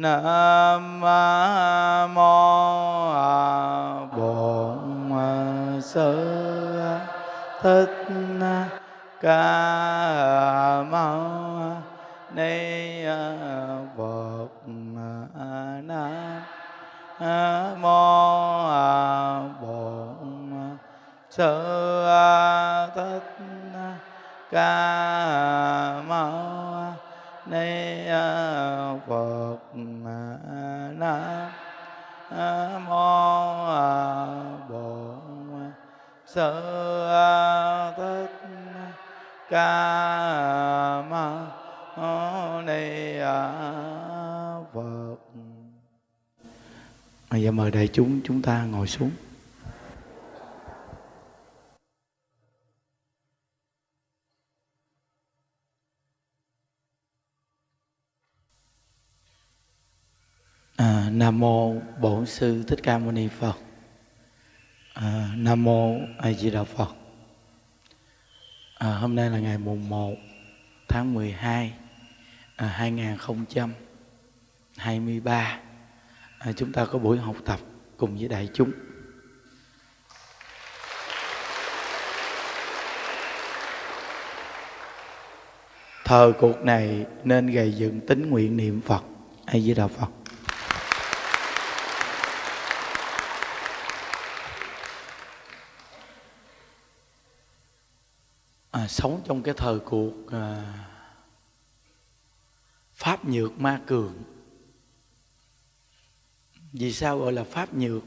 nam 0.00 0.59
chúng 47.92 48.20
chúng 48.24 48.42
ta 48.42 48.64
ngồi 48.64 48.86
xuống 48.86 49.10
À, 60.80 61.10
Nam 61.12 61.38
mô 61.38 61.74
Bổn 62.00 62.26
sư 62.26 62.64
Thích 62.68 62.78
Ca 62.82 62.98
Mâu 62.98 63.12
Ni 63.12 63.28
Phật. 63.28 63.54
À, 64.94 65.28
Nam 65.36 65.64
mô 65.64 65.98
A 66.18 66.32
Di 66.32 66.50
Đà 66.50 66.64
Phật. 66.64 66.88
À, 68.74 68.94
hôm 68.94 69.14
nay 69.14 69.30
là 69.30 69.38
ngày 69.38 69.58
mùng 69.58 69.88
1 69.88 70.14
tháng 70.88 71.14
12 71.14 71.72
à, 72.56 72.66
2023. 72.66 75.58
À, 76.38 76.52
chúng 76.52 76.72
ta 76.72 76.84
có 76.84 76.98
buổi 76.98 77.18
học 77.18 77.36
tập 77.44 77.60
cùng 78.00 78.16
với 78.18 78.28
đại 78.28 78.48
chúng. 78.54 78.72
thờ 86.04 86.32
cuộc 86.40 86.64
này 86.64 87.06
nên 87.24 87.46
gầy 87.46 87.72
dựng 87.72 88.00
tính 88.00 88.30
nguyện 88.30 88.56
niệm 88.56 88.80
Phật. 88.80 89.02
hay 89.46 89.62
với 89.66 89.74
đạo 89.74 89.88
Phật. 89.88 90.08
à, 98.70 98.86
sống 98.88 99.22
trong 99.26 99.42
cái 99.42 99.54
thời 99.56 99.78
cuộc 99.78 100.12
à, 100.32 100.62
pháp 102.94 103.24
nhược 103.24 103.60
ma 103.60 103.80
cường 103.86 104.12
vì 106.72 106.92
sao 106.92 107.18
gọi 107.18 107.32
là 107.32 107.44
pháp 107.44 107.74
nhược? 107.74 108.02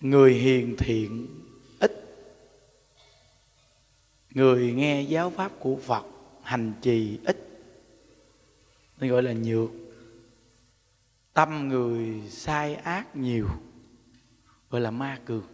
Người 0.00 0.34
hiền 0.34 0.76
thiện 0.78 1.26
ít. 1.78 1.92
Người 4.30 4.72
nghe 4.72 5.02
giáo 5.02 5.30
pháp 5.30 5.52
của 5.58 5.76
phật 5.76 6.06
hành 6.42 6.72
trì 6.82 7.18
ít. 7.24 7.48
Nên 8.98 9.10
gọi 9.10 9.22
là 9.22 9.32
nhược. 9.32 9.70
Tâm 11.32 11.68
người 11.68 12.22
sai 12.30 12.74
ác 12.74 13.16
nhiều, 13.16 13.48
gọi 14.70 14.80
là 14.80 14.90
ma 14.90 15.20
cường. 15.24 15.46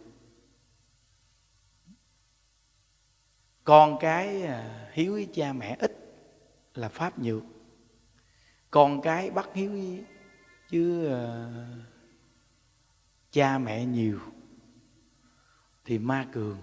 Con 3.63 3.97
cái 3.99 4.41
à, 4.41 4.89
hiếu 4.93 5.11
với 5.11 5.27
cha 5.33 5.53
mẹ 5.53 5.77
ít 5.79 5.91
là 6.73 6.89
pháp 6.89 7.19
nhược 7.19 7.43
con 8.75 9.01
cái 9.01 9.31
bắt 9.31 9.49
hiếu 9.53 9.71
với 9.71 10.03
chứ 10.69 11.07
à, 11.07 11.49
cha 13.31 13.57
mẹ 13.57 13.85
nhiều. 13.85 14.19
Thì 15.85 15.99
ma 15.99 16.27
cường 16.31 16.57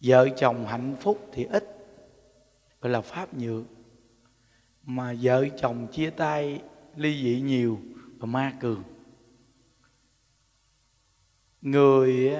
vợ 0.00 0.28
chồng 0.36 0.66
hạnh 0.66 0.96
phúc 1.00 1.30
thì 1.32 1.44
ít 1.44 1.64
gọi 2.80 2.92
là 2.92 3.00
pháp 3.00 3.34
nhược. 3.34 3.64
Mà 4.82 5.14
vợ 5.20 5.48
chồng 5.58 5.88
chia 5.92 6.10
tay 6.10 6.62
ly 6.96 7.22
dị 7.22 7.40
nhiều 7.40 7.80
và 8.18 8.26
ma 8.26 8.56
cường. 8.60 8.82
Người 11.62 12.36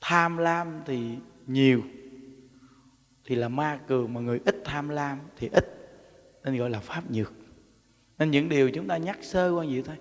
tham 0.00 0.36
lam 0.36 0.82
thì 0.86 1.18
nhiều 1.46 1.82
thì 3.24 3.34
là 3.34 3.48
ma 3.48 3.80
cường 3.86 4.14
mà 4.14 4.20
người 4.20 4.40
ít 4.44 4.56
tham 4.64 4.88
lam 4.88 5.20
thì 5.36 5.48
ít. 5.52 5.64
Nên 6.44 6.56
gọi 6.56 6.70
là 6.70 6.80
pháp 6.80 7.10
nhược. 7.10 7.32
Nên 8.18 8.30
những 8.30 8.48
điều 8.48 8.70
chúng 8.70 8.88
ta 8.88 8.96
nhắc 8.96 9.18
sơ 9.22 9.50
qua 9.50 9.64
vậy 9.64 9.82
thôi. 9.86 9.96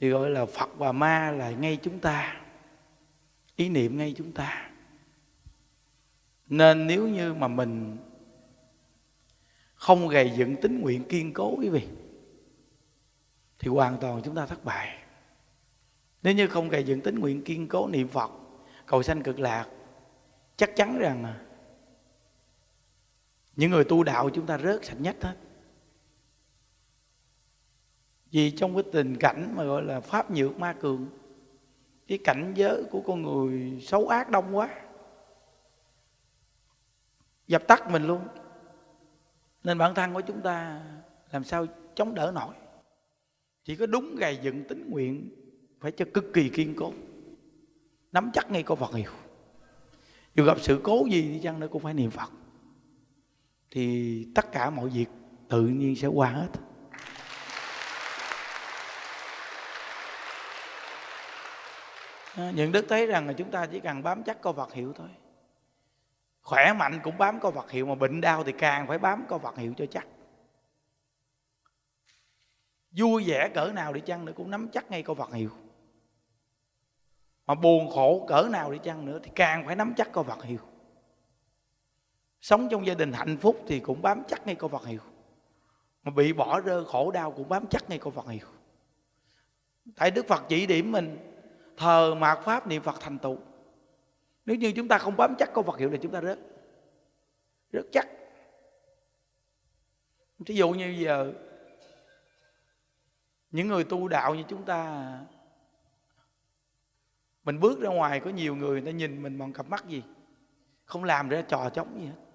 Thì 0.00 0.08
gọi 0.08 0.30
là 0.30 0.46
phật 0.46 0.70
và 0.76 0.92
ma 0.92 1.30
là 1.30 1.50
ngay 1.50 1.78
chúng 1.82 1.98
ta. 1.98 2.40
Ý 3.56 3.68
niệm 3.68 3.98
ngay 3.98 4.14
chúng 4.16 4.32
ta. 4.32 4.70
Nên 6.46 6.86
nếu 6.86 7.08
như 7.08 7.34
mà 7.34 7.48
mình 7.48 7.96
không 9.74 10.08
gầy 10.08 10.32
dựng 10.36 10.56
tính 10.56 10.80
nguyện 10.80 11.04
kiên 11.04 11.32
cố 11.32 11.54
quý 11.58 11.68
vị, 11.68 11.88
thì 13.58 13.68
hoàn 13.68 13.98
toàn 14.00 14.22
chúng 14.24 14.34
ta 14.34 14.46
thất 14.46 14.64
bại. 14.64 14.98
Nếu 16.22 16.34
như 16.34 16.46
không 16.46 16.68
gầy 16.68 16.84
dựng 16.84 17.00
tính 17.00 17.18
nguyện 17.18 17.44
kiên 17.44 17.68
cố 17.68 17.88
niệm 17.88 18.08
phật, 18.08 18.30
cầu 18.86 19.02
sanh 19.02 19.22
cực 19.22 19.40
lạc, 19.40 19.66
chắc 20.56 20.76
chắn 20.76 20.98
rằng 20.98 21.34
những 23.60 23.70
người 23.70 23.84
tu 23.84 24.02
đạo 24.02 24.30
chúng 24.30 24.46
ta 24.46 24.58
rớt 24.58 24.84
sạch 24.84 25.00
nhất 25.00 25.16
hết. 25.20 25.36
Vì 28.30 28.50
trong 28.50 28.74
cái 28.74 28.84
tình 28.92 29.16
cảnh 29.16 29.54
mà 29.56 29.64
gọi 29.64 29.82
là 29.82 30.00
pháp 30.00 30.30
nhược 30.30 30.58
ma 30.58 30.72
cường, 30.72 31.06
cái 32.06 32.18
cảnh 32.24 32.52
giới 32.56 32.84
của 32.90 33.00
con 33.06 33.22
người 33.22 33.80
xấu 33.82 34.08
ác 34.08 34.30
đông 34.30 34.56
quá, 34.56 34.80
dập 37.46 37.62
tắt 37.68 37.90
mình 37.90 38.06
luôn. 38.06 38.20
Nên 39.64 39.78
bản 39.78 39.94
thân 39.94 40.14
của 40.14 40.20
chúng 40.20 40.40
ta 40.40 40.82
làm 41.30 41.44
sao 41.44 41.66
chống 41.94 42.14
đỡ 42.14 42.32
nổi? 42.34 42.54
Chỉ 43.64 43.76
có 43.76 43.86
đúng 43.86 44.16
gầy 44.16 44.38
dựng 44.42 44.64
tính 44.68 44.90
nguyện 44.90 45.30
phải 45.80 45.92
cho 45.92 46.04
cực 46.14 46.24
kỳ 46.34 46.48
kiên 46.48 46.74
cố, 46.76 46.92
nắm 48.12 48.30
chắc 48.34 48.50
ngay 48.50 48.62
câu 48.62 48.76
Phật 48.76 48.94
hiệu. 48.94 49.12
Dù 50.34 50.44
gặp 50.44 50.60
sự 50.60 50.80
cố 50.82 51.04
gì 51.10 51.22
đi 51.22 51.40
chăng 51.42 51.60
nữa 51.60 51.68
cũng 51.70 51.82
phải 51.82 51.94
niệm 51.94 52.10
Phật 52.10 52.30
thì 53.70 54.26
tất 54.34 54.52
cả 54.52 54.70
mọi 54.70 54.88
việc 54.88 55.06
tự 55.48 55.62
nhiên 55.62 55.96
sẽ 55.96 56.08
qua 56.08 56.28
hết. 56.28 56.48
À, 62.34 62.50
những 62.54 62.72
đức 62.72 62.86
thấy 62.88 63.06
rằng 63.06 63.26
là 63.26 63.32
chúng 63.32 63.50
ta 63.50 63.66
chỉ 63.66 63.80
cần 63.80 64.02
bám 64.02 64.22
chắc 64.22 64.42
câu 64.42 64.52
Phật 64.52 64.72
hiệu 64.72 64.92
thôi. 64.96 65.08
Khỏe 66.42 66.72
mạnh 66.72 67.00
cũng 67.02 67.18
bám 67.18 67.40
câu 67.40 67.50
Phật 67.50 67.70
hiệu 67.70 67.86
mà 67.86 67.94
bệnh 67.94 68.20
đau 68.20 68.44
thì 68.44 68.52
càng 68.52 68.86
phải 68.86 68.98
bám 68.98 69.24
câu 69.28 69.38
Phật 69.38 69.56
hiệu 69.56 69.74
cho 69.76 69.86
chắc. 69.90 70.06
Vui 72.90 73.24
vẻ 73.26 73.48
cỡ 73.54 73.72
nào 73.74 73.92
đi 73.92 74.00
chăng 74.00 74.24
nữa 74.24 74.32
cũng 74.36 74.50
nắm 74.50 74.68
chắc 74.72 74.90
ngay 74.90 75.02
câu 75.02 75.14
Phật 75.14 75.32
hiệu. 75.32 75.50
Mà 77.46 77.54
buồn 77.54 77.90
khổ 77.90 78.26
cỡ 78.28 78.48
nào 78.50 78.72
đi 78.72 78.78
chăng 78.82 79.04
nữa 79.04 79.20
thì 79.22 79.30
càng 79.34 79.66
phải 79.66 79.76
nắm 79.76 79.94
chắc 79.96 80.12
câu 80.12 80.24
Phật 80.24 80.44
hiệu 80.44 80.69
sống 82.40 82.68
trong 82.70 82.86
gia 82.86 82.94
đình 82.94 83.12
hạnh 83.12 83.36
phúc 83.36 83.64
thì 83.66 83.80
cũng 83.80 84.02
bám 84.02 84.22
chắc 84.28 84.46
ngay 84.46 84.54
câu 84.54 84.68
Phật 84.68 84.86
hiệu. 84.86 85.00
Mà 86.02 86.10
bị 86.10 86.32
bỏ 86.32 86.60
rơi 86.60 86.84
khổ 86.84 87.10
đau 87.10 87.32
cũng 87.32 87.48
bám 87.48 87.66
chắc 87.66 87.90
ngay 87.90 87.98
câu 87.98 88.10
Phật 88.10 88.28
hiệu. 88.28 88.46
Tại 89.96 90.10
Đức 90.10 90.26
Phật 90.26 90.42
chỉ 90.48 90.66
điểm 90.66 90.92
mình, 90.92 91.18
thờ 91.76 92.14
mạt 92.14 92.38
pháp 92.44 92.66
niệm 92.66 92.82
Phật 92.82 93.00
thành 93.00 93.18
tựu. 93.18 93.38
Nếu 94.46 94.56
như 94.56 94.72
chúng 94.72 94.88
ta 94.88 94.98
không 94.98 95.16
bám 95.16 95.34
chắc 95.38 95.50
câu 95.54 95.64
Phật 95.64 95.78
hiệu 95.78 95.90
thì 95.92 95.98
chúng 96.02 96.12
ta 96.12 96.20
rớt. 96.20 96.38
Rất 97.72 97.86
chắc. 97.92 98.08
Thí 100.46 100.54
dụ 100.54 100.70
như 100.70 100.86
giờ, 100.98 101.32
những 103.50 103.68
người 103.68 103.84
tu 103.84 104.08
đạo 104.08 104.34
như 104.34 104.42
chúng 104.48 104.64
ta, 104.64 105.18
mình 107.44 107.60
bước 107.60 107.80
ra 107.80 107.88
ngoài, 107.88 108.20
có 108.20 108.30
nhiều 108.30 108.56
người 108.56 108.70
người 108.70 108.92
ta 108.92 108.98
nhìn 108.98 109.22
mình 109.22 109.38
bằng 109.38 109.52
cặp 109.52 109.68
mắt 109.68 109.88
gì? 109.88 110.02
Không 110.84 111.04
làm 111.04 111.28
ra 111.28 111.42
trò 111.42 111.70
chống 111.70 112.00
gì 112.00 112.06
hết 112.06 112.29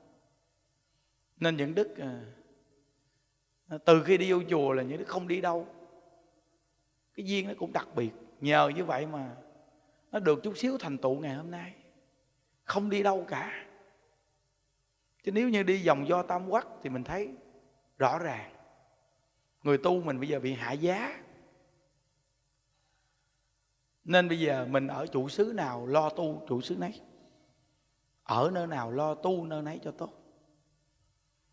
nên 1.38 1.58
những 1.58 1.76
đức 1.76 1.98
à, 1.98 2.26
từ 3.86 4.04
khi 4.04 4.18
đi 4.18 4.32
vô 4.32 4.38
chùa 4.50 4.74
là 4.74 4.84
những 4.84 4.98
đức 4.98 5.08
không 5.08 5.28
đi 5.28 5.42
đâu. 5.42 5.68
Cái 7.14 7.26
duyên 7.26 7.48
nó 7.48 7.54
cũng 7.58 7.74
đặc 7.74 7.88
biệt, 7.96 8.12
nhờ 8.42 8.72
như 8.76 8.86
vậy 8.86 9.06
mà 9.06 9.36
nó 10.12 10.20
được 10.20 10.44
chút 10.44 10.58
xíu 10.58 10.78
thành 10.78 10.98
tựu 10.98 11.20
ngày 11.20 11.36
hôm 11.36 11.52
nay. 11.52 11.74
Không 12.64 12.90
đi 12.90 13.04
đâu 13.04 13.26
cả. 13.28 13.66
Chứ 15.24 15.32
nếu 15.32 15.50
như 15.50 15.64
đi 15.64 15.88
vòng 15.88 16.08
do 16.08 16.24
tam 16.24 16.50
quắc 16.50 16.68
thì 16.84 16.90
mình 16.90 17.04
thấy 17.04 17.30
rõ 17.98 18.20
ràng. 18.20 18.52
Người 19.64 19.78
tu 19.78 20.02
mình 20.02 20.20
bây 20.20 20.30
giờ 20.30 20.40
bị 20.40 20.54
hạ 20.54 20.72
giá. 20.72 21.24
Nên 24.04 24.28
bây 24.28 24.40
giờ 24.40 24.68
mình 24.70 24.88
ở 24.88 25.08
trụ 25.08 25.30
xứ 25.30 25.52
nào 25.56 25.86
lo 25.86 26.10
tu 26.10 26.46
trụ 26.48 26.62
xứ 26.62 26.76
nấy. 26.76 27.02
Ở 28.24 28.52
nơi 28.54 28.68
nào 28.68 28.92
lo 28.92 29.16
tu 29.16 29.46
nơi 29.46 29.62
nấy 29.62 29.80
cho 29.84 29.92
tốt 29.92 30.25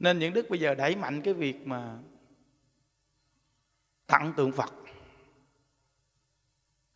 nên 0.03 0.19
những 0.19 0.33
đức 0.33 0.51
bây 0.51 0.61
giờ 0.61 0.75
đẩy 0.75 0.97
mạnh 0.97 1.23
cái 1.23 1.35
việc 1.35 1.67
mà 1.67 1.99
tặng 4.07 4.33
tượng 4.37 4.53
phật. 4.53 4.75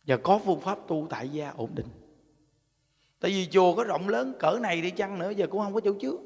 Và 0.03 0.17
có 0.23 0.39
phương 0.45 0.61
pháp 0.61 0.79
tu 0.87 1.07
tại 1.09 1.29
gia 1.29 1.49
ổn 1.49 1.75
định. 1.75 1.87
Tại 3.19 3.31
vì 3.31 3.47
chùa 3.51 3.75
có 3.75 3.83
rộng 3.83 4.09
lớn, 4.09 4.35
cỡ 4.39 4.59
này 4.61 4.81
đi 4.81 4.91
chăng 4.91 5.19
nữa, 5.19 5.29
giờ 5.29 5.47
cũng 5.51 5.61
không 5.61 5.73
có 5.73 5.79
chỗ 5.79 5.93
trước 6.01 6.19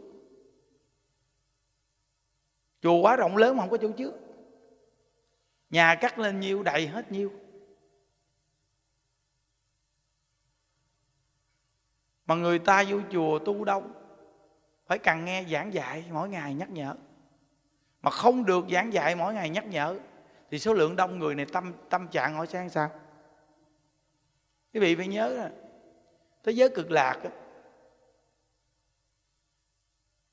chùa 2.81 3.01
quá 3.01 3.15
rộng 3.15 3.37
lớn 3.37 3.57
mà 3.57 3.63
không 3.63 3.69
có 3.69 3.77
chỗ 3.77 3.91
trước 3.91 4.13
nhà 5.69 5.95
cắt 5.95 6.19
lên 6.19 6.39
nhiêu, 6.39 6.63
đầy 6.63 6.87
hết 6.87 7.11
nhiêu. 7.11 7.31
Mà 12.25 12.35
người 12.35 12.59
ta 12.59 12.83
vô 12.89 12.99
chùa 13.11 13.39
tu 13.39 13.65
đông 13.65 14.00
phải 14.91 14.99
cần 14.99 15.25
nghe 15.25 15.45
giảng 15.51 15.73
dạy 15.73 16.03
mỗi 16.11 16.29
ngày 16.29 16.53
nhắc 16.53 16.69
nhở. 16.69 16.95
Mà 18.01 18.11
không 18.11 18.45
được 18.45 18.65
giảng 18.71 18.93
dạy 18.93 19.15
mỗi 19.15 19.33
ngày 19.33 19.49
nhắc 19.49 19.65
nhở 19.65 19.99
thì 20.49 20.59
số 20.59 20.73
lượng 20.73 20.95
đông 20.95 21.19
người 21.19 21.35
này 21.35 21.45
tâm 21.53 21.73
tâm 21.89 22.07
trạng 22.07 22.33
họ 22.35 22.45
sang 22.45 22.69
sao? 22.69 22.89
Quý 24.73 24.79
vị 24.79 24.95
phải 24.95 25.07
nhớ 25.07 25.29
là 25.29 25.51
thế 26.43 26.51
giới 26.51 26.69
cực 26.69 26.91
lạc 26.91 27.19
đó, 27.23 27.29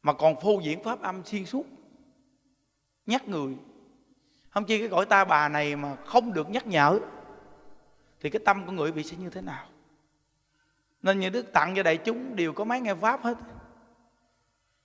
mà 0.03 0.13
còn 0.13 0.41
phô 0.41 0.61
diễn 0.63 0.83
pháp 0.83 1.03
âm 1.03 1.25
xuyên 1.25 1.47
suốt 1.47 1.67
nhắc 3.07 3.29
người. 3.29 3.57
Không 4.51 4.65
chi 4.65 4.79
cái 4.79 4.89
cõi 4.89 5.07
ta 5.07 5.25
bà 5.25 5.49
này 5.49 5.77
mà 5.77 5.97
không 5.97 6.33
được 6.33 6.51
nhắc 6.51 6.67
nhở 6.67 6.99
thì 8.21 8.31
cái 8.31 8.41
tâm 8.45 8.67
của 8.67 8.73
người 8.73 8.93
bị 8.93 9.03
sẽ 9.03 9.17
như 9.17 9.31
thế 9.31 9.41
nào? 9.41 9.67
Nên 11.03 11.21
những 11.21 11.33
đức 11.33 11.53
tặng 11.53 11.75
cho 11.77 11.83
đại 11.83 11.97
chúng 11.97 12.37
đều 12.37 12.53
có 12.53 12.65
máy 12.65 12.81
nghe 12.81 12.95
pháp 12.95 13.23
hết 13.23 13.39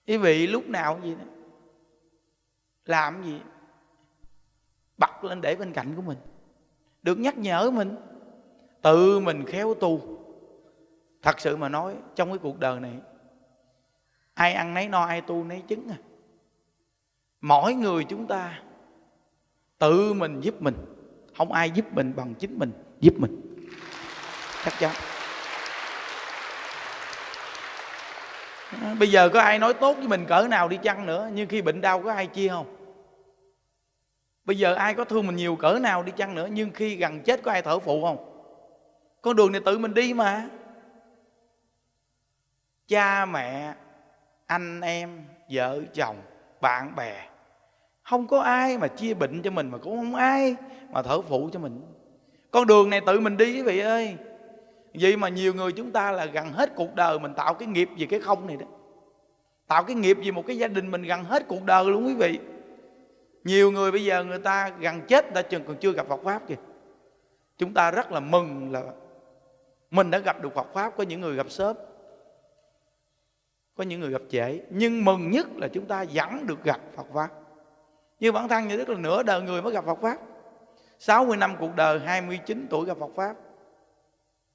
quý 0.07 0.17
vị 0.17 0.47
lúc 0.47 0.69
nào 0.69 1.00
gì 1.03 1.15
đó. 1.15 1.25
Làm 2.85 3.23
gì? 3.23 3.39
Bật 4.97 5.23
lên 5.23 5.41
để 5.41 5.55
bên 5.55 5.73
cạnh 5.73 5.95
của 5.95 6.01
mình. 6.01 6.17
Được 7.03 7.19
nhắc 7.19 7.38
nhở 7.38 7.71
mình. 7.71 7.95
Tự 8.81 9.19
mình 9.19 9.45
khéo 9.45 9.73
tu. 9.73 10.19
Thật 11.21 11.39
sự 11.39 11.55
mà 11.55 11.69
nói, 11.69 11.95
trong 12.15 12.29
cái 12.29 12.38
cuộc 12.38 12.59
đời 12.59 12.79
này, 12.79 12.94
ai 14.33 14.53
ăn 14.53 14.73
nấy 14.73 14.88
no, 14.88 15.05
ai 15.05 15.21
tu 15.21 15.44
nấy 15.44 15.61
chứng 15.67 15.89
à. 15.89 15.97
Mỗi 17.41 17.73
người 17.73 18.03
chúng 18.03 18.27
ta 18.27 18.61
tự 19.77 20.13
mình 20.13 20.41
giúp 20.41 20.61
mình. 20.61 20.75
Không 21.38 21.51
ai 21.51 21.71
giúp 21.71 21.85
mình 21.94 22.13
bằng 22.15 22.33
chính 22.35 22.59
mình, 22.59 22.71
giúp 23.00 23.13
mình. 23.17 23.41
Chắc 24.65 24.73
chắn. 24.79 24.91
Bây 29.00 29.12
giờ 29.12 29.30
có 29.30 29.39
ai 29.39 29.59
nói 29.59 29.74
tốt 29.74 29.97
với 29.97 30.07
mình 30.07 30.25
cỡ 30.25 30.47
nào 30.50 30.68
đi 30.68 30.77
chăng 30.83 31.06
nữa? 31.06 31.30
Nhưng 31.33 31.47
khi 31.50 31.62
bệnh 31.62 31.81
đau 31.81 32.01
có 32.01 32.13
ai 32.13 32.27
chia 32.27 32.50
không? 32.50 32.75
Bây 34.45 34.57
giờ 34.57 34.74
ai 34.74 34.94
có 34.94 35.06
thương 35.06 35.27
mình 35.27 35.35
nhiều 35.35 35.56
cỡ 35.56 35.80
nào 35.81 36.03
đi 36.03 36.12
chăng 36.18 36.35
nữa? 36.35 36.47
Nhưng 36.51 36.71
khi 36.71 36.95
gần 36.95 37.19
chết 37.19 37.44
có 37.44 37.51
ai 37.51 37.62
thở 37.62 37.80
phụ 37.80 38.06
không? 38.06 38.18
Con 39.21 39.35
đường 39.35 39.51
này 39.51 39.62
tự 39.65 39.77
mình 39.77 39.94
đi 39.94 40.13
mà. 40.13 40.50
Cha, 42.88 43.25
mẹ, 43.25 43.74
anh 44.45 44.81
em, 44.81 45.25
vợ, 45.51 45.81
chồng, 45.94 46.15
bạn 46.62 46.95
bè. 46.95 47.27
Không 48.03 48.27
có 48.27 48.39
ai 48.39 48.77
mà 48.77 48.88
chia 48.88 49.13
bệnh 49.13 49.41
cho 49.41 49.51
mình 49.51 49.69
mà 49.69 49.77
cũng 49.77 49.97
không 49.97 50.15
ai 50.15 50.56
mà 50.89 51.01
thở 51.01 51.21
phụ 51.21 51.50
cho 51.53 51.59
mình. 51.59 51.81
Con 52.51 52.68
đường 52.68 52.89
này 52.89 53.01
tự 53.06 53.19
mình 53.19 53.38
đi 53.38 53.53
quý 53.53 53.62
vị 53.62 53.79
ơi 53.79 54.18
vậy 54.93 55.17
mà 55.17 55.29
nhiều 55.29 55.53
người 55.53 55.71
chúng 55.71 55.91
ta 55.91 56.11
là 56.11 56.25
gần 56.25 56.51
hết 56.51 56.75
cuộc 56.75 56.95
đời 56.95 57.19
mình 57.19 57.33
tạo 57.33 57.53
cái 57.53 57.67
nghiệp 57.67 57.89
gì 57.97 58.05
cái 58.05 58.19
không 58.19 58.47
này 58.47 58.57
đó. 58.57 58.65
Tạo 59.67 59.83
cái 59.83 59.95
nghiệp 59.95 60.17
gì 60.23 60.31
một 60.31 60.43
cái 60.47 60.57
gia 60.57 60.67
đình 60.67 60.91
mình 60.91 61.01
gần 61.01 61.23
hết 61.23 61.47
cuộc 61.47 61.63
đời 61.63 61.85
luôn 61.85 62.05
quý 62.05 62.13
vị. 62.13 62.39
Nhiều 63.43 63.71
người 63.71 63.91
bây 63.91 64.03
giờ 64.03 64.23
người 64.23 64.39
ta 64.39 64.69
gần 64.79 65.01
chết 65.07 65.33
đã 65.33 65.41
chừng 65.41 65.63
còn 65.67 65.77
chưa 65.77 65.91
gặp 65.91 66.07
Phật 66.07 66.19
pháp 66.23 66.47
kìa. 66.47 66.55
Chúng 67.57 67.73
ta 67.73 67.91
rất 67.91 68.11
là 68.11 68.19
mừng 68.19 68.71
là 68.71 68.83
mình 69.91 70.11
đã 70.11 70.19
gặp 70.19 70.41
được 70.41 70.53
Phật 70.55 70.67
pháp, 70.73 70.97
có 70.97 71.03
những 71.03 71.21
người 71.21 71.35
gặp 71.35 71.49
sớm, 71.49 71.77
có 73.77 73.83
những 73.83 73.99
người 73.99 74.11
gặp 74.11 74.21
trễ. 74.29 74.59
Nhưng 74.69 75.05
mừng 75.05 75.31
nhất 75.31 75.47
là 75.55 75.67
chúng 75.67 75.85
ta 75.85 76.05
vẫn 76.13 76.47
được 76.47 76.63
gặp 76.63 76.81
Phật 76.95 77.05
pháp. 77.13 77.29
Như 78.19 78.31
bản 78.31 78.47
thân 78.47 78.67
như 78.67 78.77
đức 78.77 78.89
là 78.89 78.99
nửa 78.99 79.23
đời 79.23 79.41
người 79.41 79.61
mới 79.61 79.73
gặp 79.73 79.85
Phật 79.85 80.01
pháp. 80.01 80.17
60 80.99 81.37
năm 81.37 81.55
cuộc 81.59 81.75
đời 81.75 81.99
29 81.99 82.67
tuổi 82.69 82.85
gặp 82.85 82.97
Phật 82.99 83.11
pháp 83.15 83.35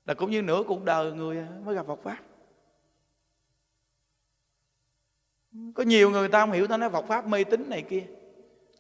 là 0.09 0.15
cũng 0.15 0.31
như 0.31 0.43
nửa 0.43 0.63
cuộc 0.67 0.85
đời 0.85 1.13
người 1.13 1.47
mới 1.65 1.75
gặp 1.75 1.87
Phật 1.87 1.99
pháp. 2.03 2.19
Có 5.75 5.83
nhiều 5.83 6.11
người 6.11 6.29
ta 6.29 6.41
không 6.41 6.53
hiểu, 6.53 6.67
ta 6.67 6.77
nói 6.77 6.91
Phật 6.91 7.05
pháp 7.07 7.27
mê 7.27 7.45
tín 7.45 7.71
này 7.71 7.83
kia. 7.83 8.03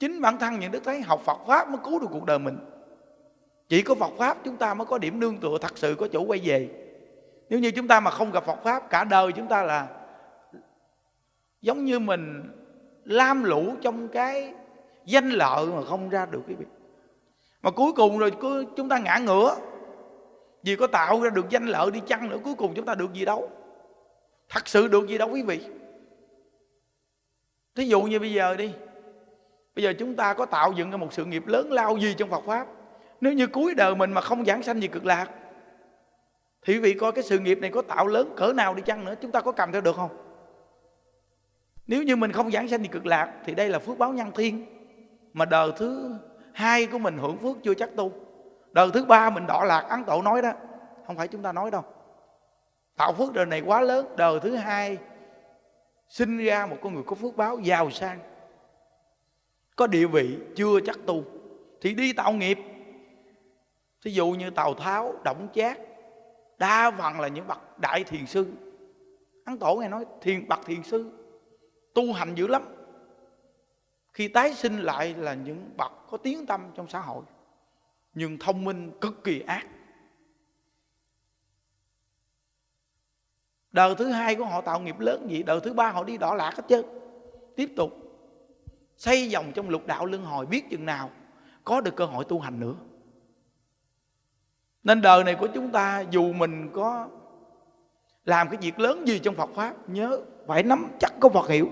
Chính 0.00 0.20
bản 0.20 0.38
thân 0.38 0.58
những 0.58 0.72
đức 0.72 0.80
thấy 0.84 1.00
học 1.00 1.20
Phật 1.24 1.38
pháp 1.46 1.68
mới 1.68 1.78
cứu 1.84 1.98
được 1.98 2.06
cuộc 2.10 2.24
đời 2.24 2.38
mình. 2.38 2.58
Chỉ 3.68 3.82
có 3.82 3.94
Phật 3.94 4.10
pháp 4.18 4.38
chúng 4.44 4.56
ta 4.56 4.74
mới 4.74 4.86
có 4.86 4.98
điểm 4.98 5.20
nương 5.20 5.38
tựa 5.38 5.58
thật 5.60 5.78
sự 5.78 5.94
có 5.98 6.08
chỗ 6.12 6.20
quay 6.20 6.40
về. 6.44 6.68
Nếu 7.48 7.58
như 7.58 7.70
chúng 7.70 7.88
ta 7.88 8.00
mà 8.00 8.10
không 8.10 8.30
gặp 8.30 8.44
Phật 8.46 8.62
pháp, 8.64 8.90
cả 8.90 9.04
đời 9.04 9.32
chúng 9.32 9.48
ta 9.48 9.62
là 9.62 9.88
giống 11.60 11.84
như 11.84 11.98
mình 11.98 12.52
lam 13.04 13.44
lũ 13.44 13.74
trong 13.82 14.08
cái 14.08 14.54
danh 15.04 15.30
lợi 15.30 15.66
mà 15.66 15.84
không 15.84 16.08
ra 16.08 16.26
được 16.26 16.42
cái 16.46 16.56
việc. 16.56 16.68
Mà 17.62 17.70
cuối 17.70 17.92
cùng 17.92 18.18
rồi 18.18 18.32
chúng 18.76 18.88
ta 18.88 18.98
ngã 18.98 19.18
ngửa 19.18 19.56
vì 20.62 20.76
có 20.76 20.86
tạo 20.86 21.20
ra 21.22 21.30
được 21.30 21.50
danh 21.50 21.66
lợi 21.66 21.90
đi 21.90 22.00
chăng 22.06 22.28
nữa, 22.28 22.38
cuối 22.44 22.54
cùng 22.54 22.74
chúng 22.74 22.86
ta 22.86 22.94
được 22.94 23.12
gì 23.12 23.24
đâu? 23.24 23.50
Thật 24.48 24.68
sự 24.68 24.88
được 24.88 25.08
gì 25.08 25.18
đâu 25.18 25.28
quý 25.32 25.42
vị? 25.42 25.60
Thí 27.74 27.84
dụ 27.84 28.02
như 28.02 28.18
bây 28.18 28.32
giờ 28.32 28.56
đi. 28.56 28.72
Bây 29.74 29.82
giờ 29.82 29.92
chúng 29.98 30.16
ta 30.16 30.34
có 30.34 30.46
tạo 30.46 30.72
dựng 30.72 30.90
ra 30.90 30.96
một 30.96 31.12
sự 31.12 31.24
nghiệp 31.24 31.46
lớn 31.46 31.72
lao 31.72 31.96
gì 31.96 32.14
trong 32.18 32.30
Phật 32.30 32.44
pháp? 32.46 32.66
Nếu 33.20 33.32
như 33.32 33.46
cuối 33.46 33.74
đời 33.74 33.94
mình 33.94 34.12
mà 34.12 34.20
không 34.20 34.44
giảng 34.44 34.62
sanh 34.62 34.82
gì 34.82 34.88
cực 34.88 35.04
lạc, 35.06 35.30
thì 36.62 36.74
quý 36.74 36.80
vị 36.80 36.94
coi 36.94 37.12
cái 37.12 37.24
sự 37.24 37.38
nghiệp 37.38 37.58
này 37.58 37.70
có 37.70 37.82
tạo 37.82 38.06
lớn 38.06 38.32
cỡ 38.36 38.52
nào 38.52 38.74
đi 38.74 38.82
chăng 38.86 39.04
nữa? 39.04 39.14
Chúng 39.20 39.32
ta 39.32 39.40
có 39.40 39.52
cầm 39.52 39.72
theo 39.72 39.80
được 39.80 39.96
không? 39.96 40.10
Nếu 41.86 42.02
như 42.02 42.16
mình 42.16 42.32
không 42.32 42.50
giảng 42.50 42.68
sanh 42.68 42.82
gì 42.82 42.88
cực 42.88 43.06
lạc, 43.06 43.32
thì 43.44 43.54
đây 43.54 43.68
là 43.68 43.78
phước 43.78 43.98
báo 43.98 44.12
nhân 44.12 44.30
thiên. 44.34 44.66
Mà 45.32 45.44
đời 45.44 45.72
thứ 45.76 46.14
hai 46.52 46.86
của 46.86 46.98
mình 46.98 47.18
hưởng 47.18 47.38
phước 47.38 47.56
chưa 47.62 47.74
chắc 47.74 47.96
tu 47.96 48.12
đời 48.72 48.90
thứ 48.94 49.04
ba 49.04 49.30
mình 49.30 49.46
đọa 49.46 49.64
lạc 49.64 49.80
ấn 49.80 50.04
tổ 50.04 50.22
nói 50.22 50.42
đó. 50.42 50.52
Không 51.06 51.16
phải 51.16 51.28
chúng 51.28 51.42
ta 51.42 51.52
nói 51.52 51.70
đâu. 51.70 51.82
Tạo 52.96 53.12
phước 53.12 53.32
đời 53.32 53.46
này 53.46 53.60
quá 53.60 53.80
lớn, 53.80 54.06
đời 54.16 54.40
thứ 54.40 54.56
hai 54.56 54.98
sinh 56.08 56.38
ra 56.38 56.66
một 56.66 56.76
con 56.82 56.94
người 56.94 57.02
có 57.06 57.14
phước 57.14 57.36
báo, 57.36 57.58
giàu 57.58 57.90
sang, 57.90 58.18
có 59.76 59.86
địa 59.86 60.06
vị, 60.06 60.38
chưa 60.56 60.80
chắc 60.86 60.96
tu, 61.06 61.24
thì 61.80 61.94
đi 61.94 62.12
tạo 62.12 62.32
nghiệp. 62.32 62.58
Thí 64.04 64.10
dụ 64.10 64.30
như 64.30 64.50
tào 64.50 64.74
tháo 64.74 65.14
động 65.24 65.48
chát 65.54 65.78
đa 66.58 66.90
phần 66.90 67.20
là 67.20 67.28
những 67.28 67.46
bậc 67.46 67.78
đại 67.78 68.04
thiền 68.04 68.26
sư. 68.26 68.52
Ấn 69.44 69.58
tổ 69.58 69.76
nghe 69.76 69.88
nói, 69.88 70.04
thiền, 70.20 70.48
bậc 70.48 70.66
thiền 70.66 70.82
sư, 70.82 71.10
tu 71.94 72.12
hành 72.12 72.34
dữ 72.34 72.46
lắm. 72.46 72.62
Khi 74.12 74.28
tái 74.28 74.54
sinh 74.54 74.78
lại 74.78 75.14
là 75.18 75.34
những 75.34 75.70
bậc 75.76 75.92
có 76.10 76.16
tiếng 76.16 76.46
tâm 76.46 76.70
trong 76.74 76.88
xã 76.88 77.00
hội 77.00 77.22
nhưng 78.14 78.38
thông 78.38 78.64
minh, 78.64 78.92
cực 79.00 79.24
kỳ 79.24 79.40
ác. 79.40 79.66
Đời 83.72 83.94
thứ 83.98 84.10
hai 84.10 84.34
của 84.34 84.44
họ 84.44 84.60
tạo 84.60 84.80
nghiệp 84.80 84.98
lớn 84.98 85.26
gì, 85.30 85.42
đời 85.42 85.60
thứ 85.64 85.72
ba 85.72 85.90
họ 85.90 86.04
đi 86.04 86.16
đỏ 86.16 86.34
lạc 86.34 86.54
hết 86.56 86.64
chứ 86.68 86.82
tiếp 87.56 87.72
tục 87.76 87.92
xây 88.96 89.30
vòng 89.32 89.52
trong 89.54 89.68
lục 89.68 89.86
đạo 89.86 90.06
luân 90.06 90.24
hồi 90.24 90.46
biết 90.46 90.70
chừng 90.70 90.86
nào 90.86 91.10
có 91.64 91.80
được 91.80 91.96
cơ 91.96 92.04
hội 92.04 92.24
tu 92.24 92.40
hành 92.40 92.60
nữa. 92.60 92.74
Nên 94.84 95.00
đời 95.00 95.24
này 95.24 95.34
của 95.34 95.48
chúng 95.54 95.72
ta, 95.72 96.04
dù 96.10 96.32
mình 96.32 96.70
có 96.72 97.08
làm 98.24 98.48
cái 98.48 98.58
việc 98.60 98.80
lớn 98.80 99.08
gì 99.08 99.18
trong 99.18 99.34
Phật 99.34 99.50
Pháp, 99.54 99.88
nhớ, 99.88 100.20
phải 100.46 100.62
nắm 100.62 100.88
chắc 100.98 101.12
có 101.20 101.28
Phật 101.28 101.48
hiệu. 101.48 101.68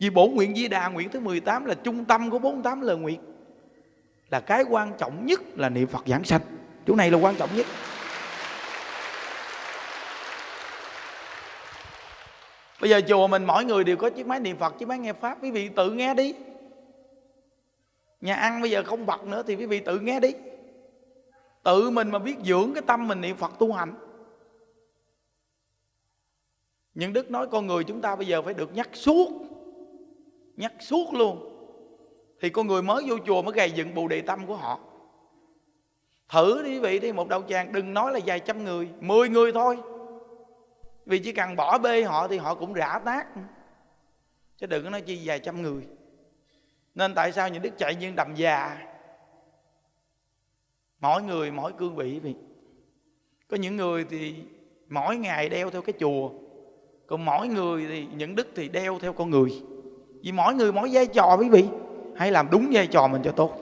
Vì 0.00 0.10
bổ 0.10 0.28
nguyện 0.28 0.54
Di 0.54 0.68
Đà 0.68 0.88
nguyện 0.88 1.08
thứ 1.10 1.20
18 1.20 1.64
là 1.64 1.74
trung 1.74 2.04
tâm 2.04 2.30
của 2.30 2.38
48 2.38 2.80
lời 2.80 2.96
nguyện 2.96 3.20
là 4.32 4.40
cái 4.40 4.62
quan 4.62 4.92
trọng 4.98 5.26
nhất 5.26 5.40
là 5.56 5.68
niệm 5.68 5.86
Phật 5.86 6.04
giảng 6.06 6.24
sanh. 6.24 6.40
Chỗ 6.86 6.94
này 6.94 7.10
là 7.10 7.18
quan 7.18 7.34
trọng 7.36 7.50
nhất. 7.56 7.66
Bây 12.80 12.90
giờ 12.90 13.00
chùa 13.08 13.26
mình 13.26 13.44
mỗi 13.44 13.64
người 13.64 13.84
đều 13.84 13.96
có 13.96 14.10
chiếc 14.10 14.26
máy 14.26 14.40
niệm 14.40 14.56
Phật, 14.56 14.78
chiếc 14.78 14.88
máy 14.88 14.98
nghe 14.98 15.12
Pháp. 15.12 15.38
Quý 15.42 15.50
vị 15.50 15.68
tự 15.76 15.90
nghe 15.90 16.14
đi. 16.14 16.34
Nhà 18.20 18.34
ăn 18.34 18.60
bây 18.60 18.70
giờ 18.70 18.82
không 18.82 19.06
bật 19.06 19.24
nữa 19.24 19.42
thì 19.46 19.56
quý 19.56 19.66
vị 19.66 19.80
tự 19.80 19.98
nghe 19.98 20.20
đi. 20.20 20.34
Tự 21.62 21.90
mình 21.90 22.10
mà 22.10 22.18
biết 22.18 22.36
dưỡng 22.44 22.74
cái 22.74 22.82
tâm 22.86 23.08
mình 23.08 23.20
niệm 23.20 23.36
Phật 23.36 23.52
tu 23.58 23.72
hành. 23.72 23.94
Những 26.94 27.12
đức 27.12 27.30
nói 27.30 27.46
con 27.46 27.66
người 27.66 27.84
chúng 27.84 28.00
ta 28.00 28.16
bây 28.16 28.26
giờ 28.26 28.42
phải 28.42 28.54
được 28.54 28.74
nhắc 28.74 28.88
suốt. 28.92 29.28
Nhắc 30.56 30.72
suốt 30.80 31.14
luôn 31.14 31.51
thì 32.42 32.50
con 32.50 32.66
người 32.66 32.82
mới 32.82 33.04
vô 33.06 33.16
chùa 33.26 33.42
mới 33.42 33.52
gầy 33.52 33.70
dựng 33.70 33.94
bù 33.94 34.08
đề 34.08 34.20
tâm 34.20 34.46
của 34.46 34.56
họ. 34.56 34.80
Thử 36.28 36.62
đi 36.62 36.70
quý 36.70 36.78
vị 36.78 36.98
đi, 36.98 37.12
một 37.12 37.28
đạo 37.28 37.42
tràng, 37.48 37.72
đừng 37.72 37.94
nói 37.94 38.12
là 38.12 38.20
vài 38.26 38.40
trăm 38.40 38.64
người, 38.64 38.88
mười 39.00 39.28
người 39.28 39.52
thôi. 39.52 39.78
Vì 41.06 41.18
chỉ 41.18 41.32
cần 41.32 41.56
bỏ 41.56 41.78
bê 41.78 42.02
họ 42.02 42.28
thì 42.28 42.38
họ 42.38 42.54
cũng 42.54 42.72
rã 42.72 43.00
tác 43.04 43.26
chứ 44.56 44.66
đừng 44.66 44.84
có 44.84 44.90
nói 44.90 45.00
chi 45.00 45.20
vài 45.24 45.38
trăm 45.38 45.62
người. 45.62 45.82
Nên 46.94 47.14
tại 47.14 47.32
sao 47.32 47.48
những 47.48 47.62
đức 47.62 47.78
chạy 47.78 47.94
như 47.94 48.12
đầm 48.16 48.34
già? 48.34 48.78
Mỗi 51.00 51.22
người 51.22 51.50
mỗi 51.50 51.72
cương 51.72 51.96
vị 51.96 52.20
vì 52.22 52.34
có 53.48 53.56
những 53.56 53.76
người 53.76 54.04
thì 54.10 54.34
mỗi 54.88 55.16
ngày 55.16 55.48
đeo 55.48 55.70
theo 55.70 55.82
cái 55.82 55.94
chùa, 56.00 56.30
còn 57.06 57.24
mỗi 57.24 57.48
người 57.48 57.86
thì 57.88 58.06
những 58.16 58.34
đức 58.34 58.48
thì 58.54 58.68
đeo 58.68 58.98
theo 58.98 59.12
con 59.12 59.30
người. 59.30 59.62
Vì 60.22 60.32
mỗi 60.32 60.54
người 60.54 60.72
mỗi 60.72 60.88
vai 60.92 61.06
trò 61.06 61.36
quý 61.36 61.48
vị 61.48 61.68
hãy 62.16 62.30
làm 62.30 62.50
đúng 62.50 62.70
vai 62.72 62.86
trò 62.86 63.08
mình 63.08 63.22
cho 63.24 63.32
tốt. 63.32 63.58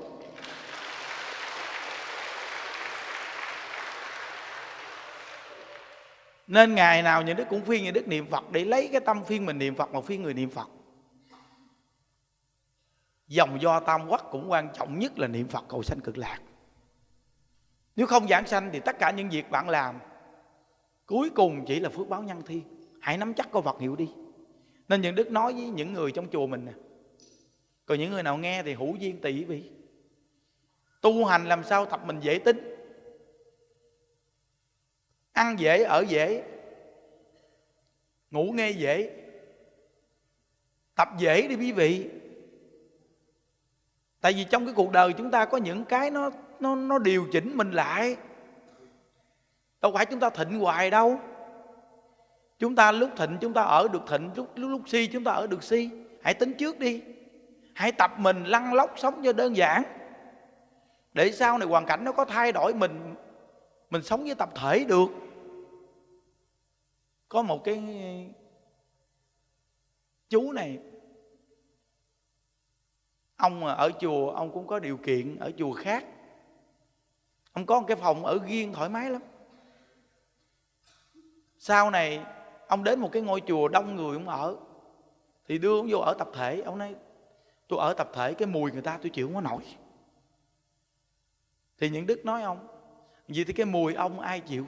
Nên 6.47 6.75
ngày 6.75 7.02
nào 7.02 7.23
những 7.23 7.37
đức 7.37 7.45
cũng 7.50 7.64
phiên 7.64 7.85
những 7.85 7.95
đức 7.95 8.09
niệm 8.09 8.26
phật 8.30 8.52
để 8.52 8.64
lấy 8.64 8.88
cái 8.92 9.00
tâm 9.00 9.25
phiên 9.25 9.47
mình 9.47 9.59
niệm 9.59 9.75
phật 9.75 9.92
mà 9.92 10.00
phiên 10.00 10.23
người 10.23 10.35
niệm 10.35 10.50
phật. 10.50 10.69
Dòng 13.28 13.62
do 13.62 13.80
tam 13.80 14.09
quốc 14.09 14.28
cũng 14.30 14.50
quan 14.50 14.69
trọng 14.78 14.99
nhất 14.99 15.19
là 15.19 15.26
niệm 15.26 15.49
phật 15.49 15.64
cầu 15.69 15.83
sanh 15.83 16.00
cực 16.00 16.19
lạc. 16.19 16.38
Nếu 17.97 18.07
không 18.07 18.28
giảng 18.28 18.47
sanh 18.47 18.71
thì 18.73 18.80
tất 18.80 18.99
cả 18.99 19.11
những 19.11 19.28
việc 19.28 19.50
bạn 19.50 19.69
làm 19.69 19.99
cuối 21.07 21.30
cùng 21.30 21.64
chỉ 21.66 21.80
là 21.80 21.88
phước 21.88 22.09
báo 22.09 22.23
nhân 22.23 22.42
thiên 22.47 22.62
hãy 23.00 23.16
nắm 23.16 23.35
chắc 23.35 23.52
câu 23.52 23.62
Phật 23.62 23.80
hiệu 23.80 23.97
đi. 23.97 24.09
Nên 24.88 25.00
những 25.00 25.14
đức 25.14 25.30
nói 25.30 25.52
với 25.52 25.69
những 25.69 25.92
người 25.92 26.12
trong 26.12 26.26
chùa 26.33 26.47
mình 26.47 26.64
nè 26.64 26.73
còn 27.90 27.99
những 27.99 28.11
người 28.11 28.23
nào 28.23 28.37
nghe 28.37 28.62
thì 28.62 28.75
hữu 28.75 28.97
duyên 28.97 29.20
tỷ 29.20 29.44
vị. 29.44 29.70
Tu 31.00 31.25
hành 31.25 31.47
làm 31.47 31.64
sao 31.64 31.87
tập 31.87 32.00
mình 32.04 32.20
dễ 32.20 32.38
tính? 32.38 32.75
Ăn 35.32 35.59
dễ 35.59 35.82
ở 35.82 36.04
dễ. 36.09 36.44
Ngủ 38.30 38.52
nghe 38.52 38.70
dễ. 38.70 39.11
Tập 40.94 41.09
dễ 41.18 41.49
đi 41.49 41.56
quý 41.56 41.73
vị. 41.73 42.11
Tại 44.20 44.32
vì 44.32 44.44
trong 44.44 44.64
cái 44.64 44.75
cuộc 44.75 44.92
đời 44.92 45.12
chúng 45.12 45.30
ta 45.30 45.44
có 45.44 45.59
những 45.59 45.85
cái 45.85 46.11
nó 46.11 46.30
nó 46.61 46.75
nó 46.76 46.99
điều 46.99 47.26
chỉnh 47.32 47.56
mình 47.56 47.73
lại. 47.73 48.16
Đâu 49.80 49.92
phải 49.92 50.06
chúng 50.06 50.20
ta 50.20 50.30
thịnh 50.30 50.59
hoài 50.59 50.90
đâu. 50.90 51.20
Chúng 52.59 52.76
ta 52.76 52.92
lúc 52.92 53.11
thịnh 53.16 53.38
chúng 53.40 53.52
ta 53.52 53.62
ở 53.62 53.88
được 53.88 54.02
thịnh 54.09 54.30
lúc 54.37 54.49
lúc, 54.56 54.70
lúc 54.70 54.82
si 54.87 55.06
chúng 55.06 55.25
ta 55.25 55.32
ở 55.32 55.47
được 55.47 55.62
si. 55.62 55.90
Hãy 56.23 56.35
tính 56.35 56.54
trước 56.59 56.78
đi 56.78 57.02
hãy 57.80 57.92
tập 57.92 58.12
mình 58.18 58.44
lăn 58.44 58.75
lóc 58.75 58.94
sống 58.96 59.20
cho 59.25 59.32
đơn 59.32 59.56
giản. 59.56 59.82
Để 61.12 61.32
sau 61.32 61.58
này 61.58 61.68
hoàn 61.68 61.87
cảnh 61.87 62.04
nó 62.04 62.12
có 62.12 62.25
thay 62.25 62.52
đổi, 62.52 62.75
mình 62.75 63.14
mình 63.90 64.02
sống 64.02 64.25
với 64.25 64.34
tập 64.34 64.50
thể 64.54 64.84
được. 64.84 65.06
Có 67.28 67.42
một 67.42 67.64
cái 67.64 67.82
chú 70.28 70.52
này, 70.52 70.78
ông 73.37 73.64
ở 73.64 73.90
chùa, 74.00 74.30
ông 74.30 74.52
cũng 74.52 74.66
có 74.66 74.78
điều 74.78 74.96
kiện 74.96 75.37
ở 75.37 75.52
chùa 75.58 75.72
khác. 75.72 76.04
Ông 77.52 77.66
có 77.66 77.80
một 77.80 77.87
cái 77.88 77.96
phòng 77.96 78.25
ở 78.25 78.38
riêng 78.46 78.72
thoải 78.72 78.88
mái 78.88 79.10
lắm. 79.10 79.22
Sau 81.58 81.90
này, 81.90 82.25
ông 82.68 82.84
đến 82.84 83.00
một 83.00 83.12
cái 83.12 83.22
ngôi 83.22 83.42
chùa 83.46 83.68
đông 83.68 83.96
người 83.96 84.16
ông 84.16 84.28
ở, 84.28 84.56
thì 85.49 85.58
đưa 85.58 85.78
ông 85.78 85.87
vô 85.90 85.99
ở 85.99 86.14
tập 86.18 86.28
thể. 86.34 86.60
Ông 86.60 86.78
nói 86.78 86.94
tôi 87.70 87.78
ở 87.78 87.94
tập 87.94 88.10
thể, 88.14 88.34
cái 88.34 88.48
mùi 88.48 88.72
người 88.72 88.82
ta 88.82 88.98
tôi 89.02 89.10
chịu 89.10 89.26
không 89.26 89.34
có 89.34 89.40
nổi. 89.40 89.62
Thì 91.78 91.90
những 91.90 92.06
đức 92.06 92.24
nói 92.24 92.42
ông, 92.42 92.68
vì 93.28 93.44
thì 93.44 93.52
cái 93.52 93.66
mùi 93.66 93.94
ông 93.94 94.20
ai 94.20 94.40
chịu? 94.40 94.66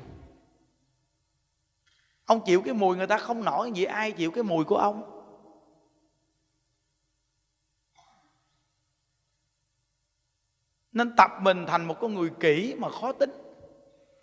Ông 2.25 2.41
chịu 2.47 2.63
cái 2.63 2.75
mùi 2.75 2.97
người 2.97 3.07
ta 3.07 3.19
không 3.19 3.45
nổi, 3.45 3.73
vì 3.75 3.85
ai 3.85 4.13
chịu 4.13 4.31
cái 4.31 4.45
mùi 4.45 4.65
của 4.65 4.77
ông? 4.77 5.09
Nên 10.93 11.17
tập 11.17 11.31
mình 11.41 11.65
thành 11.67 11.85
một 11.85 11.97
con 12.01 12.15
người 12.15 12.31
kỹ 12.41 12.75
mà 12.79 12.91
khó 12.91 13.13
tính, 13.13 13.33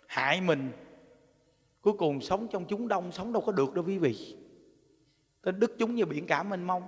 hại 0.06 0.40
mình. 0.40 0.72
Cuối 1.80 1.94
cùng 1.98 2.20
sống 2.20 2.48
trong 2.48 2.64
chúng 2.64 2.88
đông, 2.88 3.12
sống 3.12 3.32
đâu 3.32 3.42
có 3.46 3.52
được 3.52 3.74
đâu 3.74 3.84
quý 3.84 3.98
vị. 3.98 4.36
Tên 5.42 5.60
đức 5.60 5.72
chúng 5.78 5.94
như 5.94 6.04
biển 6.04 6.26
cả 6.26 6.42
mênh 6.42 6.64
mông 6.64 6.82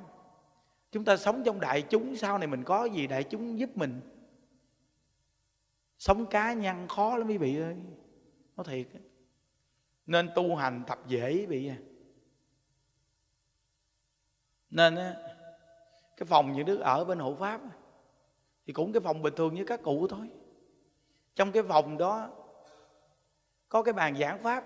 chúng 0.92 1.04
ta 1.04 1.16
sống 1.16 1.42
trong 1.44 1.60
đại 1.60 1.82
chúng, 1.82 2.16
sau 2.16 2.38
này 2.38 2.46
mình 2.46 2.64
có 2.64 2.84
gì 2.84 3.06
đại 3.06 3.24
chúng 3.24 3.58
giúp 3.58 3.76
mình? 3.76 4.00
Sống 5.98 6.26
cá 6.26 6.52
nhân 6.52 6.88
khó 6.88 7.16
lắm 7.16 7.28
quý 7.28 7.38
vị 7.38 7.60
ơi. 7.60 7.76
Nó 8.56 8.64
thiệt. 8.64 8.86
Nên 10.06 10.30
tu 10.34 10.56
hành 10.56 10.84
tập 10.86 10.98
dễ 11.06 11.32
quý 11.32 11.46
vị 11.46 11.68
à. 11.68 11.76
Nên 14.70 14.94
á, 14.94 15.16
cái 16.16 16.26
phòng 16.26 16.52
những 16.52 16.66
đứa 16.66 16.76
ở 16.76 17.04
bên 17.04 17.18
hộ 17.18 17.34
pháp 17.34 17.60
thì 18.66 18.72
cũng 18.72 18.92
cái 18.92 19.00
phòng 19.00 19.22
bình 19.22 19.34
thường 19.36 19.54
như 19.54 19.64
các 19.64 19.82
cụ 19.82 20.06
thôi. 20.08 20.30
Trong 21.34 21.52
cái 21.52 21.62
phòng 21.62 21.98
đó 21.98 22.30
có 23.68 23.82
cái 23.82 23.92
bàn 23.92 24.16
giảng 24.16 24.42
pháp. 24.42 24.64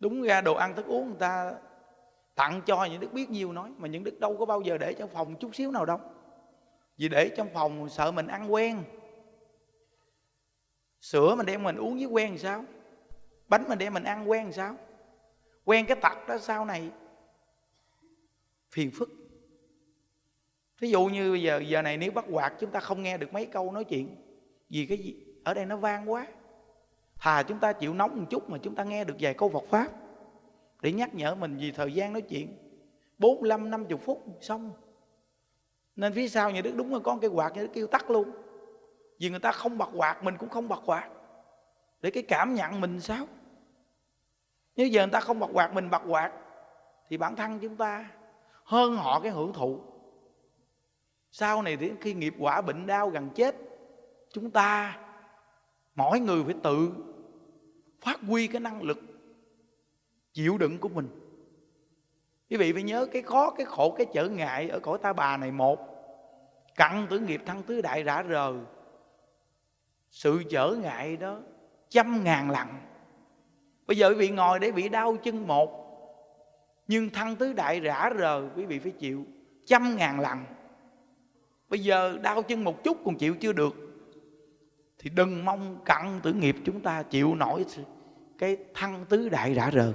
Đúng 0.00 0.22
ra 0.22 0.40
đồ 0.40 0.54
ăn 0.54 0.76
thức 0.76 0.86
uống 0.86 1.08
người 1.08 1.18
ta 1.18 1.58
tặng 2.34 2.62
cho 2.66 2.84
những 2.84 3.00
đức 3.00 3.12
biết 3.12 3.30
nhiều 3.30 3.52
nói, 3.52 3.70
mà 3.76 3.88
những 3.88 4.04
đức 4.04 4.20
đâu 4.20 4.36
có 4.36 4.46
bao 4.46 4.60
giờ 4.60 4.78
để 4.78 4.94
trong 4.94 5.10
phòng 5.10 5.34
chút 5.36 5.54
xíu 5.54 5.70
nào 5.70 5.86
đâu. 5.86 6.00
Vì 6.96 7.08
để 7.08 7.28
trong 7.36 7.48
phòng 7.54 7.88
sợ 7.88 8.10
mình 8.10 8.26
ăn 8.26 8.52
quen. 8.52 8.82
Sữa 11.00 11.34
mình 11.34 11.46
đem 11.46 11.62
mình 11.62 11.76
uống 11.76 11.96
với 11.96 12.04
quen 12.04 12.38
sao? 12.38 12.64
Bánh 13.48 13.64
mình 13.68 13.78
đem 13.78 13.94
mình 13.94 14.04
ăn 14.04 14.30
quen 14.30 14.52
sao? 14.52 14.76
Quen 15.64 15.86
cái 15.86 15.96
tật 15.96 16.28
đó 16.28 16.38
sau 16.38 16.64
này, 16.64 16.90
phiền 18.70 18.90
phức. 18.94 19.08
Thí 20.80 20.88
dụ 20.88 21.06
như 21.06 21.30
bây 21.30 21.42
giờ 21.42 21.62
giờ 21.66 21.82
này 21.82 21.96
nếu 21.96 22.12
bắt 22.12 22.24
quạt 22.30 22.52
chúng 22.60 22.70
ta 22.70 22.80
không 22.80 23.02
nghe 23.02 23.18
được 23.18 23.32
mấy 23.32 23.46
câu 23.46 23.72
nói 23.72 23.84
chuyện, 23.84 24.16
vì 24.68 24.86
cái 24.86 24.98
gì? 24.98 25.24
Ở 25.44 25.54
đây 25.54 25.66
nó 25.66 25.76
vang 25.76 26.10
quá. 26.10 26.26
Thà 27.18 27.42
chúng 27.42 27.58
ta 27.58 27.72
chịu 27.72 27.94
nóng 27.94 28.20
một 28.20 28.26
chút 28.30 28.50
mà 28.50 28.58
chúng 28.62 28.74
ta 28.74 28.84
nghe 28.84 29.04
được 29.04 29.14
vài 29.20 29.34
câu 29.34 29.48
Phật 29.48 29.64
pháp 29.70 29.88
để 30.82 30.92
nhắc 30.92 31.14
nhở 31.14 31.34
mình 31.34 31.56
vì 31.56 31.72
thời 31.72 31.94
gian 31.94 32.12
nói 32.12 32.22
chuyện. 32.22 32.56
45 33.18 33.70
50 33.70 33.98
phút 33.98 34.22
xong. 34.40 34.72
Nên 35.96 36.12
phía 36.12 36.28
sau 36.28 36.50
nhà 36.50 36.60
Đức 36.60 36.72
đúng 36.76 36.92
là 36.92 36.98
con 36.98 37.20
cái 37.20 37.30
quạt, 37.30 37.52
nhà 37.54 37.62
Đức 37.62 37.70
kêu 37.72 37.86
tắt 37.86 38.10
luôn. 38.10 38.30
Vì 39.18 39.30
người 39.30 39.38
ta 39.38 39.52
không 39.52 39.78
bật 39.78 39.88
quạt, 39.94 40.24
mình 40.24 40.36
cũng 40.38 40.48
không 40.48 40.68
bật 40.68 40.80
quạt. 40.86 41.08
Để 42.00 42.10
cái 42.10 42.22
cảm 42.22 42.54
nhận 42.54 42.80
mình 42.80 43.00
sao? 43.00 43.26
Nếu 44.76 44.86
giờ 44.86 45.02
người 45.02 45.12
ta 45.12 45.20
không 45.20 45.38
bật 45.38 45.50
quạt, 45.52 45.74
mình 45.74 45.90
bật 45.90 46.02
quạt, 46.08 46.32
thì 47.08 47.16
bản 47.16 47.36
thân 47.36 47.58
chúng 47.58 47.76
ta 47.76 48.10
hơn 48.64 48.96
họ 48.96 49.20
cái 49.20 49.32
hưởng 49.32 49.52
thụ. 49.52 49.80
Sau 51.30 51.62
này 51.62 51.76
đến 51.76 51.96
khi 52.00 52.14
nghiệp 52.14 52.34
quả 52.38 52.60
bệnh 52.60 52.86
đau 52.86 53.08
gần 53.08 53.30
chết, 53.34 53.56
chúng 54.32 54.50
ta, 54.50 54.98
mỗi 55.94 56.20
người 56.20 56.44
phải 56.44 56.54
tự 56.62 56.90
phát 58.00 58.20
huy 58.20 58.46
cái 58.46 58.60
năng 58.60 58.82
lực 58.82 58.98
chịu 60.32 60.58
đựng 60.58 60.78
của 60.78 60.88
mình. 60.88 61.08
Quý 62.50 62.56
vị 62.56 62.72
phải 62.72 62.82
nhớ 62.82 63.06
cái 63.12 63.22
khó, 63.22 63.50
cái 63.50 63.66
khổ, 63.66 63.94
cái 63.98 64.06
trở 64.12 64.28
ngại 64.28 64.68
ở 64.68 64.78
cõi 64.78 64.98
ta 65.02 65.12
bà 65.12 65.36
này 65.36 65.52
một, 65.52 65.78
cặn 66.76 67.06
tử 67.10 67.18
nghiệp 67.18 67.42
thăng 67.46 67.62
tứ 67.62 67.80
đại 67.80 68.02
rã 68.02 68.24
rờ 68.28 68.54
sự 70.10 70.42
trở 70.50 70.76
ngại 70.82 71.16
đó 71.16 71.40
trăm 71.88 72.24
ngàn 72.24 72.50
lần 72.50 72.68
bây 73.86 73.96
giờ 73.96 74.08
quý 74.08 74.14
vị 74.14 74.28
ngồi 74.28 74.58
để 74.58 74.72
bị 74.72 74.88
đau 74.88 75.16
chân 75.16 75.46
một, 75.46 75.80
nhưng 76.88 77.10
thăng 77.10 77.36
tứ 77.36 77.52
đại 77.52 77.80
rã 77.80 78.10
rờ 78.18 78.48
quý 78.56 78.64
vị 78.64 78.78
phải 78.78 78.92
chịu 78.92 79.24
trăm 79.66 79.96
ngàn 79.96 80.20
lần 80.20 80.38
bây 81.68 81.80
giờ 81.80 82.18
đau 82.22 82.42
chân 82.42 82.64
một 82.64 82.84
chút 82.84 82.98
còn 83.04 83.16
chịu 83.16 83.34
chưa 83.40 83.52
được, 83.52 83.74
thì 84.98 85.10
đừng 85.10 85.44
mong 85.44 85.78
cặn 85.84 86.20
tử 86.22 86.32
nghiệp 86.32 86.56
chúng 86.64 86.80
ta 86.80 87.02
chịu 87.02 87.34
nổi 87.34 87.64
cái 88.38 88.56
thăng 88.74 89.04
tứ 89.08 89.28
đại 89.28 89.54
rã 89.54 89.70
rờ 89.74 89.92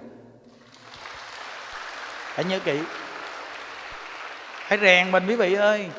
hãy 2.36 2.46
nhớ 2.46 2.60
kỹ. 2.60 2.82
Hãy 4.54 4.80
rèn 4.80 5.12
mình 5.12 5.24
quý 5.28 5.36
vị 5.36 5.54
ơi. 5.54 5.90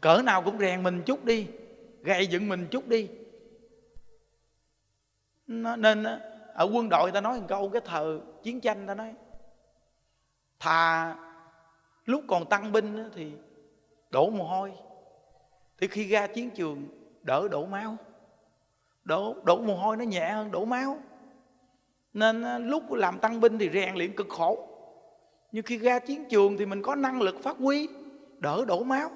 Cỡ 0.00 0.22
nào 0.24 0.42
cũng 0.42 0.58
rèn 0.58 0.82
mình 0.82 1.02
chút 1.06 1.24
đi. 1.24 1.46
Gây 2.02 2.26
dựng 2.26 2.48
mình 2.48 2.66
chút 2.70 2.88
đi. 2.88 3.08
Nó, 5.46 5.76
nên 5.76 6.04
ở 6.54 6.68
quân 6.72 6.88
đội 6.88 7.10
ta 7.10 7.20
nói 7.20 7.40
một 7.40 7.46
câu 7.48 7.70
cái 7.70 7.82
thờ 7.84 8.20
chiến 8.42 8.60
tranh 8.60 8.86
ta 8.86 8.94
nói. 8.94 9.14
Thà 10.58 11.16
lúc 12.04 12.24
còn 12.28 12.48
tăng 12.48 12.72
binh 12.72 13.10
thì 13.14 13.32
đổ 14.10 14.30
mồ 14.30 14.44
hôi. 14.44 14.72
Thì 15.78 15.88
khi 15.88 16.08
ra 16.08 16.26
chiến 16.26 16.50
trường 16.50 16.88
đỡ 17.22 17.48
đổ 17.48 17.66
máu. 17.66 17.96
Đổ 19.04 19.36
đổ 19.44 19.56
mồ 19.56 19.76
hôi 19.76 19.96
nó 19.96 20.04
nhẹ 20.04 20.30
hơn 20.30 20.50
đổ 20.50 20.64
máu. 20.64 20.98
Nên 22.12 22.66
lúc 22.66 22.92
làm 22.92 23.18
tăng 23.18 23.40
binh 23.40 23.58
thì 23.58 23.70
rèn 23.72 23.94
luyện 23.94 24.16
cực 24.16 24.28
khổ 24.28 24.67
nhưng 25.52 25.64
khi 25.64 25.78
ra 25.78 25.98
chiến 25.98 26.24
trường 26.30 26.56
thì 26.56 26.66
mình 26.66 26.82
có 26.82 26.94
năng 26.94 27.22
lực 27.22 27.42
phát 27.42 27.56
huy, 27.56 27.88
đỡ 28.38 28.64
đổ 28.64 28.82
máu. 28.82 29.10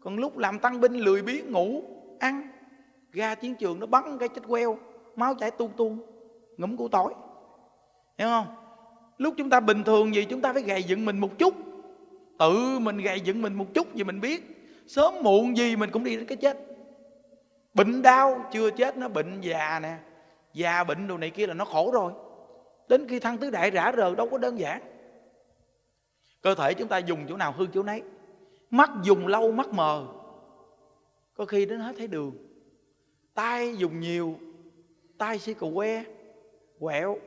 Còn 0.00 0.18
lúc 0.18 0.38
làm 0.38 0.58
tăng 0.58 0.80
binh, 0.80 0.94
lười 0.94 1.22
biếng, 1.22 1.52
ngủ, 1.52 1.82
ăn, 2.18 2.48
ra 3.12 3.34
chiến 3.34 3.54
trường 3.54 3.80
nó 3.80 3.86
bắn 3.86 4.18
cái 4.18 4.28
chết 4.28 4.42
queo, 4.48 4.78
máu 5.16 5.34
chảy 5.34 5.50
tuôn 5.50 5.70
tuôn 5.76 5.98
ngủm 6.56 6.76
củ 6.76 6.88
tỏi. 6.88 7.14
Hiểu 8.18 8.28
không? 8.28 8.46
Lúc 9.18 9.34
chúng 9.36 9.50
ta 9.50 9.60
bình 9.60 9.84
thường 9.84 10.14
gì 10.14 10.24
chúng 10.24 10.40
ta 10.40 10.52
phải 10.52 10.62
gầy 10.62 10.82
dựng 10.82 11.04
mình 11.04 11.18
một 11.18 11.38
chút. 11.38 11.54
Tự 12.38 12.78
mình 12.78 12.98
gầy 12.98 13.20
dựng 13.20 13.42
mình 13.42 13.54
một 13.54 13.74
chút 13.74 13.86
vì 13.94 14.04
mình 14.04 14.20
biết 14.20 14.70
sớm 14.86 15.14
muộn 15.22 15.56
gì 15.56 15.76
mình 15.76 15.90
cũng 15.90 16.04
đi 16.04 16.16
đến 16.16 16.26
cái 16.26 16.36
chết. 16.36 16.58
Bệnh 17.74 18.02
đau 18.02 18.44
chưa 18.52 18.70
chết 18.70 18.96
nó 18.96 19.08
bệnh 19.08 19.40
già 19.40 19.80
nè, 19.82 19.96
già 20.52 20.84
bệnh 20.84 21.06
đồ 21.06 21.18
này 21.18 21.30
kia 21.30 21.46
là 21.46 21.54
nó 21.54 21.64
khổ 21.64 21.90
rồi. 21.92 22.12
Đến 22.88 23.08
khi 23.08 23.18
thăng 23.18 23.38
tứ 23.38 23.50
đại 23.50 23.70
rã 23.70 23.92
rờ 23.96 24.14
đâu 24.14 24.28
có 24.30 24.38
đơn 24.38 24.58
giản 24.58 24.82
cơ 26.44 26.54
thể 26.54 26.74
chúng 26.74 26.88
ta 26.88 26.98
dùng 26.98 27.26
chỗ 27.28 27.36
nào 27.36 27.52
hư 27.52 27.66
chỗ 27.74 27.82
nấy. 27.82 28.02
Mắt 28.70 28.90
dùng 29.02 29.26
lâu, 29.26 29.52
mắt 29.52 29.68
mờ. 29.72 30.06
Có 31.34 31.44
khi 31.44 31.66
đến 31.66 31.80
hết 31.80 31.94
thấy 31.98 32.06
đường. 32.06 32.32
Tay 33.34 33.76
dùng 33.76 34.00
nhiều 34.00 34.38
tay 35.18 35.38
si 35.38 35.54
cù 35.54 35.74
que, 35.74 36.04
quẹo. 36.78 37.18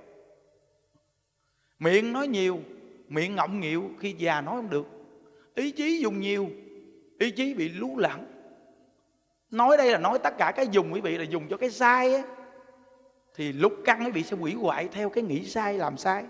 Miệng 1.79 2.13
nói 2.13 2.27
nhiều, 2.27 2.59
miệng 3.07 3.35
ngọng 3.35 3.59
nghịu, 3.59 3.89
khi 3.99 4.15
già 4.17 4.41
nói 4.41 4.55
không 4.55 4.69
được. 4.69 4.87
Ý 5.55 5.71
chí 5.71 5.99
dùng 5.99 6.19
nhiều, 6.19 6.47
ý 7.19 7.31
chí 7.31 7.53
bị 7.53 7.69
lú 7.69 7.97
lẳng. 7.97 8.25
Nói 9.51 9.77
đây 9.77 9.91
là 9.91 9.97
nói 9.97 10.19
tất 10.19 10.37
cả 10.37 10.51
cái 10.55 10.67
dùng 10.71 10.93
quý 10.93 11.01
vị 11.01 11.17
là 11.17 11.23
dùng 11.23 11.47
cho 11.49 11.57
cái 11.57 11.69
sai 11.69 12.13
á. 12.13 12.23
Thì 13.35 13.53
lúc 13.53 13.73
căng 13.85 14.05
quý 14.05 14.11
vị 14.11 14.23
sẽ 14.23 14.35
quỷ 14.39 14.53
hoại 14.53 14.87
theo 14.87 15.09
cái 15.09 15.23
nghĩ 15.23 15.45
sai, 15.45 15.77
làm 15.77 15.97
sai 15.97 16.25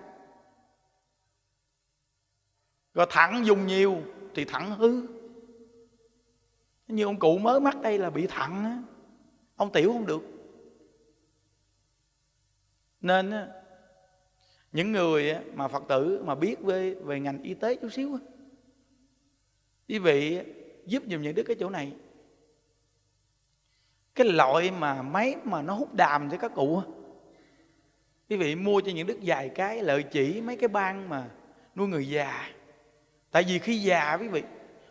rồi 2.98 3.06
thẳng 3.10 3.46
dùng 3.46 3.68
nhiều 3.68 3.98
thì 4.36 4.46
thẳng 4.46 4.72
hư. 4.72 5.08
Như 6.88 7.04
ông 7.04 7.20
cụ 7.20 7.38
mới 7.38 7.60
mắc 7.60 7.82
đây 7.82 7.98
là 7.98 8.10
bị 8.10 8.28
thẳng 8.28 8.64
á. 8.64 8.84
Ông 9.56 9.72
tiểu 9.72 9.94
không 9.94 10.06
được. 10.06 10.22
Nên 13.02 13.34
những 14.72 14.92
người 14.92 15.36
mà 15.54 15.68
phật 15.68 15.84
tử 15.90 16.24
mà 16.26 16.36
biết 16.36 16.56
về 16.60 16.96
về 16.96 17.20
ngành 17.20 17.42
y 17.44 17.54
tế 17.54 17.76
chút 17.76 17.90
xíu 17.94 18.20
quý 19.88 20.00
vị 20.00 20.40
giúp 20.86 21.04
dùm 21.10 21.22
những 21.22 21.36
đứa 21.36 21.44
cái 21.44 21.56
chỗ 21.60 21.70
này. 21.70 21.94
Cái 24.16 24.28
loại 24.28 24.72
mà 24.72 25.02
máy 25.02 25.36
mà 25.44 25.62
nó 25.62 25.74
hút 25.74 25.94
đàm 25.94 26.30
cho 26.30 26.38
các 26.38 26.52
cụ 26.56 26.82
quý 28.30 28.38
vị 28.38 28.56
mua 28.56 28.82
cho 28.82 28.92
những 28.92 29.08
đức 29.08 29.18
vài 29.22 29.50
cái, 29.50 29.84
lợi 29.84 30.04
chỉ, 30.04 30.42
mấy 30.42 30.58
cái 30.58 30.68
ban 30.68 31.10
mà 31.10 31.30
nuôi 31.76 31.88
người 31.88 32.10
già 32.10 32.50
tại 33.32 33.46
vì 33.48 33.60
khi 33.60 33.78
già 33.78 34.18
quý 34.22 34.28
vị, 34.28 34.44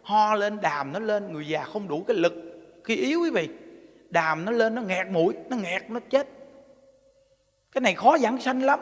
ho 0.02 0.34
lên 0.34 0.60
đàm 0.60 0.92
nó 0.92 0.98
lên, 0.98 1.32
người 1.32 1.48
già 1.48 1.64
không 1.64 1.88
đủ 1.88 2.04
cái 2.08 2.16
lực. 2.16 2.34
Khi 2.84 2.96
yếu 2.96 3.20
quý 3.20 3.30
vị, 3.30 3.48
đàm 4.10 4.44
nó 4.44 4.52
lên, 4.52 4.74
nó 4.74 4.82
nghẹt 4.82 5.06
mũi, 5.06 5.34
nó 5.50 5.56
nghẹt, 5.56 5.90
nó 5.90 6.00
chết. 6.10 6.28
Cái 7.72 7.80
này 7.80 7.94
khó 7.94 8.18
giảng 8.18 8.40
sanh 8.40 8.62
lắm. 8.62 8.80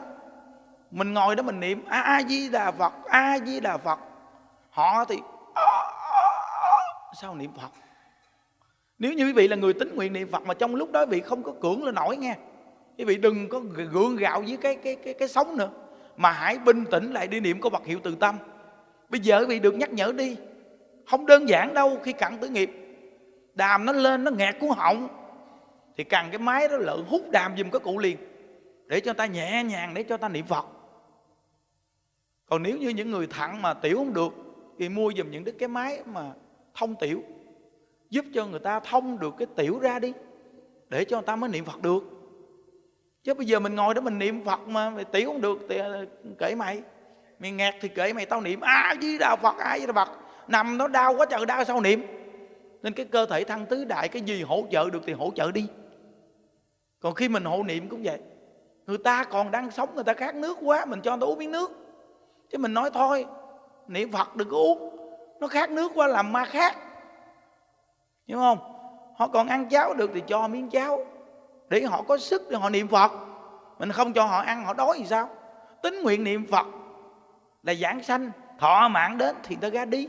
Mình 0.90 1.14
ngồi 1.14 1.36
đó 1.36 1.42
mình 1.42 1.60
niệm, 1.60 1.84
a 1.88 2.22
di 2.28 2.48
đà 2.48 2.70
phật, 2.70 2.92
a, 3.04 3.38
di 3.46 3.60
đà 3.60 3.76
phật. 3.76 3.98
Họ 4.70 5.04
thì 5.04 5.16
ờ, 5.54 5.62
ờ, 5.64 6.28
ờ. 6.60 6.78
sao 7.20 7.34
niệm 7.34 7.50
phật? 7.60 7.68
Nếu 8.98 9.12
như 9.12 9.26
quý 9.26 9.32
vị 9.32 9.48
là 9.48 9.56
người 9.56 9.72
tính 9.72 9.94
nguyện 9.94 10.12
niệm 10.12 10.28
phật 10.32 10.42
mà 10.46 10.54
trong 10.54 10.74
lúc 10.74 10.92
đó 10.92 11.06
vị 11.06 11.20
không 11.20 11.42
có 11.42 11.52
cưỡng 11.62 11.84
lên 11.84 11.94
nổi 11.94 12.16
nghe. 12.16 12.36
Quý 12.98 13.04
vị 13.04 13.16
đừng 13.16 13.48
có 13.48 13.60
gượng 13.60 14.16
gạo 14.16 14.40
với 14.40 14.56
cái 14.56 14.76
cái 14.76 14.96
cái 15.04 15.14
cái 15.14 15.28
sống 15.28 15.56
nữa. 15.56 15.70
Mà 16.16 16.30
hãy 16.30 16.58
bình 16.58 16.84
tĩnh 16.90 17.12
lại 17.12 17.26
đi 17.26 17.40
niệm 17.40 17.60
có 17.60 17.70
vật 17.70 17.86
hiệu 17.86 17.98
từ 18.02 18.14
tâm 18.14 18.38
bây 19.14 19.20
giờ 19.20 19.40
quý 19.40 19.46
vị 19.46 19.58
được 19.58 19.74
nhắc 19.74 19.92
nhở 19.92 20.12
đi. 20.12 20.36
Không 21.06 21.26
đơn 21.26 21.48
giản 21.48 21.74
đâu, 21.74 21.98
khi 22.02 22.12
cặn 22.12 22.38
tử 22.38 22.48
nghiệp, 22.48 22.70
đàm 23.54 23.84
nó 23.84 23.92
lên, 23.92 24.24
nó 24.24 24.30
nghẹt 24.30 24.54
cuốn 24.60 24.70
họng, 24.70 25.08
thì 25.96 26.04
cần 26.04 26.26
cái 26.30 26.38
máy 26.38 26.68
đó 26.68 26.76
lợn 26.76 27.04
hút 27.06 27.30
đàm 27.30 27.56
giùm 27.56 27.70
cái 27.70 27.80
cụ 27.80 27.98
liền, 27.98 28.16
để 28.86 29.00
cho 29.00 29.12
ta 29.12 29.26
nhẹ 29.26 29.64
nhàng, 29.64 29.94
để 29.94 30.02
cho 30.02 30.16
ta 30.16 30.28
niệm 30.28 30.46
phật. 30.46 30.66
Còn 32.46 32.62
nếu 32.62 32.78
như 32.78 32.88
những 32.88 33.10
người 33.10 33.26
thận 33.26 33.62
mà 33.62 33.74
tiểu 33.74 33.96
không 33.96 34.14
được, 34.14 34.32
thì 34.78 34.88
mua 34.88 35.12
dùm 35.16 35.30
những 35.30 35.44
cái 35.58 35.68
máy 35.68 36.02
mà 36.06 36.32
thông 36.74 36.94
tiểu, 37.00 37.22
giúp 38.10 38.24
cho 38.34 38.46
người 38.46 38.60
ta 38.60 38.80
thông 38.80 39.18
được 39.18 39.34
cái 39.38 39.46
tiểu 39.56 39.78
ra 39.78 39.98
đi, 39.98 40.12
để 40.88 41.04
cho 41.04 41.16
người 41.16 41.26
ta 41.26 41.36
mới 41.36 41.50
niệm 41.50 41.64
phật 41.64 41.82
được. 41.82 42.02
Chứ 43.24 43.34
bây 43.34 43.46
giờ 43.46 43.60
mình 43.60 43.74
ngồi 43.74 43.94
đó 43.94 44.00
mình 44.00 44.18
niệm 44.18 44.44
phật 44.44 44.68
mà 44.68 44.92
tiểu 45.12 45.26
không 45.26 45.40
được 45.40 45.58
thì 45.68 45.78
ờ, 45.78 46.06
kể 46.38 46.54
mày 46.54 46.82
mày 47.44 47.52
nghẹt 47.52 47.74
thì 47.80 47.88
kể 47.88 48.12
mày 48.12 48.26
tao 48.26 48.40
niệm. 48.40 48.60
A 48.60 48.94
di 49.00 49.18
đà 49.18 49.36
phật, 49.36 49.58
a 49.58 49.78
di 49.78 49.86
đà 49.86 49.92
phật. 49.92 50.08
Nằm 50.48 50.78
nó 50.78 50.88
đau 50.88 51.14
quá 51.14 51.26
trời 51.30 51.46
đau 51.46 51.64
sao 51.64 51.80
niệm? 51.80 52.06
Nên 52.82 52.92
cái 52.92 53.06
cơ 53.06 53.26
thể 53.26 53.44
thăng 53.44 53.66
tứ 53.66 53.84
đại, 53.84 54.08
cái 54.08 54.22
gì 54.22 54.42
hỗ 54.42 54.64
trợ 54.70 54.90
được 54.90 55.02
thì 55.06 55.12
hỗ 55.12 55.30
trợ 55.34 55.52
đi. 55.52 55.66
Còn 57.00 57.14
khi 57.14 57.28
mình 57.28 57.44
hộ 57.44 57.62
niệm 57.62 57.88
cũng 57.88 58.02
vậy. 58.02 58.18
Người 58.86 58.98
ta 58.98 59.24
còn 59.24 59.50
đang 59.50 59.70
sống, 59.70 59.94
người 59.94 60.04
ta 60.04 60.14
khát 60.14 60.34
nước 60.34 60.58
quá, 60.62 60.84
mình 60.84 61.00
cho 61.00 61.10
người 61.10 61.20
ta 61.20 61.26
uống 61.26 61.38
miếng 61.38 61.50
nước. 61.50 61.70
Chứ 62.50 62.58
mình 62.58 62.74
nói 62.74 62.90
thôi, 62.94 63.26
niệm 63.88 64.12
phật 64.12 64.36
đừng 64.36 64.50
có 64.50 64.56
uống. 64.56 64.96
Nó 65.40 65.46
khát 65.46 65.70
nước 65.70 65.92
quá 65.94 66.06
làm 66.06 66.32
ma 66.32 66.44
khát 66.44 66.76
hiểu 68.26 68.38
không? 68.38 68.58
Họ 69.16 69.28
còn 69.28 69.48
ăn 69.48 69.68
cháo 69.68 69.94
được 69.94 70.10
thì 70.14 70.22
cho 70.26 70.48
miếng 70.48 70.70
cháo. 70.70 71.06
Để 71.68 71.82
họ 71.82 72.02
có 72.02 72.18
sức 72.18 72.50
để 72.50 72.56
họ 72.56 72.70
niệm 72.70 72.88
phật. 72.88 73.12
Mình 73.78 73.92
không 73.92 74.12
cho 74.12 74.24
họ 74.24 74.38
ăn, 74.38 74.64
họ 74.64 74.74
đói 74.74 74.96
thì 74.98 75.04
sao? 75.06 75.28
Tính 75.82 76.02
nguyện 76.02 76.24
niệm 76.24 76.46
phật 76.50 76.66
là 77.64 77.74
giảng 77.74 78.02
sanh 78.02 78.30
thọ 78.58 78.88
mạng 78.88 79.18
đến 79.18 79.36
thì 79.42 79.56
người 79.56 79.70
ta 79.70 79.74
ra 79.74 79.84
đi 79.84 80.08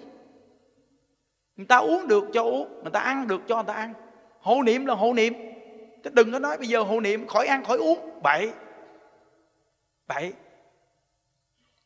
người 1.55 1.65
ta 1.65 1.77
uống 1.77 2.07
được 2.07 2.23
cho 2.33 2.43
uống 2.43 2.79
người 2.81 2.91
ta 2.91 2.99
ăn 2.99 3.27
được 3.27 3.41
cho 3.47 3.55
người 3.55 3.67
ta 3.67 3.73
ăn 3.73 3.93
hộ 4.39 4.63
niệm 4.63 4.85
là 4.85 4.93
hộ 4.93 5.13
niệm 5.13 5.33
chứ 6.03 6.09
đừng 6.13 6.31
có 6.31 6.39
nói 6.39 6.57
bây 6.57 6.67
giờ 6.67 6.81
hộ 6.81 6.99
niệm 6.99 7.27
khỏi 7.27 7.47
ăn 7.47 7.63
khỏi 7.63 7.77
uống 7.77 8.19
bậy 8.23 8.51
bậy 10.07 10.33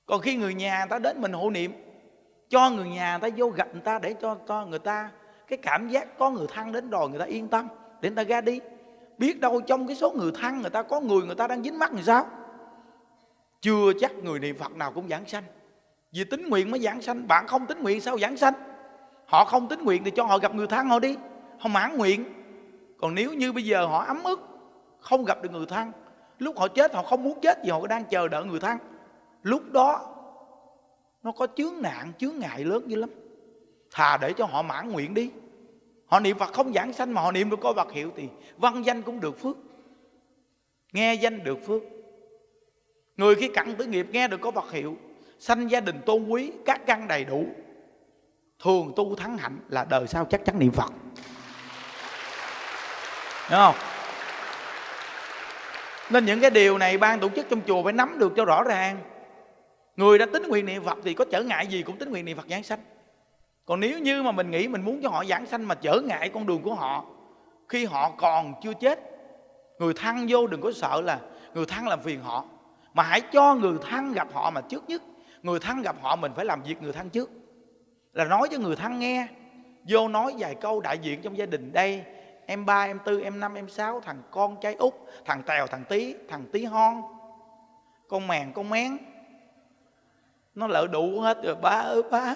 còn 0.05 0.21
khi 0.21 0.35
người 0.35 0.53
nhà 0.53 0.85
ta 0.85 0.99
đến 0.99 1.21
mình 1.21 1.33
hộ 1.33 1.49
niệm 1.49 1.71
cho 2.49 2.69
người 2.69 2.89
nhà 2.89 3.17
ta 3.17 3.27
vô 3.37 3.49
gặp 3.49 3.67
người 3.73 3.81
ta 3.81 3.99
để 3.99 4.15
cho, 4.21 4.37
cho 4.47 4.65
người 4.65 4.79
ta 4.79 5.11
cái 5.47 5.57
cảm 5.57 5.89
giác 5.89 6.17
có 6.17 6.29
người 6.29 6.47
thân 6.53 6.71
đến 6.71 6.89
rồi 6.89 7.09
người 7.09 7.19
ta 7.19 7.25
yên 7.25 7.47
tâm 7.47 7.67
để 8.01 8.09
người 8.09 8.25
ta 8.25 8.29
ra 8.29 8.41
đi 8.41 8.59
biết 9.17 9.39
đâu 9.39 9.61
trong 9.61 9.87
cái 9.87 9.95
số 9.95 10.11
người 10.11 10.31
thân 10.35 10.61
người 10.61 10.69
ta 10.69 10.83
có 10.83 10.99
người 10.99 11.21
người 11.21 11.35
ta 11.35 11.47
đang 11.47 11.63
dính 11.63 11.79
mắt 11.79 11.91
thì 11.95 12.03
sao 12.03 12.27
chưa 13.61 13.93
chắc 13.99 14.11
người 14.15 14.39
niệm 14.39 14.57
phật 14.57 14.75
nào 14.75 14.91
cũng 14.91 15.09
giảng 15.09 15.25
sanh 15.25 15.43
vì 16.11 16.23
tính 16.23 16.49
nguyện 16.49 16.71
mới 16.71 16.79
giảng 16.79 17.01
sanh. 17.01 17.27
Bạn 17.27 17.47
không 17.47 17.65
tính 17.65 17.79
nguyện 17.81 18.01
sao 18.01 18.19
giảng 18.19 18.37
sanh? 18.37 18.53
Họ 19.25 19.45
không 19.45 19.67
tính 19.67 19.83
nguyện 19.83 20.03
thì 20.03 20.11
cho 20.11 20.23
họ 20.23 20.37
gặp 20.37 20.55
người 20.55 20.67
thân 20.67 20.87
họ 20.87 20.99
đi. 20.99 21.17
Họ 21.59 21.69
mãn 21.69 21.97
nguyện. 21.97 22.25
Còn 22.97 23.15
nếu 23.15 23.33
như 23.33 23.51
bây 23.51 23.63
giờ 23.63 23.85
họ 23.85 24.03
ấm 24.03 24.23
ức, 24.23 24.39
không 24.99 25.25
gặp 25.25 25.41
được 25.41 25.51
người 25.51 25.65
thân 25.65 25.91
lúc 26.39 26.57
họ 26.57 26.67
chết 26.67 26.93
họ 26.93 27.03
không 27.03 27.23
muốn 27.23 27.39
chết 27.41 27.59
vì 27.63 27.69
họ 27.69 27.87
đang 27.87 28.03
chờ 28.05 28.27
đợi 28.27 28.45
người 28.45 28.59
thân 28.59 28.77
lúc 29.43 29.71
đó, 29.71 30.15
nó 31.23 31.31
có 31.31 31.47
chướng 31.55 31.81
nạn, 31.81 32.11
chướng 32.17 32.39
ngại 32.39 32.63
lớn 32.63 32.83
dữ 32.87 32.95
lắm. 32.95 33.09
Thà 33.91 34.17
để 34.17 34.33
cho 34.33 34.45
họ 34.45 34.61
mãn 34.61 34.91
nguyện 34.91 35.13
đi. 35.13 35.31
Họ 36.05 36.19
niệm 36.19 36.37
phật 36.37 36.53
không 36.53 36.73
giảng 36.73 36.93
sanh 36.93 37.13
mà 37.13 37.21
họ 37.21 37.31
niệm 37.31 37.49
được 37.49 37.59
có 37.61 37.73
vật 37.73 37.91
hiệu 37.91 38.11
thì 38.15 38.27
văn 38.57 38.83
danh 38.85 39.01
cũng 39.01 39.19
được 39.19 39.39
phước. 39.39 39.57
Nghe 40.93 41.13
danh 41.13 41.43
được 41.43 41.57
phước. 41.67 41.81
Người 43.17 43.35
khi 43.35 43.49
cặn 43.53 43.75
tử 43.75 43.85
nghiệp 43.85 44.07
nghe 44.11 44.27
được 44.27 44.41
có 44.41 44.51
vật 44.51 44.71
hiệu 44.71 44.97
sanh 45.39 45.71
gia 45.71 45.79
đình 45.79 46.01
tôn 46.05 46.27
quý, 46.27 46.51
các 46.65 46.81
căn 46.85 47.07
đầy 47.07 47.25
đủ. 47.25 47.45
Thường 48.63 48.93
tu 48.95 49.15
thắng 49.15 49.37
hạnh 49.37 49.59
là 49.69 49.85
đời 49.89 50.07
sau 50.07 50.25
chắc 50.25 50.45
chắn 50.45 50.59
niệm 50.59 50.71
phật. 50.71 50.91
Đúng 53.49 53.59
không? 53.59 53.75
Nên 56.09 56.25
những 56.25 56.39
cái 56.39 56.49
điều 56.49 56.77
này 56.77 56.97
ban 56.97 57.19
tổ 57.19 57.29
chức 57.29 57.49
trong 57.49 57.61
chùa 57.67 57.83
phải 57.83 57.93
nắm 57.93 58.19
được 58.19 58.33
cho 58.35 58.45
rõ 58.45 58.63
ràng. 58.63 58.99
Người 59.95 60.17
đã 60.17 60.25
tính 60.33 60.43
nguyện 60.47 60.65
niệm 60.65 60.83
phật 60.83 60.97
thì 61.03 61.13
có 61.13 61.25
trở 61.31 61.43
ngại 61.43 61.67
gì 61.67 61.83
cũng 61.83 61.97
tính 61.97 62.11
nguyện 62.11 62.25
niệm 62.25 62.37
phật 62.37 62.45
giảng 62.49 62.63
sanh. 62.63 62.79
Còn 63.65 63.79
nếu 63.79 63.99
như 63.99 64.23
mà 64.23 64.31
mình 64.31 64.51
nghĩ 64.51 64.67
mình 64.67 64.81
muốn 64.81 64.99
cho 65.03 65.09
họ 65.09 65.25
giảng 65.25 65.45
sanh 65.45 65.67
mà 65.67 65.75
trở 65.75 66.01
ngại 66.01 66.29
con 66.33 66.45
đường 66.45 66.61
của 66.61 66.75
họ, 66.75 67.05
khi 67.69 67.85
họ 67.85 68.11
còn 68.17 68.53
chưa 68.63 68.73
chết, 68.73 68.99
người 69.79 69.93
thân 69.93 70.25
vô 70.29 70.47
đừng 70.47 70.61
có 70.61 70.71
sợ 70.71 71.01
là 71.01 71.19
người 71.53 71.65
thân 71.65 71.87
làm 71.87 72.01
phiền 72.01 72.21
họ. 72.21 72.45
Mà 72.93 73.03
hãy 73.03 73.21
cho 73.21 73.55
người 73.55 73.77
thân 73.89 74.13
gặp 74.13 74.27
họ 74.33 74.49
mà 74.51 74.61
trước 74.61 74.83
nhất 74.87 75.01
người 75.43 75.59
thân 75.59 75.81
gặp 75.81 75.95
họ, 76.01 76.15
mình 76.15 76.31
phải 76.35 76.45
làm 76.45 76.63
việc 76.63 76.81
người 76.81 76.93
thân 76.93 77.09
trước. 77.09 77.29
Là 78.13 78.25
nói 78.25 78.47
cho 78.51 78.57
người 78.57 78.75
thân 78.75 78.99
nghe, 78.99 79.27
vô 79.87 80.07
nói 80.07 80.35
vài 80.37 80.55
câu 80.55 80.81
đại 80.81 80.97
diện 80.97 81.21
trong 81.21 81.37
gia 81.37 81.45
đình 81.45 81.73
đây. 81.73 82.03
Em 82.45 82.65
ba, 82.65 82.83
em 82.83 82.99
tư, 83.05 83.21
em 83.21 83.39
năm, 83.39 83.53
em 83.55 83.69
sáu, 83.69 84.01
thằng 84.01 84.21
con 84.31 84.55
trai 84.61 84.75
út, 84.75 84.93
thằng 85.25 85.43
tèo, 85.43 85.67
thằng 85.67 85.83
tí 85.89 86.15
thằng 86.29 86.45
tí 86.51 86.65
hon. 86.65 87.01
Con 88.07 88.27
mèn, 88.27 88.53
con 88.53 88.69
mén. 88.69 88.97
Nó 90.55 90.67
lỡ 90.67 90.87
đủ 90.91 91.19
hết 91.19 91.43
rồi, 91.43 91.55
ba 91.55 91.69
ơi, 91.69 92.01
ba. 92.11 92.35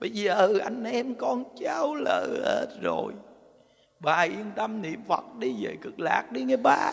Bây 0.00 0.10
giờ 0.10 0.58
anh 0.62 0.84
em 0.84 1.14
con 1.14 1.44
cháu 1.60 1.94
lỡ 1.94 2.26
hết 2.44 2.66
rồi. 2.82 3.12
Bà 4.00 4.20
yên 4.20 4.50
tâm 4.56 4.82
niệm 4.82 5.02
phật 5.08 5.24
đi 5.38 5.64
về 5.64 5.76
cực 5.82 6.00
lạc 6.00 6.32
đi 6.32 6.42
nghe 6.42 6.56
ba. 6.56 6.92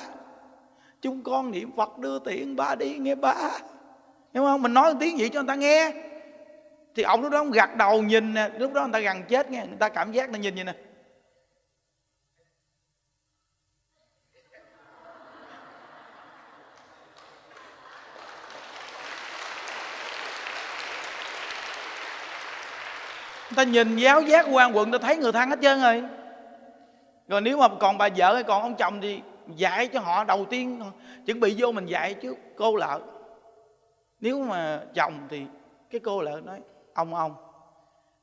Chúng 1.02 1.24
con 1.24 1.52
niệm 1.52 1.72
phật 1.76 1.98
đưa 1.98 2.20
tiền 2.20 2.56
ba 2.56 2.76
đi 2.76 2.98
nghe 2.98 3.16
ba 3.16 3.60
hiểu 4.36 4.44
không? 4.44 4.62
Mình 4.62 4.74
nói 4.74 4.94
một 4.94 4.98
tiếng 5.00 5.20
gì 5.20 5.30
cho 5.30 5.40
người 5.40 5.48
ta 5.48 5.56
nghe. 5.56 5.92
Thì 6.96 7.04
ông 7.04 7.22
lúc 7.22 7.32
đó 7.32 7.38
ông 7.38 7.52
gật 7.52 7.76
đầu 7.76 8.02
nhìn 8.02 8.34
nè, 8.34 8.50
lúc 8.58 8.74
đó 8.74 8.82
người 8.82 8.94
ta 8.94 9.00
gần 9.00 9.24
chết 9.24 9.52
nghe, 9.52 9.66
người 9.68 9.78
ta 9.80 9.90
cảm 9.90 10.12
giác 10.12 10.30
người 10.30 10.34
ta 10.34 10.40
nhìn 10.40 10.56
vậy 10.56 10.64
nè. 10.64 10.74
Ta 23.56 23.64
nhìn 23.64 23.96
giáo 23.96 24.22
giác 24.22 24.46
quan 24.52 24.78
quận 24.78 24.92
ta 24.92 24.98
thấy 24.98 25.18
người 25.18 25.32
thân 25.32 25.50
hết 25.50 25.60
trơn 25.62 25.82
rồi. 25.82 26.04
Rồi 27.28 27.42
nếu 27.42 27.58
mà 27.58 27.68
còn 27.80 27.98
bà 27.98 28.10
vợ 28.18 28.34
hay 28.34 28.44
còn 28.44 28.62
ông 28.62 28.76
chồng 28.76 29.02
thì 29.02 29.22
dạy 29.56 29.88
cho 29.88 30.00
họ, 30.00 30.24
đầu 30.24 30.46
tiên 30.46 30.82
chuẩn 31.26 31.40
bị 31.40 31.56
vô 31.58 31.72
mình 31.72 31.86
dạy 31.86 32.14
chứ, 32.14 32.36
cô 32.56 32.76
lợi 32.76 33.00
nếu 34.26 34.42
mà 34.44 34.84
chồng 34.96 35.28
thì 35.30 35.46
cái 35.90 36.02
cô 36.04 36.22
lại 36.22 36.42
nói, 36.42 36.62
ông 36.94 37.14
ông, 37.14 37.36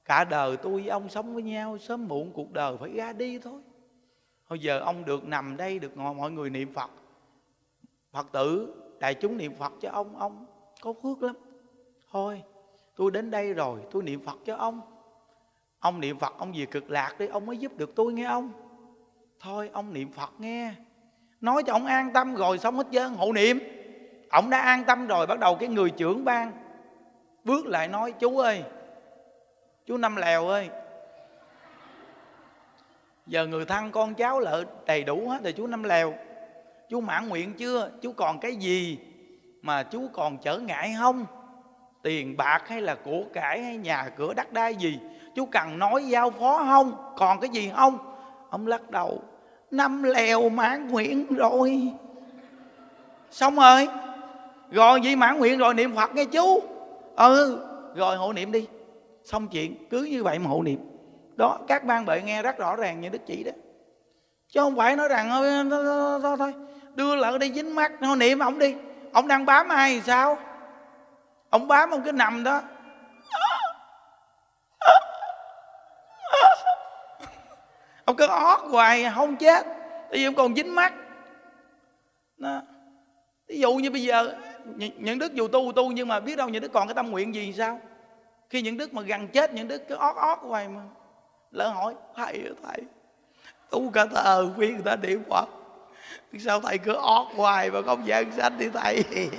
cả 0.04 0.24
đời 0.24 0.56
tôi 0.56 0.72
với 0.72 0.88
ông 0.88 1.08
sống 1.08 1.34
với 1.34 1.42
nhau, 1.42 1.78
sớm 1.78 2.08
muộn 2.08 2.32
cuộc 2.34 2.52
đời 2.52 2.76
phải 2.80 2.90
ra 2.92 3.12
đi 3.12 3.38
thôi. 3.38 3.60
Hồi 4.44 4.58
giờ 4.58 4.78
ông 4.78 5.04
được 5.04 5.24
nằm 5.24 5.56
đây, 5.56 5.78
được 5.78 5.96
ngồi, 5.96 6.14
mọi 6.14 6.30
người 6.30 6.50
niệm 6.50 6.74
phật. 6.74 6.90
Phật 8.12 8.26
tử, 8.32 8.74
đại 9.00 9.14
chúng 9.14 9.36
niệm 9.36 9.54
phật 9.54 9.72
cho 9.80 9.90
ông 9.90 10.16
ông 10.16 10.46
có 10.80 10.92
phước 11.02 11.22
lắm. 11.22 11.36
Thôi, 12.10 12.42
tôi 12.96 13.10
đến 13.10 13.30
đây 13.30 13.52
rồi, 13.52 13.80
tôi 13.90 14.02
niệm 14.02 14.24
phật 14.24 14.38
cho 14.44 14.56
ông. 14.56 14.80
Ông 15.78 16.00
niệm 16.00 16.18
phật, 16.18 16.34
ông 16.38 16.52
về 16.56 16.66
cực 16.66 16.90
lạc 16.90 17.14
đi, 17.18 17.26
ông 17.26 17.46
mới 17.46 17.56
giúp 17.56 17.76
được 17.76 17.94
tôi 17.94 18.12
nghe 18.12 18.24
ông. 18.24 18.52
Thôi, 19.40 19.70
ông 19.72 19.92
niệm 19.92 20.12
phật 20.12 20.30
nghe, 20.38 20.74
nói 21.40 21.62
cho 21.66 21.72
ông 21.72 21.86
an 21.86 22.10
tâm 22.14 22.34
rồi, 22.34 22.58
xong 22.58 22.76
hết 22.76 22.86
trơn, 22.92 23.14
hộ 23.14 23.32
niệm 23.32 23.58
ông 24.32 24.50
đã 24.50 24.58
an 24.58 24.84
tâm 24.84 25.06
rồi, 25.06 25.26
bắt 25.26 25.38
đầu 25.38 25.54
cái 25.54 25.68
người 25.68 25.90
trưởng 25.90 26.24
ban 26.24 26.52
bước 27.44 27.66
lại 27.66 27.88
nói, 27.88 28.12
chú 28.12 28.38
ơi, 28.38 28.62
chú 29.86 29.96
năm 29.96 30.16
lèo 30.16 30.48
ơi, 30.48 30.68
giờ 33.26 33.46
người 33.46 33.64
thân 33.64 33.90
con 33.90 34.14
cháu 34.14 34.40
lợi 34.40 34.64
đầy 34.86 35.04
đủ 35.04 35.28
hết 35.28 35.42
rồi, 35.42 35.52
chú 35.52 35.66
năm 35.66 35.82
lèo. 35.82 36.14
Chú 36.88 37.00
mãn 37.00 37.28
nguyện 37.28 37.52
chưa? 37.52 37.90
Chú 38.02 38.12
còn 38.12 38.38
cái 38.38 38.56
gì 38.56 38.98
mà 39.62 39.82
chú 39.82 40.08
còn 40.12 40.38
trở 40.38 40.58
ngại 40.58 40.94
không? 40.98 41.26
Tiền 42.02 42.36
bạc 42.36 42.68
hay 42.68 42.80
là 42.80 42.94
của 42.94 43.22
cải 43.32 43.62
hay 43.62 43.76
nhà 43.76 44.08
cửa 44.16 44.34
đất 44.34 44.52
đai 44.52 44.74
gì? 44.74 44.98
Chú 45.34 45.46
cần 45.46 45.78
nói 45.78 46.04
giao 46.04 46.30
phó 46.30 46.58
không? 46.58 47.12
Còn 47.16 47.40
cái 47.40 47.50
gì 47.50 47.72
không? 47.76 47.98
Ông 48.50 48.66
lắc 48.66 48.90
đầu, 48.90 49.22
năm 49.70 50.02
lèo 50.02 50.48
mãn 50.48 50.88
nguyện 50.88 51.26
rồi. 51.26 51.92
Xong 53.30 53.56
rồi 53.56 53.88
rồi 54.72 55.00
vậy 55.04 55.16
mãn 55.16 55.38
nguyện 55.38 55.58
rồi 55.58 55.74
niệm 55.74 55.96
phật 55.96 56.14
nghe 56.14 56.24
chú. 56.24 56.62
Ừ 57.16 57.62
rồi 57.94 58.16
hộ 58.16 58.32
niệm 58.32 58.52
đi. 58.52 58.68
Xong 59.24 59.48
chuyện 59.48 59.88
cứ 59.90 60.02
như 60.02 60.22
vậy 60.22 60.38
mà 60.38 60.50
hộ 60.50 60.62
niệm. 60.62 60.78
Đó 61.36 61.58
các 61.68 61.84
ban 61.84 62.04
bệ 62.04 62.22
nghe 62.22 62.42
rất 62.42 62.58
rõ 62.58 62.76
ràng 62.76 63.00
như 63.00 63.08
đức 63.08 63.26
chỉ 63.26 63.44
đó. 63.44 63.52
Chứ 64.48 64.60
không 64.60 64.76
phải 64.76 64.96
nói 64.96 65.08
rằng 65.08 65.30
thôi, 65.30 66.20
thôi, 66.22 66.36
thôi, 66.38 66.54
đưa 66.94 67.16
lỡ 67.16 67.38
đi 67.38 67.52
dính 67.52 67.74
mắt 67.74 67.92
hộ 68.00 68.14
niệm 68.14 68.38
ông 68.38 68.58
đi. 68.58 68.74
Ông 69.12 69.28
đang 69.28 69.46
bám 69.46 69.68
ai 69.68 69.94
thì 69.94 70.00
sao? 70.00 70.38
Ông 71.50 71.68
bám 71.68 71.90
ông 71.90 72.02
cứ 72.02 72.12
nằm 72.12 72.44
đó. 72.44 72.60
Ông 78.04 78.16
cứ 78.16 78.26
ót 78.26 78.60
hoài 78.60 79.10
không 79.14 79.36
chết. 79.36 79.66
Tại 79.66 80.18
vì 80.18 80.24
ông 80.24 80.34
còn 80.34 80.54
dính 80.54 80.74
mắt. 80.74 80.92
Đó. 82.36 82.62
ví 83.48 83.60
dụ 83.60 83.74
như 83.74 83.90
bây 83.90 84.02
giờ 84.02 84.34
những 84.76 85.18
đức 85.18 85.34
dù 85.34 85.48
tu 85.48 85.72
tu 85.76 85.92
nhưng 85.92 86.08
mà 86.08 86.20
biết 86.20 86.36
đâu 86.36 86.48
những 86.48 86.62
đức 86.62 86.72
còn 86.72 86.88
cái 86.88 86.94
tâm 86.94 87.10
nguyện 87.10 87.34
gì 87.34 87.52
sao? 87.52 87.80
Khi 88.50 88.62
những 88.62 88.76
đức 88.76 88.94
mà 88.94 89.02
gần 89.02 89.28
chết, 89.28 89.54
những 89.54 89.68
đức 89.68 89.82
cứ 89.88 89.94
ót 89.94 90.16
ót 90.16 90.38
hoài 90.42 90.68
mà. 90.68 90.80
Lỡ 91.50 91.68
hỏi, 91.68 91.94
thầy 92.16 92.42
thầy, 92.66 92.82
tu 93.70 93.90
cả 93.90 94.06
thờ 94.06 94.52
khuyên 94.56 94.74
người 94.74 94.82
ta 94.84 94.96
niệm 94.96 95.22
phật, 95.30 95.48
sao 96.38 96.60
thầy 96.60 96.78
cứ 96.78 96.92
ót 96.92 97.26
hoài 97.36 97.70
mà 97.70 97.82
không 97.82 98.06
giảng 98.06 98.32
sanh 98.32 98.58
đi 98.58 98.68
thầy? 98.68 99.04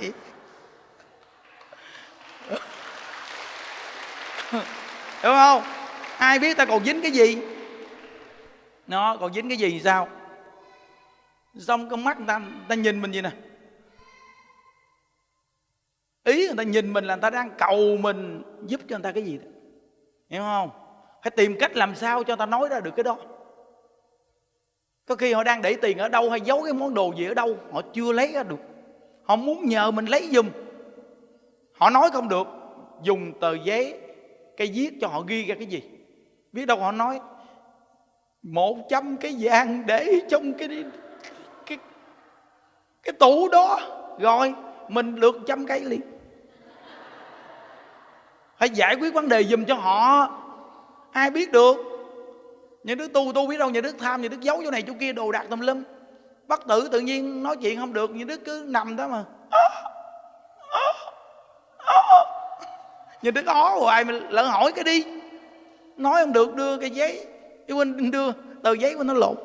Đúng 5.22 5.34
không? 5.34 5.62
Ai 6.18 6.38
biết 6.38 6.56
ta 6.56 6.64
còn 6.64 6.84
dính 6.84 7.02
cái 7.02 7.10
gì? 7.10 7.38
Nó 8.86 9.16
còn 9.16 9.34
dính 9.34 9.48
cái 9.48 9.58
gì 9.58 9.80
sao? 9.84 10.08
Xong 11.58 11.88
con 11.88 12.04
mắt 12.04 12.18
người 12.18 12.26
ta 12.26 12.38
người 12.38 12.50
ta 12.68 12.74
nhìn 12.74 13.02
mình 13.02 13.12
gì 13.12 13.22
nè 13.22 13.30
ý 16.24 16.46
người 16.46 16.56
ta 16.56 16.62
nhìn 16.62 16.92
mình 16.92 17.04
là 17.04 17.14
người 17.14 17.22
ta 17.22 17.30
đang 17.30 17.50
cầu 17.58 17.96
mình 18.00 18.42
giúp 18.66 18.80
cho 18.88 18.96
người 18.96 19.02
ta 19.02 19.12
cái 19.12 19.22
gì 19.22 19.38
đó. 19.38 19.44
Hiểu 20.28 20.42
không? 20.42 20.70
Phải 21.22 21.30
tìm 21.30 21.56
cách 21.60 21.76
làm 21.76 21.94
sao 21.94 22.24
cho 22.24 22.32
người 22.32 22.38
ta 22.38 22.46
nói 22.46 22.68
ra 22.68 22.80
được 22.80 22.96
cái 22.96 23.04
đó. 23.04 23.16
Có 25.06 25.16
khi 25.16 25.32
họ 25.32 25.44
đang 25.44 25.62
để 25.62 25.74
tiền 25.74 25.98
ở 25.98 26.08
đâu 26.08 26.30
hay 26.30 26.40
giấu 26.40 26.62
cái 26.62 26.72
món 26.72 26.94
đồ 26.94 27.12
gì 27.18 27.26
ở 27.26 27.34
đâu, 27.34 27.56
họ 27.72 27.82
chưa 27.92 28.12
lấy 28.12 28.32
ra 28.32 28.42
được. 28.42 28.60
Họ 29.24 29.36
muốn 29.36 29.66
nhờ 29.66 29.90
mình 29.90 30.06
lấy 30.06 30.28
giùm. 30.32 30.48
Họ 31.72 31.90
nói 31.90 32.10
không 32.12 32.28
được, 32.28 32.46
dùng 33.02 33.32
tờ 33.40 33.54
giấy 33.54 34.00
cây 34.56 34.70
viết 34.74 34.90
cho 35.00 35.08
họ 35.08 35.20
ghi 35.20 35.44
ra 35.44 35.54
cái 35.54 35.66
gì. 35.66 35.82
Biết 36.52 36.66
đâu 36.66 36.78
họ 36.78 36.92
nói, 36.92 37.20
một 38.42 38.78
trăm 38.88 39.16
cái 39.16 39.36
vàng 39.40 39.82
để 39.86 40.20
trong 40.28 40.54
cái 40.54 40.84
cái 41.66 41.78
cái 43.02 43.12
tủ 43.12 43.48
đó. 43.48 43.80
Rồi, 44.20 44.54
mình 44.88 45.20
được 45.20 45.36
trăm 45.46 45.66
cây 45.66 45.80
liền 45.80 46.00
phải 48.64 48.70
giải 48.70 48.94
quyết 48.94 49.14
vấn 49.14 49.28
đề 49.28 49.44
dùm 49.44 49.64
cho 49.64 49.74
họ. 49.74 50.28
Ai 51.12 51.30
biết 51.30 51.52
được? 51.52 51.76
Những 52.84 52.98
đứa 52.98 53.08
tu 53.08 53.32
tu 53.34 53.46
biết 53.46 53.58
đâu 53.58 53.70
những 53.70 53.82
đứa 53.82 53.92
tham 53.92 54.22
những 54.22 54.30
đứa 54.30 54.36
giấu 54.40 54.60
chỗ 54.64 54.70
này 54.70 54.82
chỗ 54.82 54.92
kia, 55.00 55.12
đồ 55.12 55.32
đạc 55.32 55.46
tùm 55.50 55.60
lum. 55.60 55.82
Bất 56.46 56.66
tử 56.68 56.88
tự 56.92 57.00
nhiên 57.00 57.42
nói 57.42 57.56
chuyện 57.56 57.78
không 57.78 57.92
được 57.92 58.10
những 58.10 58.28
đứa 58.28 58.36
cứ 58.36 58.64
nằm 58.66 58.96
đó 58.96 59.08
mà. 59.08 59.24
Những 63.22 63.34
đứa 63.34 63.42
ó 63.46 63.78
hoài 63.78 64.04
mình 64.04 64.28
lỡ 64.28 64.42
hỏi 64.42 64.72
cái 64.72 64.84
đi. 64.84 65.04
Nói 65.96 66.24
không 66.24 66.32
được, 66.32 66.54
đưa 66.54 66.76
cái 66.78 66.90
giấy. 66.90 67.26
Cái 67.68 67.74
huynh 67.74 68.10
đưa 68.10 68.32
tờ 68.62 68.72
giấy 68.72 68.94
của 68.94 69.04
nó 69.04 69.14
lộn 69.14 69.36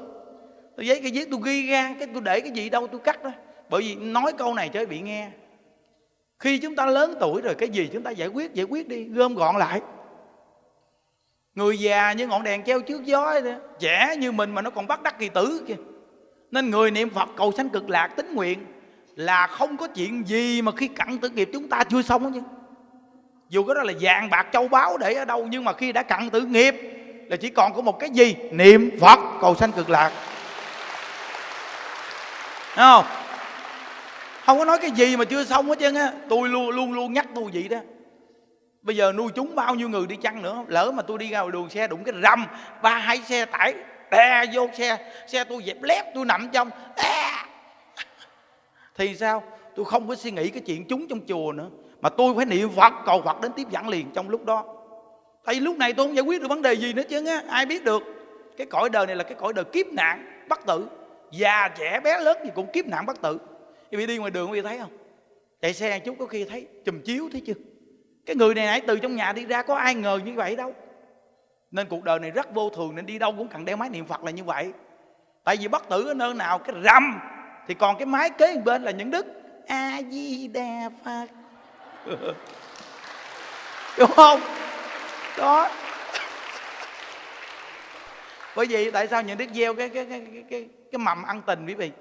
tờ 0.77 0.83
giấy 0.83 0.99
cái 1.01 1.11
giấy 1.11 1.25
tôi 1.31 1.39
ghi 1.43 1.69
ra, 1.69 1.95
cái 1.99 2.07
tôi 2.13 2.21
để 2.21 2.39
cái 2.39 2.51
gì 2.51 2.69
đâu 2.69 2.87
tôi 2.87 2.99
cắt 3.03 3.23
đó. 3.23 3.31
Bởi 3.69 3.81
vì 3.81 3.95
nói 3.95 4.33
câu 4.37 4.53
này 4.53 4.69
cho 4.69 4.85
bị 4.85 4.99
nghe 4.99 5.29
khi 6.39 6.57
chúng 6.57 6.75
ta 6.75 6.85
lớn 6.85 7.15
tuổi 7.19 7.41
rồi, 7.41 7.55
cái 7.55 7.69
gì 7.69 7.89
chúng 7.93 8.03
ta 8.03 8.11
giải 8.11 8.27
quyết 8.27 8.53
giải 8.53 8.65
quyết 8.69 8.87
đi, 8.87 9.03
gom 9.03 9.35
gọn 9.35 9.55
lại. 9.57 9.81
Người 11.55 11.79
già 11.79 12.13
như 12.13 12.27
ngọn 12.27 12.43
đèn 12.43 12.63
treo 12.63 12.81
trước 12.81 13.05
gió 13.05 13.33
trẻ 13.79 14.15
như 14.19 14.31
mình 14.31 14.51
mà 14.51 14.61
nó 14.61 14.69
còn 14.69 14.87
bắt 14.87 15.03
đắc 15.03 15.19
kỳ 15.19 15.29
tử 15.29 15.63
kìa 15.67 15.75
nên 16.51 16.69
người 16.69 16.91
niệm 16.91 17.09
phật 17.09 17.29
cầu 17.37 17.51
sanh 17.57 17.69
cực 17.69 17.89
lạc 17.89 18.07
tính 18.07 18.35
nguyện 18.35 18.65
là 19.15 19.47
không 19.47 19.77
có 19.77 19.87
chuyện 19.87 20.27
gì 20.27 20.61
mà 20.61 20.71
khi 20.71 20.87
cặn 20.87 21.17
tử 21.17 21.29
nghiệp 21.29 21.49
chúng 21.53 21.69
ta 21.69 21.83
chưa 21.83 22.01
xong 22.01 22.33
chứ. 22.33 22.41
Dù 23.49 23.63
cái 23.63 23.75
đó 23.75 23.83
là 23.83 23.93
vàng 24.01 24.29
bạc 24.29 24.47
châu 24.53 24.67
báu 24.67 24.97
để 24.97 25.13
ở 25.13 25.25
đâu, 25.25 25.47
nhưng 25.49 25.63
mà 25.63 25.73
khi 25.73 25.91
đã 25.91 26.03
cặn 26.03 26.29
tử 26.29 26.41
nghiệp 26.41 26.75
là 27.29 27.35
chỉ 27.37 27.49
còn 27.49 27.73
có 27.73 27.81
một 27.81 27.99
cái 27.99 28.09
gì? 28.09 28.35
Niệm 28.51 28.99
phật 28.99 29.19
cầu 29.41 29.55
sanh 29.55 29.71
cực 29.71 29.89
lạc. 29.89 30.11
Đúng 32.77 32.85
không? 32.85 33.05
Không 34.49 34.59
có 34.59 34.65
nói 34.65 34.77
cái 34.81 34.91
gì 34.91 35.17
mà 35.17 35.25
chưa 35.25 35.43
xong 35.43 35.67
hết 35.67 35.79
trơn 35.79 35.95
á. 35.95 36.11
Tôi 36.29 36.49
luôn 36.49 36.69
luôn 36.69 36.93
luôn 36.93 37.13
nhắc 37.13 37.27
tôi 37.35 37.45
vậy 37.53 37.67
đó. 37.67 37.77
Bây 38.81 38.95
giờ 38.95 39.11
nuôi 39.11 39.31
chúng 39.35 39.55
bao 39.55 39.75
nhiêu 39.75 39.89
người 39.89 40.07
đi 40.07 40.15
chăng 40.15 40.41
nữa, 40.41 40.63
lỡ 40.67 40.91
mà 40.91 41.03
tôi 41.03 41.17
đi 41.17 41.29
ra 41.29 41.43
đường 41.53 41.69
xe 41.69 41.87
đụng 41.87 42.03
cái 42.03 42.15
rầm, 42.23 42.45
ba 42.81 42.95
hai 42.95 43.17
xe 43.17 43.45
tải, 43.45 43.73
đè 44.11 44.45
vô 44.53 44.69
xe 44.77 45.11
xe 45.27 45.43
tôi 45.43 45.63
dẹp 45.65 45.83
lép, 45.83 46.05
tôi 46.15 46.25
nằm 46.25 46.49
trong 46.53 46.69
à. 46.95 47.45
thì 48.95 49.15
sao? 49.15 49.43
Tôi 49.75 49.85
không 49.85 50.07
có 50.07 50.15
suy 50.15 50.31
nghĩ 50.31 50.49
cái 50.49 50.63
chuyện 50.65 50.85
chúng 50.89 51.07
trong 51.07 51.19
chùa 51.27 51.51
nữa. 51.51 51.69
Mà 52.01 52.09
tôi 52.09 52.33
phải 52.35 52.45
niệm 52.45 52.69
phật, 52.75 52.93
cầu 53.05 53.21
phật 53.21 53.41
đến 53.41 53.51
tiếp 53.55 53.67
dẫn 53.69 53.87
liền 53.87 54.11
trong 54.13 54.29
lúc 54.29 54.45
đó. 54.45 54.63
Tại 55.45 55.55
vì 55.55 55.61
lúc 55.61 55.77
này 55.77 55.93
tôi 55.93 56.07
không 56.07 56.15
giải 56.15 56.23
quyết 56.23 56.41
được 56.41 56.47
vấn 56.47 56.61
đề 56.61 56.73
gì 56.73 56.93
nữa 56.93 57.03
chứ 57.09 57.25
á. 57.27 57.41
Ai 57.49 57.65
biết 57.65 57.83
được. 57.83 58.03
Cái 58.57 58.67
cõi 58.67 58.89
đời 58.89 59.07
này 59.07 59.15
là 59.15 59.23
cái 59.23 59.35
cõi 59.39 59.53
đời 59.53 59.65
kiếp 59.65 59.87
nạn, 59.87 60.45
bất 60.49 60.65
tử. 60.65 60.87
Già, 61.31 61.67
trẻ, 61.77 61.99
bé 62.03 62.19
lớn 62.19 62.37
gì 62.45 62.51
cũng 62.55 62.67
kiếp 62.73 62.85
nạn, 62.85 63.05
bất 63.05 63.21
tử 63.21 63.37
quý 63.91 63.97
vị 63.97 64.05
đi 64.05 64.17
ngoài 64.17 64.31
đường 64.31 64.51
quý 64.51 64.61
vị 64.61 64.67
thấy 64.67 64.77
không? 64.77 64.91
Chạy 65.61 65.73
xe 65.73 65.99
chút 65.99 66.15
có 66.19 66.25
khi 66.25 66.45
thấy 66.45 66.67
chùm 66.85 67.01
chiếu 67.01 67.29
thấy 67.31 67.41
chưa? 67.45 67.53
Cái 68.25 68.35
người 68.35 68.55
này 68.55 68.65
nãy 68.65 68.81
từ 68.87 68.99
trong 68.99 69.15
nhà 69.15 69.33
đi 69.33 69.45
ra 69.45 69.61
có 69.61 69.75
ai 69.75 69.95
ngờ 69.95 70.19
như 70.25 70.33
vậy 70.33 70.55
đâu. 70.55 70.73
Nên 71.71 71.87
cuộc 71.87 72.03
đời 72.03 72.19
này 72.19 72.31
rất 72.31 72.53
vô 72.53 72.69
thường 72.69 72.95
nên 72.95 73.05
đi 73.05 73.19
đâu 73.19 73.33
cũng 73.37 73.47
cần 73.47 73.65
đeo 73.65 73.77
máy 73.77 73.89
niệm 73.89 74.05
phật 74.05 74.23
là 74.23 74.31
như 74.31 74.43
vậy. 74.43 74.73
Tại 75.43 75.57
vì 75.57 75.67
bất 75.67 75.89
tử 75.89 76.07
ở 76.07 76.13
nơi 76.13 76.33
nào 76.33 76.59
cái 76.59 76.75
rầm 76.83 77.19
thì 77.67 77.73
còn 77.73 77.97
cái 77.97 78.05
máy 78.05 78.29
kế 78.29 78.57
bên 78.65 78.83
là 78.83 78.91
những 78.91 79.11
đức 79.11 79.25
a 79.67 80.01
di 80.11 80.47
đà 80.47 80.89
phật. 81.05 81.25
Đúng 83.97 84.11
không? 84.11 84.39
Đó. 85.37 85.69
Bởi 88.55 88.65
vì 88.65 88.91
tại 88.91 89.07
sao 89.07 89.21
những 89.21 89.37
đức 89.37 89.49
gieo 89.53 89.73
cái 89.73 89.89
cái 89.89 90.05
cái 90.05 90.27
cái 90.33 90.43
cái, 90.49 90.67
cái 90.91 90.99
mầm 90.99 91.23
ăn 91.23 91.41
tình 91.45 91.65
quý 91.67 91.73
vị? 91.73 91.91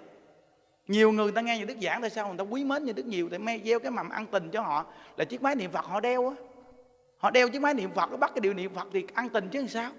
Nhiều 0.88 1.12
người 1.12 1.32
ta 1.32 1.40
nghe 1.40 1.58
những 1.58 1.66
đức 1.66 1.76
giảng, 1.82 2.00
tại 2.00 2.10
sao 2.10 2.28
người 2.28 2.38
ta 2.38 2.44
quý 2.44 2.64
mến 2.64 2.84
như 2.84 2.92
đức 2.92 3.06
nhiều? 3.06 3.28
Tại 3.30 3.38
mê 3.38 3.60
gieo 3.64 3.78
cái 3.78 3.90
mầm 3.90 4.08
ăn 4.08 4.26
tình 4.26 4.50
cho 4.50 4.60
họ. 4.60 4.84
Là 5.16 5.24
chiếc 5.24 5.42
máy 5.42 5.54
niệm 5.54 5.70
phật, 5.72 5.84
họ 5.84 6.00
đeo 6.00 6.28
á. 6.28 6.34
Họ 7.18 7.30
đeo 7.30 7.48
chiếc 7.48 7.62
máy 7.62 7.74
niệm 7.74 7.90
phật 7.94 8.10
nó 8.10 8.16
bắt 8.16 8.30
cái 8.34 8.40
điều 8.40 8.54
niệm 8.54 8.74
phật 8.74 8.88
thì 8.92 9.04
ăn 9.14 9.28
tình 9.28 9.48
chứ 9.48 9.58
làm 9.58 9.68
sao? 9.68 9.90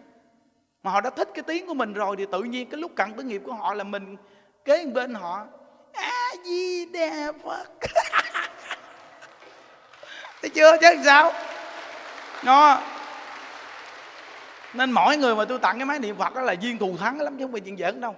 Mà 0.83 0.91
họ 0.91 1.01
đã 1.01 1.09
thích 1.09 1.29
cái 1.33 1.43
tiếng 1.43 1.67
của 1.67 1.73
mình 1.73 1.93
rồi 1.93 2.15
thì 2.17 2.25
tự 2.31 2.43
nhiên 2.43 2.69
cái 2.69 2.81
lúc 2.81 2.91
cận 2.95 3.13
tử 3.13 3.23
nghiệp 3.23 3.41
của 3.45 3.53
họ 3.53 3.73
là 3.73 3.83
mình 3.83 4.17
kế 4.65 4.85
bên 4.85 5.13
họ. 5.13 5.45
A 5.93 6.31
di 6.45 6.85
đà 6.85 7.31
phật. 7.43 7.67
Thấy 10.41 10.49
chưa 10.49 10.77
chứ 10.81 10.87
làm 10.95 11.03
sao? 11.05 11.31
Nó 12.43 12.81
nên 14.73 14.91
mỗi 14.91 15.17
người 15.17 15.35
mà 15.35 15.45
tôi 15.45 15.59
tặng 15.59 15.77
cái 15.77 15.85
máy 15.85 15.99
niệm 15.99 16.17
phật 16.17 16.35
đó 16.35 16.41
là 16.41 16.53
duyên 16.53 16.77
thù 16.77 16.97
thắng 16.97 17.21
lắm 17.21 17.37
chứ 17.37 17.43
không 17.43 17.51
phải 17.51 17.61
chuyện 17.61 17.77
giỡn 17.77 18.01
đâu 18.01 18.15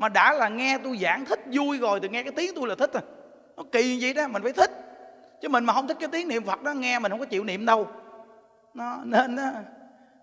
mà 0.00 0.08
đã 0.08 0.32
là 0.32 0.48
nghe 0.48 0.78
tôi 0.84 0.98
giảng 0.98 1.24
thích 1.24 1.40
vui 1.52 1.78
rồi 1.78 2.00
thì 2.00 2.08
nghe 2.08 2.22
cái 2.22 2.32
tiếng 2.36 2.54
tôi 2.54 2.68
là 2.68 2.74
thích 2.74 2.92
à. 2.92 3.00
Nó 3.56 3.62
kỳ 3.72 3.98
vậy 4.00 4.14
đó 4.14 4.28
mình 4.28 4.42
phải 4.42 4.52
thích. 4.52 4.70
Chứ 5.42 5.48
mình 5.48 5.64
mà 5.64 5.72
không 5.72 5.88
thích 5.88 5.96
cái 6.00 6.08
tiếng 6.12 6.28
niệm 6.28 6.44
phật 6.44 6.62
đó 6.62 6.72
nghe 6.72 6.98
mình 6.98 7.10
không 7.10 7.20
có 7.20 7.26
chịu 7.26 7.44
niệm 7.44 7.66
đâu. 7.66 7.88
Nó 8.74 8.96
nên 9.04 9.36
đó, 9.36 9.50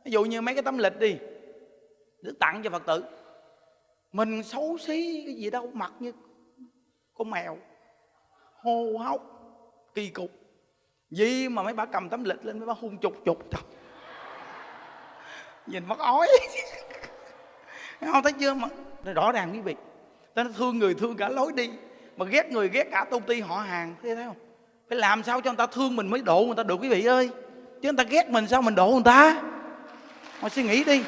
ví 0.06 0.12
dụ 0.12 0.24
như 0.24 0.42
mấy 0.42 0.56
cái 0.56 0.64
tấm 0.64 0.78
lịch 0.78 1.00
đi 1.00 1.18
được 2.22 2.40
tặng 2.40 2.62
cho 2.64 2.70
phật 2.70 2.86
tử. 2.86 3.04
Mình 4.12 4.44
xấu 4.44 4.78
xí 4.78 5.24
cái 5.26 5.36
gì 5.36 5.50
đâu 5.50 5.70
mặc 5.74 5.92
như 6.00 6.12
con 7.14 7.32
mèo 7.32 7.58
hô 8.62 8.98
hốc 8.98 9.22
kỳ 9.96 10.10
cục. 10.10 10.32
Gì 11.10 11.50
mà 11.50 11.64
mấy 11.64 11.74
bà 11.74 11.86
cầm 11.86 12.10
tấm 12.10 12.24
lịch 12.24 12.46
lên 12.46 12.60
mấy 12.60 12.68
bà 12.68 12.74
hung 12.74 12.98
chục 12.98 13.14
chục. 13.26 13.38
Trời. 13.52 13.62
Nhìn 15.68 15.88
mắt 15.88 16.00
ói. 16.00 16.28
Không 18.12 18.24
thấy 18.24 18.34
chưa 18.40 18.54
mà? 18.54 18.68
Rõ 19.14 19.32
ràng 19.32 19.54
quý 19.54 19.60
vị. 19.60 19.76
Ta 20.34 20.44
nó 20.44 20.50
thương 20.58 20.80
người, 20.80 20.94
thương 20.94 21.18
cả 21.18 21.30
lối 21.30 21.52
đi. 21.56 21.70
Mà 22.18 22.26
ghét 22.26 22.52
người, 22.52 22.70
ghét 22.70 22.88
cả 22.92 23.06
công 23.12 23.22
ty 23.22 23.42
họ 23.42 23.56
hàng. 23.58 23.96
Thế 24.04 24.16
thấy 24.16 24.26
không? 24.26 24.36
Phải 24.90 24.98
làm 24.98 25.24
sao 25.24 25.42
cho 25.42 25.52
người 25.52 25.58
ta 25.58 25.66
thương 25.66 25.96
mình 25.96 26.08
mới 26.08 26.22
độ 26.22 26.44
người 26.46 26.56
ta 26.56 26.64
được 26.64 26.80
quý 26.82 26.90
vị 26.90 27.06
ơi? 27.06 27.30
Chứ 27.82 27.92
người 27.92 27.98
ta 27.98 28.04
ghét 28.04 28.30
mình 28.30 28.48
sao 28.48 28.62
mình 28.62 28.76
độ 28.76 28.88
người 28.88 29.04
ta? 29.06 29.42
Mà 30.42 30.50
suy 30.50 30.64
nghĩ 30.64 30.84
đi. 30.84 31.04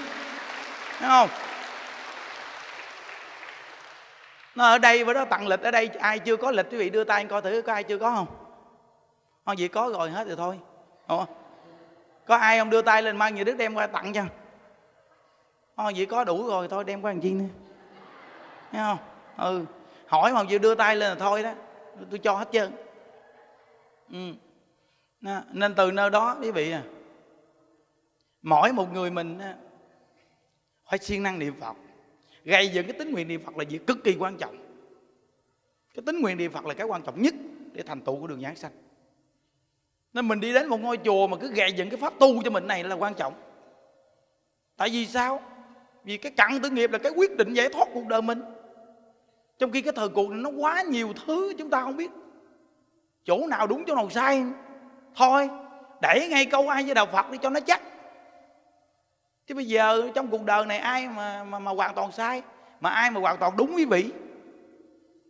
Thấy 1.00 1.10
không? 1.10 1.30
Nó 4.56 4.66
ở 4.66 4.78
đây 4.78 5.04
với 5.04 5.14
đó 5.14 5.26
tặng 5.26 5.48
lịch 5.48 5.62
ở 5.62 5.72
đây. 5.72 5.90
Ai 6.00 6.20
chưa 6.20 6.38
có 6.38 6.52
lịch 6.52 6.66
quý 6.72 6.78
vị 6.78 6.90
đưa 6.90 7.04
tay 7.04 7.26
coi 7.26 7.42
thử 7.42 7.62
có 7.62 7.74
ai 7.74 7.84
chưa 7.84 7.98
có 7.98 8.12
không? 8.16 8.28
Không, 9.46 9.56
vậy 9.60 9.68
có 9.68 9.92
rồi 9.98 10.10
hết 10.10 10.28
rồi 10.28 10.36
thôi. 10.36 10.60
Ủa? 11.08 11.26
có 12.26 12.36
ai 12.36 12.60
không 12.60 12.70
đưa 12.70 12.82
tay 12.82 13.02
lên 13.02 13.18
mang 13.18 13.36
nhiều 13.36 13.46
đức 13.46 13.58
đem 13.58 13.74
qua 13.74 13.88
tặng 13.88 14.14
cho? 14.14 14.24
Không, 15.76 15.94
vậy 15.96 16.06
có 16.06 16.24
đủ 16.24 16.48
rồi. 16.48 16.68
Thôi 16.68 16.84
đem 16.84 17.02
qua 17.02 17.12
làm 17.12 17.22
chi 17.22 17.32
nữa? 17.32 17.46
Thấy 18.72 18.82
không? 18.82 18.98
Ừ. 19.38 19.66
Hỏi 20.08 20.34
mà 20.34 20.44
chịu 20.50 20.60
đưa 20.60 20.76
tay 20.76 20.96
lên 20.96 21.10
là 21.10 21.16
thôi 21.16 21.44
đó. 21.44 21.54
Tôi 22.10 22.20
cho 22.20 22.36
hết 22.36 22.48
trơn. 22.52 22.72
Ừ. 24.12 24.34
nên 25.52 25.76
từ 25.76 25.92
nơi 25.92 26.10
đó, 26.10 26.38
quý 26.42 26.52
vị 26.52 26.72
à 26.72 26.84
mỗi 28.42 28.72
một 28.72 28.94
người 28.94 29.12
mình 29.12 29.40
phải 30.90 31.00
siêng 31.00 31.24
năng 31.24 31.40
niệm 31.40 31.54
phật. 31.60 31.76
Gây 32.44 32.70
dựng 32.70 32.86
cái 32.88 32.94
tính 33.00 33.12
nguyện 33.12 33.28
niệm 33.28 33.42
phật 33.46 33.58
là 33.58 33.66
việc 33.70 33.88
cực 33.88 34.04
kỳ 34.04 34.16
quan 34.20 34.38
trọng. 34.38 34.58
Cái 35.94 36.04
tính 36.06 36.22
nguyện 36.22 36.38
niệm 36.38 36.52
phật 36.52 36.66
là 36.66 36.74
cái 36.74 36.88
quan 36.88 37.04
trọng 37.04 37.22
nhất 37.22 37.34
để 37.74 37.84
thành 37.84 38.02
tựu 38.02 38.20
của 38.20 38.28
đường 38.28 38.42
giảng 38.42 38.56
sanh. 38.56 38.72
Nên 40.14 40.28
mình 40.28 40.40
đi 40.40 40.54
đến 40.54 40.68
một 40.68 40.82
ngôi 40.82 40.98
chùa 40.98 41.28
mà 41.28 41.38
cứ 41.38 41.52
gây 41.52 41.74
dựng 41.74 41.90
cái 41.90 42.00
pháp 42.00 42.14
tu 42.20 42.44
cho 42.44 42.52
mình 42.52 42.68
này 42.68 42.84
là 42.84 42.96
quan 42.96 43.14
trọng. 43.14 43.34
Tại 44.78 44.90
vì 44.90 45.06
sao? 45.06 45.42
Vì 46.04 46.18
cái 46.18 46.32
cặn 46.32 46.60
tử 46.64 46.70
nghiệp 46.70 46.92
là 46.92 46.98
cái 46.98 47.12
quyết 47.16 47.38
định 47.38 47.54
giải 47.54 47.70
thoát 47.70 47.88
cuộc 47.94 48.08
đời 48.08 48.22
mình 48.22 48.42
trong 49.60 49.72
khi 49.72 49.82
cái 49.82 49.94
thời 49.96 50.10
cuộc 50.10 50.30
này 50.30 50.40
nó 50.40 50.50
quá 50.50 50.82
nhiều 50.82 51.14
thứ 51.26 51.54
chúng 51.58 51.70
ta 51.70 51.82
không 51.82 51.98
biết. 51.98 52.12
Chỗ 53.26 53.48
nào 53.48 53.68
đúng 53.68 53.84
chỗ 53.88 53.96
nào 53.96 54.10
sai. 54.10 54.44
Thôi 55.16 55.50
đẩy 56.02 56.28
ngay 56.28 56.46
câu 56.46 56.70
ai 56.70 56.84
với 56.84 56.96
đạo 56.96 57.06
phật 57.06 57.32
đi 57.32 57.38
cho 57.38 57.50
nó 57.50 57.60
chắc. 57.60 57.82
Chứ 59.48 59.56
bây 59.56 59.66
giờ 59.66 60.10
trong 60.16 60.28
cuộc 60.28 60.46
đời 60.46 60.66
này 60.66 60.78
ai 60.78 61.08
mà 61.08 61.44
mà, 61.44 61.60
mà 61.60 61.72
hoàn 61.72 61.96
toàn 61.96 62.12
sai 62.12 62.42
mà 62.80 62.90
ai 62.90 63.12
mà 63.12 63.20
hoàn 63.20 63.38
toàn 63.38 63.58
đúng 63.58 63.76
quý 63.76 63.86
vị? 63.86 64.12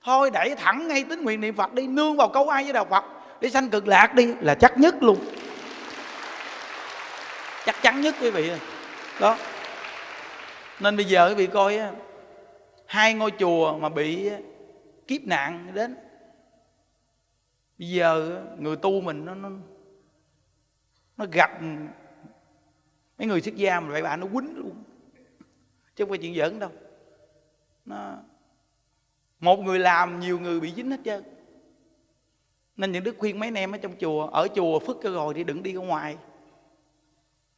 Thôi 0.03 0.31
đẩy 0.31 0.55
thẳng 0.55 0.87
ngay 0.87 1.03
tính 1.03 1.23
nguyện 1.23 1.41
niệm 1.41 1.55
phật 1.55 1.73
đi 1.73 1.87
nương 1.87 2.17
vào 2.17 2.29
câu 2.29 2.49
ai 2.49 2.63
với 2.63 2.73
đạo 2.73 2.85
phật 2.89 3.03
để 3.41 3.49
sanh 3.49 3.69
cực 3.69 3.87
lạc 3.87 4.15
đi 4.15 4.33
là 4.41 4.55
chắc 4.55 4.77
nhất 4.77 5.03
luôn. 5.03 5.17
Chắc 7.65 7.81
chắn 7.81 8.01
nhất 8.01 8.15
quý 8.21 8.29
vị 8.29 8.51
đó. 9.19 9.37
Nên 10.79 10.95
bây 10.95 11.05
giờ 11.05 11.27
quý 11.29 11.35
vị 11.35 11.47
coi 11.47 11.79
hai 12.89 13.13
ngôi 13.13 13.31
chùa 13.39 13.77
mà 13.77 13.89
bị 13.89 14.29
kiếp 15.07 15.21
nạn 15.21 15.71
đến. 15.73 15.95
Bây 17.79 17.89
giờ 17.89 18.43
người 18.59 18.75
tu 18.75 19.01
mình 19.01 19.25
nó 19.25 19.35
nó, 19.35 19.49
nó 21.17 21.25
gặp 21.31 21.61
mấy 23.17 23.27
người 23.27 23.41
xuất 23.41 23.55
gia 23.55 23.79
mà 23.79 23.89
vậy 23.89 24.01
bà 24.01 24.15
nó 24.15 24.27
quýnh 24.27 24.57
luôn. 24.57 24.83
Chứ 25.95 26.03
không 26.03 26.09
phải 26.09 26.17
chuyện 26.17 26.35
giỡn 26.35 26.59
đâu. 26.59 26.69
Nó 27.85 28.17
một 29.39 29.59
người 29.59 29.79
làm 29.79 30.19
nhiều 30.19 30.39
người 30.39 30.59
bị 30.59 30.73
dính 30.75 30.91
hết 30.91 30.99
trơn. 31.05 31.23
Nên 32.77 32.91
những 32.91 33.03
đức 33.03 33.15
khuyên 33.19 33.39
mấy 33.39 33.47
anh 33.47 33.57
em 33.57 33.71
ở 33.71 33.77
trong 33.77 33.93
chùa 33.99 34.25
ở 34.25 34.47
chùa 34.55 34.79
phức 34.79 34.99
cho 35.03 35.11
rồi 35.11 35.33
thì 35.33 35.43
đừng 35.43 35.63
đi 35.63 35.73
ra 35.73 35.81
ngoài. 35.81 36.17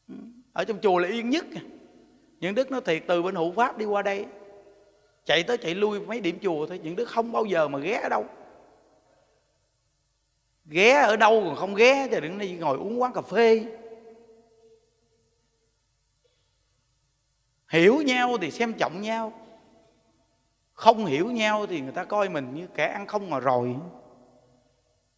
Ừ, 0.07 0.15
ở 0.53 0.63
trong 0.65 0.79
chùa 0.81 0.97
là 0.97 1.07
yên 1.07 1.29
nhất. 1.29 1.45
Những 2.39 2.55
đức 2.55 2.71
nó 2.71 2.79
thiệt 2.79 3.03
từ 3.07 3.21
bên 3.21 3.35
hộ 3.35 3.53
pháp 3.55 3.77
đi 3.77 3.85
qua 3.85 4.01
đây 4.01 4.25
chạy 5.25 5.43
tới 5.43 5.57
chạy 5.57 5.75
lui 5.75 5.99
mấy 5.99 6.21
điểm 6.21 6.39
chùa 6.41 6.65
thôi, 6.67 6.79
những 6.83 6.95
đứa 6.95 7.05
không 7.05 7.31
bao 7.31 7.45
giờ 7.45 7.67
mà 7.67 7.79
ghé 7.79 7.99
ở 8.03 8.09
đâu. 8.09 8.25
Ghé 10.65 10.93
ở 10.93 11.15
đâu 11.15 11.43
còn 11.45 11.55
không 11.55 11.75
ghé 11.75 12.07
thì 12.11 12.21
đừng 12.21 12.37
đi 12.37 12.51
ngồi 12.51 12.77
uống 12.77 13.01
quán 13.01 13.13
cà 13.13 13.21
phê. 13.21 13.65
Hiểu 17.69 18.01
nhau 18.01 18.37
thì 18.41 18.51
xem 18.51 18.73
trọng 18.73 19.01
nhau. 19.01 19.33
Không 20.73 21.05
hiểu 21.05 21.31
nhau 21.31 21.67
thì 21.67 21.81
người 21.81 21.91
ta 21.91 22.03
coi 22.03 22.29
mình 22.29 22.53
như 22.53 22.67
kẻ 22.67 22.87
ăn 22.87 23.07
không 23.07 23.29
mà 23.29 23.39
rồi. 23.39 23.75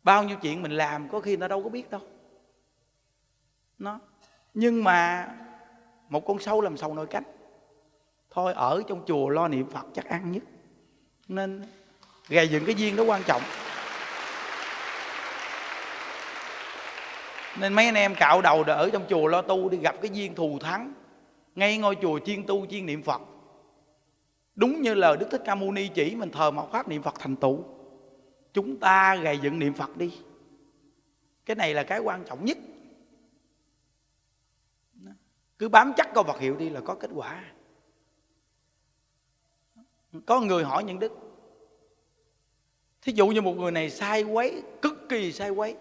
Bao 0.03 0.23
nhiêu 0.23 0.37
chuyện 0.41 0.61
mình 0.61 0.71
làm 0.71 1.09
có 1.09 1.19
khi 1.19 1.31
người 1.31 1.41
ta 1.41 1.47
đâu 1.47 1.63
có 1.63 1.69
biết 1.69 1.89
đâu. 1.89 2.01
Nó. 3.79 3.99
Nhưng 4.53 4.83
mà 4.83 5.29
một 6.09 6.25
con 6.25 6.39
sâu 6.39 6.61
làm 6.61 6.77
sầu 6.77 6.93
nồi 6.93 7.07
cánh 7.07 7.23
thôi, 8.33 8.53
ở 8.53 8.83
trong 8.87 9.03
chùa 9.07 9.29
lo 9.29 9.47
niệm 9.47 9.69
phật 9.69 9.85
chắc 9.93 10.05
ăn 10.05 10.31
nhất. 10.31 10.43
Nên 11.27 11.63
gầy 12.29 12.47
dựng 12.47 12.65
cái 12.65 12.75
duyên 12.75 12.95
đó 12.95 13.03
quan 13.03 13.23
trọng. 13.23 13.41
Nên 17.59 17.73
mấy 17.73 17.85
anh 17.85 17.95
em 17.95 18.15
cạo 18.15 18.41
đầu 18.41 18.63
để 18.63 18.73
ở 18.73 18.89
trong 18.89 19.05
chùa 19.09 19.27
lo 19.27 19.41
tu 19.41 19.69
đi 19.69 19.77
gặp 19.77 19.95
cái 20.01 20.11
duyên 20.13 20.35
thù 20.35 20.59
thắng. 20.59 20.93
Ngay 21.55 21.77
ngôi 21.77 21.97
chùa 22.01 22.19
chuyên 22.19 22.45
tu 22.45 22.65
chuyên 22.65 22.85
niệm 22.85 23.03
phật. 23.03 23.21
Đúng 24.55 24.81
như 24.81 24.93
lời 24.93 25.17
đức 25.17 25.27
thích 25.31 25.41
ca 25.45 25.55
mâu 25.55 25.71
ni 25.71 25.87
chỉ, 25.87 26.15
mình 26.15 26.31
thờ 26.31 26.51
mạo 26.51 26.69
pháp 26.71 26.87
niệm 26.87 27.01
phật 27.01 27.19
thành 27.19 27.35
tựu. 27.35 27.63
Chúng 28.53 28.79
ta 28.79 29.15
gầy 29.15 29.37
dựng 29.37 29.59
niệm 29.59 29.73
phật 29.73 29.97
đi. 29.97 30.13
Cái 31.45 31.55
này 31.55 31.73
là 31.73 31.83
cái 31.83 31.99
quan 31.99 32.23
trọng 32.23 32.45
nhất. 32.45 32.57
Cứ 35.59 35.69
bám 35.69 35.93
chắc 35.97 36.13
câu 36.13 36.23
Phật 36.23 36.39
hiệu 36.39 36.55
đi 36.55 36.69
là 36.69 36.81
có 36.81 36.95
kết 36.95 37.09
quả 37.13 37.43
có 40.25 40.41
người 40.41 40.63
hỏi 40.63 40.83
những 40.83 40.99
đức. 40.99 41.11
Thí 43.01 43.13
dụ 43.15 43.27
như 43.27 43.41
một 43.41 43.53
người 43.53 43.71
này 43.71 43.89
sai 43.89 44.23
quấy, 44.23 44.63
cực 44.81 45.09
kỳ 45.09 45.31
sai 45.31 45.49
quấy. 45.49 45.75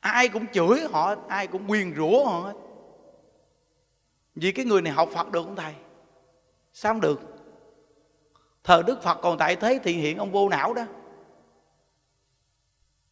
Ai 0.00 0.28
cũng 0.28 0.46
chửi 0.52 0.80
họ, 0.90 1.14
ai 1.28 1.46
cũng 1.46 1.70
quyền 1.70 1.94
rủa 1.96 2.24
họ 2.24 2.40
hết. 2.40 2.54
Vì 4.34 4.52
cái 4.52 4.64
người 4.64 4.82
này 4.82 4.92
học 4.92 5.08
phật 5.12 5.32
được 5.32 5.42
không 5.44 5.56
thầy? 5.56 5.74
Sao 6.72 6.92
không 6.92 7.00
được? 7.00 7.20
Thờ 8.64 8.82
đức 8.86 9.02
phật 9.02 9.18
còn 9.22 9.38
tại 9.38 9.56
thế 9.56 9.80
thì 9.82 9.92
hiện 9.92 10.18
ông 10.18 10.32
vô 10.32 10.48
não 10.48 10.74
đó. 10.74 10.84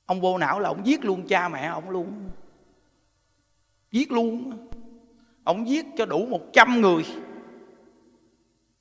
Ông 0.07 0.21
vô 0.21 0.39
não 0.39 0.61
là 0.61 0.69
ông 0.69 0.87
giết 0.87 1.05
luôn 1.05 1.27
cha 1.29 1.49
mẹ 1.49 1.67
ông 1.67 1.91
luôn. 1.91 2.31
Giết 3.91 4.13
luôn. 4.13 4.59
Ông 5.45 5.69
giết 5.69 5.87
cho 5.97 6.07
đủ 6.07 6.27
một 6.27 6.41
trăm 6.53 6.81
người 6.81 7.05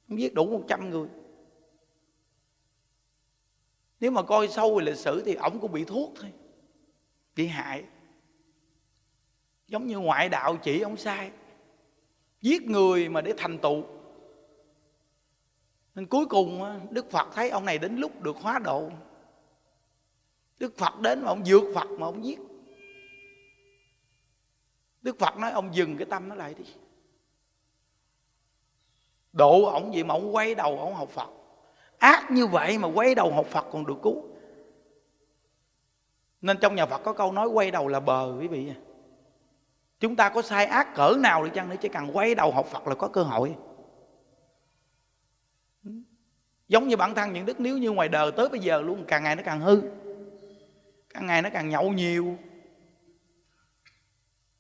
ông 0.10 0.20
giết 0.20 0.34
đủ 0.34 0.46
một 0.46 0.66
trăm 0.68 0.90
người. 0.90 1.08
Nếu 4.00 4.12
mà 4.12 4.22
coi 4.22 4.48
sâu 4.48 4.76
về 4.76 4.86
lịch 4.86 4.98
sử 4.98 5.24
thì 5.26 5.36
ông 5.36 5.60
cũng 5.60 5.72
bị 5.72 5.86
thuốc 5.86 6.14
thôi. 6.16 6.32
Bị 7.36 7.48
hại. 7.48 7.84
Giống 9.68 9.88
như 9.88 10.00
ngoại 10.00 10.30
đạo 10.30 10.58
chỉ 10.64 10.82
ông 10.82 10.98
sai. 10.98 11.32
Giết 12.42 12.64
người 12.64 13.10
mà 13.10 13.22
để 13.22 13.34
thành 13.38 13.60
tựu 13.60 13.84
nên 15.96 16.06
cuối 16.06 16.26
cùng 16.26 16.80
đức 16.90 17.12
phật 17.12 17.28
thấy 17.34 17.50
ông 17.50 17.66
này 17.66 17.78
đến 17.78 17.96
lúc 17.96 18.22
được 18.22 18.38
hóa 18.38 18.60
độ. 18.60 18.90
Đức 20.60 20.78
phật 20.78 21.00
đến 21.00 21.22
mà 21.22 21.28
ông 21.28 21.44
vượt 21.46 21.74
phật 21.76 21.90
mà 21.90 22.08
ông 22.08 22.26
giết. 22.26 22.40
Đức 25.02 25.20
phật 25.20 25.38
nói, 25.38 25.52
ông 25.52 25.76
dừng 25.76 25.98
cái 25.98 26.06
tâm 26.10 26.30
nó 26.30 26.36
lại 26.36 26.54
đi 26.54 26.64
độ 29.34 29.66
ổng 29.66 29.92
vậy 29.92 30.04
mà 30.04 30.14
ổng 30.14 30.36
quay 30.36 30.56
đầu 30.56 30.80
ổng 30.80 30.96
học 30.96 31.10
phật. 31.10 31.30
Ác 31.98 32.32
như 32.32 32.48
vậy 32.48 32.78
mà 32.78 32.88
quay 32.88 33.16
đầu 33.16 33.32
học 33.32 33.46
phật 33.46 33.66
còn 33.72 33.86
được 33.86 33.98
cứu. 34.04 34.24
Nên 36.42 36.58
trong 36.58 36.76
nhà 36.76 36.86
phật 36.86 36.98
có 37.04 37.14
câu 37.14 37.32
nói 37.32 37.48
quay 37.48 37.72
đầu 37.72 37.88
là 37.88 38.00
bờ, 38.00 38.38
quý 38.40 38.48
vị. 38.48 38.72
Chúng 40.00 40.16
ta 40.16 40.30
có 40.30 40.42
sai 40.42 40.66
ác 40.66 40.96
cỡ 40.96 41.16
nào 41.20 41.44
đi 41.44 41.50
chăng 41.54 41.70
nữa, 41.70 41.76
chỉ 41.82 41.90
cần 41.90 42.10
quay 42.14 42.36
đầu 42.36 42.52
học 42.52 42.66
phật 42.66 42.88
là 42.88 42.96
có 42.96 43.08
cơ 43.08 43.24
hội. 43.24 43.56
Giống 46.68 46.88
như 46.88 46.98
bản 46.98 47.16
thân 47.16 47.34
những 47.34 47.46
đức 47.46 47.60
nếu 47.60 47.78
như 47.78 47.92
ngoài 47.92 48.10
đời 48.10 48.32
tới 48.32 48.50
bây 48.50 48.60
giờ 48.60 48.82
luôn, 48.82 49.06
càng 49.08 49.24
ngày 49.24 49.36
nó 49.36 49.44
càng 49.46 49.60
hư. 49.60 49.82
Càng 51.10 51.26
ngày 51.26 51.42
nó 51.42 51.50
càng 51.54 51.70
nhậu 51.70 51.92
nhiều. 51.92 52.38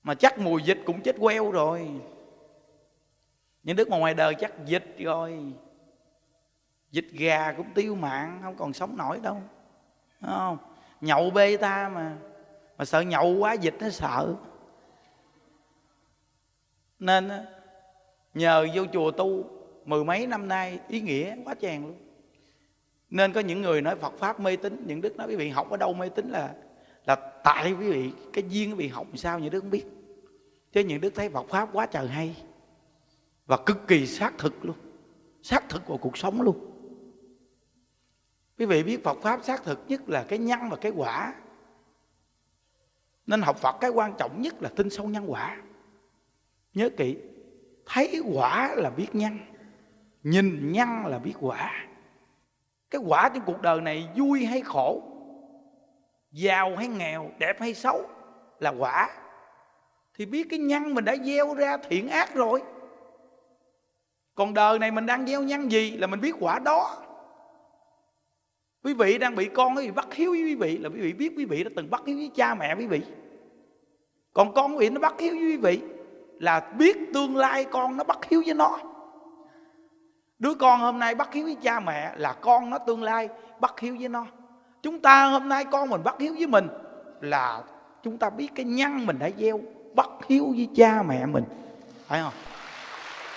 Mà 0.03 0.15
chắc 0.15 0.39
mùi 0.39 0.63
dịch 0.63 0.79
cũng 0.85 1.01
chết 1.01 1.15
queo 1.19 1.51
rồi 1.51 1.89
những 3.63 3.75
đức 3.75 3.89
mà 3.89 3.97
ngoài 3.97 4.13
đời 4.13 4.35
chắc 4.35 4.65
dịch 4.65 4.95
rồi. 4.99 5.53
Dịch 6.91 7.07
gà 7.11 7.51
cũng 7.51 7.73
tiêu 7.73 7.95
mạng, 7.95 8.39
không 8.43 8.55
còn 8.55 8.73
sống 8.73 8.97
nổi 8.97 9.19
đâu. 9.23 9.41
Đúng 10.21 10.31
không? 10.31 10.57
Nhậu 11.01 11.29
bê 11.29 11.57
ta 11.57 11.89
mà. 11.89 12.17
Mà 12.77 12.85
sợ 12.85 13.01
nhậu 13.01 13.37
quá 13.37 13.53
dịch 13.53 13.75
nó 13.79 13.89
sợ. 13.89 14.35
Nên 16.99 17.29
nhờ 18.33 18.67
vô 18.73 18.83
chùa 18.93 19.11
tu 19.11 19.43
mười 19.85 20.03
mấy 20.03 20.27
năm 20.27 20.47
nay, 20.47 20.79
ý 20.87 21.01
nghĩa 21.01 21.35
quá 21.45 21.55
chàng 21.55 21.85
luôn. 21.85 21.97
Nên 23.09 23.33
có 23.33 23.39
những 23.39 23.61
người 23.61 23.81
nói 23.81 23.95
Phật 23.95 24.13
pháp 24.17 24.39
mê 24.39 24.55
tín, 24.55 24.83
những 24.87 25.01
đức 25.01 25.17
nói 25.17 25.27
quý 25.27 25.35
vị 25.35 25.49
học 25.49 25.69
ở 25.69 25.77
đâu 25.77 25.93
mê 25.93 26.09
tín 26.09 26.29
là 26.29 26.53
là 27.05 27.15
tại 27.43 27.73
quý 27.73 27.89
vị, 27.89 28.11
cái 28.33 28.43
duyên 28.49 28.69
quý 28.69 28.75
vị 28.75 28.87
học 28.87 29.07
sao, 29.15 29.39
những 29.39 29.51
đức 29.51 29.59
không 29.59 29.69
biết. 29.69 29.85
Chứ 30.71 30.81
những 30.81 31.01
đức 31.01 31.15
thấy 31.15 31.29
Phật 31.29 31.47
pháp 31.49 31.69
quá 31.73 31.85
trời 31.85 32.07
hay 32.07 32.35
và 33.45 33.57
cực 33.65 33.87
kỳ 33.87 34.07
xác 34.07 34.33
thực 34.37 34.65
luôn. 34.65 34.75
Xác 35.41 35.69
thực 35.69 35.87
vào 35.87 35.97
cuộc 35.97 36.17
sống 36.17 36.41
luôn. 36.41 36.69
Quý 38.57 38.65
vị 38.65 38.83
biết 38.83 39.03
Phật 39.03 39.17
pháp 39.21 39.43
xác 39.43 39.63
thực 39.63 39.79
nhất 39.87 40.01
là 40.09 40.23
cái 40.23 40.39
nhân 40.39 40.59
và 40.69 40.77
cái 40.77 40.91
quả. 40.95 41.33
Nên 43.27 43.41
học 43.41 43.57
Phật 43.57 43.75
cái 43.81 43.89
quan 43.89 44.13
trọng 44.17 44.41
nhất 44.41 44.55
là 44.61 44.69
tin 44.75 44.89
sâu 44.89 45.07
nhân 45.07 45.31
quả. 45.31 45.61
Nhớ 46.73 46.89
kỹ, 46.97 47.17
thấy 47.85 48.21
quả 48.33 48.75
là 48.75 48.89
biết 48.89 49.07
nhân 49.13 49.39
nhìn 50.23 50.71
nhân 50.71 51.05
là 51.05 51.19
biết 51.19 51.33
quả. 51.39 51.85
Cái 52.89 53.01
quả 53.05 53.29
trong 53.29 53.43
cuộc 53.45 53.61
đời 53.61 53.81
này 53.81 54.09
vui 54.15 54.45
hay 54.45 54.61
khổ, 54.61 55.03
giàu 56.31 56.75
hay 56.75 56.87
nghèo, 56.87 57.31
đẹp 57.39 57.59
hay 57.59 57.73
xấu 57.73 58.05
là 58.59 58.69
quả. 58.69 59.09
Thì 60.13 60.25
biết 60.25 60.47
cái 60.49 60.59
nhân 60.59 60.93
mình 60.93 61.05
đã 61.05 61.15
gieo 61.15 61.53
ra 61.53 61.77
thiện 61.77 62.09
ác 62.09 62.35
rồi 62.35 62.61
còn 64.35 64.53
đời 64.53 64.79
này 64.79 64.91
mình 64.91 65.05
đang 65.05 65.27
gieo 65.27 65.43
nhân 65.43 65.71
gì 65.71 65.91
là 65.91 66.07
mình 66.07 66.21
biết 66.21 66.35
quả 66.39 66.59
đó. 66.59 66.97
Quý 68.83 68.93
vị 68.93 69.17
đang 69.17 69.35
bị 69.35 69.45
con 69.45 69.77
quý 69.77 69.85
vị 69.85 69.91
bắt 69.91 70.13
hiếu 70.13 70.31
với 70.31 70.43
quý 70.43 70.55
vị 70.55 70.77
là 70.77 70.89
quý 70.89 70.99
vị 70.99 71.13
biết 71.13 71.33
quý 71.37 71.45
vị 71.45 71.63
đã 71.63 71.69
từng 71.75 71.89
bắt 71.89 72.01
hiếu 72.05 72.17
với 72.17 72.31
cha 72.35 72.55
mẹ 72.55 72.75
quý 72.75 72.87
vị. 72.87 73.01
Còn 74.33 74.53
con 74.53 74.71
quý 74.71 74.77
vị 74.79 74.89
nó 74.89 74.99
bắt 74.99 75.13
hiếu 75.19 75.33
với 75.33 75.45
quý 75.45 75.57
vị 75.57 75.81
là 76.39 76.59
biết 76.59 76.97
tương 77.13 77.37
lai 77.37 77.65
con 77.65 77.97
nó 77.97 78.03
bắt 78.03 78.19
hiếu 78.29 78.43
với 78.45 78.53
nó. 78.53 78.79
Đứa 80.39 80.53
con 80.53 80.79
hôm 80.79 80.99
nay 80.99 81.15
bắt 81.15 81.33
hiếu 81.33 81.45
với 81.45 81.57
cha 81.61 81.79
mẹ 81.79 82.13
là 82.15 82.33
con 82.33 82.69
nó 82.69 82.77
tương 82.77 83.03
lai 83.03 83.29
bắt 83.59 83.79
hiếu 83.79 83.95
với 83.99 84.09
nó. 84.09 84.25
Chúng 84.81 84.99
ta 84.99 85.25
hôm 85.25 85.49
nay 85.49 85.65
con 85.65 85.89
mình 85.89 86.03
bắt 86.03 86.15
hiếu 86.19 86.33
với 86.37 86.47
mình 86.47 86.67
là 87.21 87.61
chúng 88.03 88.17
ta 88.17 88.29
biết 88.29 88.47
cái 88.55 88.65
nhân 88.65 89.05
mình 89.05 89.19
đã 89.19 89.29
gieo 89.37 89.59
bắt 89.95 90.09
hiếu 90.29 90.45
với 90.55 90.69
cha 90.75 91.03
mẹ 91.03 91.25
mình. 91.25 91.43
Phải 92.07 92.21
không? 92.21 92.33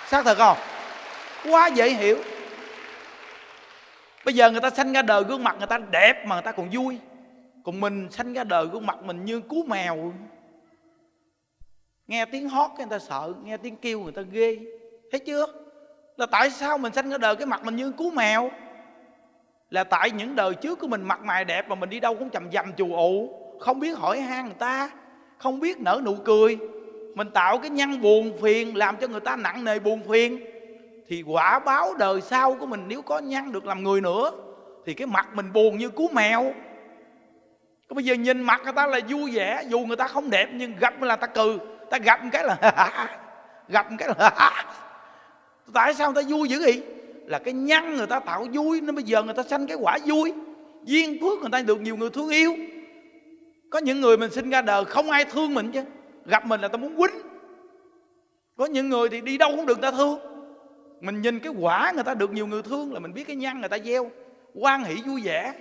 Xác 0.07 0.25
thật 0.25 0.39
không? 0.39 0.57
Quá 1.51 1.67
dễ 1.67 1.91
hiểu. 1.91 2.19
Bây 4.25 4.35
giờ 4.35 4.51
người 4.51 4.61
ta 4.61 4.71
sanh 4.71 4.93
ra 4.93 5.03
đời 5.03 5.25
gương 5.25 5.45
mặt 5.45 5.57
người 5.59 5.67
ta 5.67 5.79
đẹp 5.79 6.27
mà 6.27 6.37
người 6.37 6.43
ta 6.43 6.53
còn 6.53 6.69
vui. 6.73 6.99
Còn 7.65 7.81
mình 7.81 8.09
sanh 8.11 8.33
ra 8.33 8.45
đời 8.45 8.67
gương 8.67 8.87
mặt 8.87 9.03
mình 9.03 9.25
như 9.25 9.41
cú 9.41 9.65
mèo. 9.69 10.13
Nghe 12.07 12.25
tiếng 12.25 12.49
hót 12.49 12.71
người 12.77 12.87
ta 12.91 12.99
sợ, 12.99 13.33
nghe 13.45 13.57
tiếng 13.57 13.77
kêu 13.77 14.01
người 14.01 14.13
ta 14.13 14.23
ghê. 14.23 14.59
Thấy 15.11 15.21
chưa? 15.21 15.47
Là 16.17 16.27
tại 16.27 16.51
sao 16.51 16.79
mình 16.79 16.93
sanh 16.93 17.11
ra 17.11 17.19
đời 17.19 17.37
cái 17.37 17.47
mặt 17.47 17.65
mình 17.65 17.77
như 17.77 17.93
cú 17.93 18.11
mèo? 18.11 18.51
Là 19.71 19.85
tại 19.85 20.11
những 20.11 20.37
đời 20.37 20.55
trước 20.55 20.79
của 20.79 20.89
mình 20.89 21.03
mặt 21.03 21.21
mày 21.25 21.45
đẹp 21.45 21.69
mà 21.69 21.75
mình 21.75 21.91
đi 21.91 22.01
đâu 22.01 22.15
cũng 22.15 22.31
chầm 22.31 22.53
dầm 22.53 22.73
chù 22.73 22.95
ụ. 22.95 23.43
Không 23.61 23.81
biết 23.81 23.99
hỏi 23.99 24.21
han 24.21 24.45
người 24.45 24.55
ta, 24.59 24.91
không 25.39 25.61
biết 25.61 25.81
nở 25.81 26.01
nụ 26.05 26.15
cười. 26.25 26.59
Mình 27.15 27.31
tạo 27.31 27.59
cái 27.59 27.71
nhăn 27.71 28.01
buồn 28.01 28.39
phiền 28.43 28.77
làm 28.77 28.97
cho 28.97 29.09
người 29.09 29.21
ta 29.21 29.37
nặng 29.37 29.65
nề 29.65 29.79
buồn 29.79 30.03
phiền 30.09 30.41
thì 31.09 31.23
quả 31.27 31.59
báo 31.59 31.95
đời 31.95 32.21
sau 32.21 32.55
của 32.55 32.67
mình 32.67 32.85
nếu 32.89 33.03
có 33.03 33.19
nhân 33.19 33.53
được 33.53 33.67
làm 33.67 33.83
người 33.83 34.01
nữa, 34.01 34.31
thì 34.87 34.95
cái 34.95 35.07
mặt 35.07 35.29
mình 35.35 35.53
buồn 35.53 35.79
như 35.79 35.89
cú 35.89 36.09
mèo. 36.13 36.55
Có 37.89 37.95
bây 37.95 38.05
giờ 38.05 38.15
nhìn 38.15 38.43
mặt 38.43 38.61
người 38.65 38.73
ta 38.73 38.87
là 38.87 39.01
vui 39.09 39.31
vẻ, 39.31 39.65
dù 39.69 39.79
người 39.79 39.97
ta 39.97 40.09
không 40.09 40.31
đẹp, 40.31 40.49
nhưng 40.53 40.73
gặp 40.81 41.03
là 41.03 41.17
ta 41.17 41.27
cừ 41.27 41.59
ta 41.91 41.99
gặp 41.99 42.25
một 42.25 42.31
cái 42.33 42.45
là 42.45 42.57
gặp 43.69 43.91
một 43.91 43.97
cái 43.99 44.09
là 44.19 44.31
tại 45.75 45.95
sao 45.95 46.13
người 46.13 46.23
ta 46.23 46.29
vui 46.31 46.49
dữ 46.49 46.61
vậy? 46.61 46.83
Là 47.27 47.39
cái 47.39 47.55
nhân 47.55 47.97
người 47.97 48.07
ta 48.07 48.21
tạo 48.21 48.47
vui, 48.53 48.81
nên 48.81 48.95
bây 48.95 49.05
giờ 49.05 49.23
người 49.23 49.35
ta 49.35 49.43
sanh 49.43 49.67
cái 49.67 49.77
quả 49.81 49.99
vui. 50.07 50.33
Duyên 50.85 51.19
phước 51.21 51.41
người 51.41 51.51
ta 51.53 51.61
được 51.61 51.81
nhiều 51.81 51.97
người 51.97 52.11
thương 52.11 52.29
yêu. 52.29 52.57
Có 53.71 53.79
những 53.79 54.01
người 54.01 54.17
mình 54.17 54.31
sinh 54.31 54.51
ra 54.51 54.63
đời 54.63 54.85
không 54.85 55.11
ai 55.11 55.25
thương 55.25 55.55
mình 55.55 55.73
chứ. 55.73 55.83
Gặp 56.25 56.47
mình 56.47 56.61
là 56.61 56.69
ta 56.69 56.77
muốn 56.77 56.97
quýnh. 56.97 57.15
Có 58.57 58.67
những 58.67 58.89
người 58.89 59.09
thì 59.09 59.21
đi 59.21 59.39
đâu 59.39 59.53
cũng 59.57 59.67
được 59.67 59.81
ta 59.81 59.91
thương 59.91 60.36
mình 61.01 61.21
nhìn 61.21 61.41
cái 61.41 61.53
quả 61.59 61.93
người 61.95 62.05
ta 62.05 62.15
được 62.15 62.33
nhiều 62.33 62.47
người 62.47 62.63
thương 62.63 62.93
là 62.93 63.01
mình 63.01 63.15
biết 63.15 63.25
cái 63.27 63.37
nhân 63.37 63.61
người 63.61 63.69
ta 63.69 63.79
gieo, 63.79 64.11
quan 64.55 64.85
hỷ 64.85 64.95
vui 65.07 65.23
vẻ. 65.25 65.53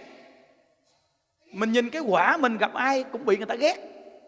Mình 1.52 1.72
nhìn 1.72 1.90
cái 1.90 2.02
quả 2.02 2.38
mình 2.38 2.58
gặp 2.58 2.74
ai 2.74 3.04
cũng 3.04 3.26
bị 3.26 3.38
người 3.38 3.46
ta 3.46 3.56
ghét, 3.56 3.78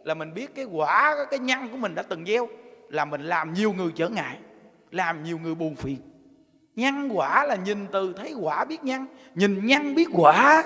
là 0.04 0.14
mình 0.14 0.34
biết 0.34 0.56
cái 0.56 0.66
quả, 0.66 1.16
cái 1.32 1.40
nhân 1.40 1.70
của 1.72 1.78
mình 1.78 1.96
đã 1.96 2.04
từng 2.04 2.26
gieo, 2.26 2.48
là 2.90 3.06
mình 3.06 3.22
làm 3.22 3.54
nhiều 3.54 3.74
người 3.74 3.92
trở 3.96 4.10
ngại, 4.10 4.38
làm 4.92 5.24
nhiều 5.24 5.40
người 5.40 5.56
buồn 5.56 5.76
phiền. 5.76 5.98
Nhân 6.76 7.10
quả 7.14 7.46
là 7.46 7.56
nhìn 7.56 7.88
từ 7.92 8.14
thấy 8.18 8.34
quả 8.42 8.66
biết 8.66 8.84
nhân 8.84 9.06
nhìn 9.36 9.66
nhân 9.66 9.96
biết 9.96 10.08
quả. 10.14 10.64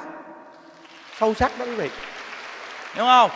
Sâu 1.17 1.34
sắc 1.34 1.51
đó 1.60 1.65
quý 1.65 1.75
vị. 1.75 1.89
Đúng 2.97 3.06
không? 3.06 3.32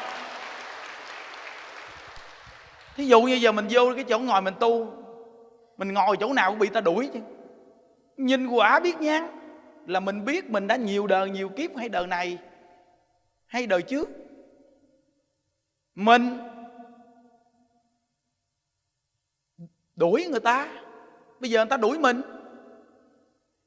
Thí 2.96 3.06
dụ 3.06 3.22
như 3.22 3.36
giờ 3.36 3.52
mình 3.52 3.68
vô 3.70 3.92
cái 3.96 4.04
chỗ 4.04 4.20
ngồi 4.20 4.42
mình 4.42 4.54
tu 4.60 5.05
mình 5.78 5.94
ngồi 5.94 6.18
chỗ 6.20 6.34
nào 6.34 6.50
cũng 6.50 6.60
bị 6.60 6.70
ta 6.70 6.82
đuổi 6.82 7.10
chứ. 7.14 7.20
Nhìn 8.18 8.48
quả 8.48 8.80
biết 8.80 8.98
nhân 9.00 9.24
là 9.88 10.00
mình 10.00 10.26
biết 10.26 10.50
mình 10.50 10.68
đã 10.68 10.76
nhiều 10.76 11.08
đời, 11.08 11.30
nhiều 11.30 11.50
kiếp 11.50 11.78
hay 11.78 11.90
đời 11.90 12.08
này, 12.08 12.38
hay 13.46 13.68
đời 13.68 13.82
trước. 13.82 14.10
Mình 15.96 16.38
đuổi 19.96 20.28
người 20.32 20.40
ta, 20.40 20.68
bây 21.40 21.50
giờ 21.50 21.60
người 21.60 21.70
ta 21.70 21.78
đuổi 21.78 22.00
mình. 22.00 22.22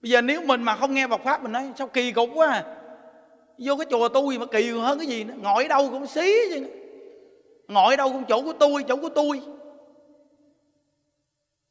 Bây 0.01 0.11
giờ 0.11 0.21
nếu 0.21 0.43
mình 0.43 0.63
mà 0.63 0.77
không 0.77 0.95
nghe 0.95 1.09
Phật 1.09 1.21
pháp, 1.25 1.43
mình 1.43 1.53
nói 1.53 1.73
sao 1.77 1.89
kỳ 1.89 2.13
cục 2.13 2.31
quá 2.35 2.49
à. 2.49 2.65
vô 3.59 3.77
cái 3.77 3.87
chùa 3.91 4.09
tôi 4.09 4.39
mà 4.39 4.47
kỳ 4.47 4.71
hơn 4.71 4.99
cái 4.99 5.07
gì 5.07 5.25
nữa. 5.25 5.35
Ngồi 5.43 5.69
đâu 5.69 5.89
cũng 5.91 6.07
xí 6.07 6.35
chứ. 6.51 6.67
Ngồi 7.69 7.97
đâu 7.97 8.13
cũng 8.13 8.25
chỗ 8.29 8.43
của 8.43 8.53
tôi, 8.53 8.85
chỗ 8.89 8.97
của 8.97 9.09
tôi 9.09 9.43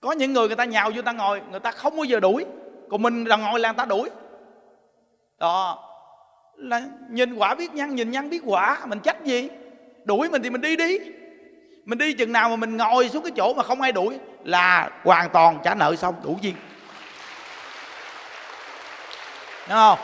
có 0.08 0.14
những 0.14 0.34
người 0.34 0.48
người 0.48 0.56
ta 0.56 0.66
nhào 0.66 0.92
vô 0.96 1.02
ta 1.02 1.12
ngồi 1.12 1.42
người 1.52 1.60
ta 1.60 1.72
không 1.72 1.96
bao 1.96 2.04
giờ 2.04 2.20
đuổi. 2.20 2.46
Còn 2.90 3.02
mình 3.02 3.24
là 3.24 3.36
ngồi 3.36 3.60
là 3.60 3.70
người 3.70 3.78
ta 3.78 3.86
đuổi. 3.86 4.10
Đó. 5.38 5.84
Là 6.56 6.82
nhìn 7.10 7.36
quả 7.36 7.56
biết 7.56 7.74
nhân 7.74 7.96
nhìn 7.96 8.12
nhân 8.12 8.30
biết 8.30 8.42
quả. 8.46 8.78
Mình 8.86 9.00
trách 9.00 9.24
gì? 9.24 9.50
Đuổi 10.06 10.30
mình 10.30 10.42
thì 10.44 10.50
mình 10.50 10.62
đi 10.62 10.76
đi. 10.76 11.00
Mình 11.86 11.98
đi 11.98 12.14
chừng 12.14 12.32
nào 12.32 12.50
mà 12.50 12.56
mình 12.56 12.78
ngồi 12.78 13.10
xuống 13.10 13.24
cái 13.24 13.32
chỗ 13.36 13.54
mà 13.54 13.64
không 13.64 13.82
ai 13.82 13.92
đuổi 13.92 14.20
là 14.44 14.90
hoàn 15.04 15.30
toàn 15.30 15.60
trả 15.64 15.76
nợ 15.76 15.96
xong 15.96 16.16
đủ 16.24 16.38
duyên. 16.42 16.56
Đúng 19.70 19.78
không? 19.78 20.00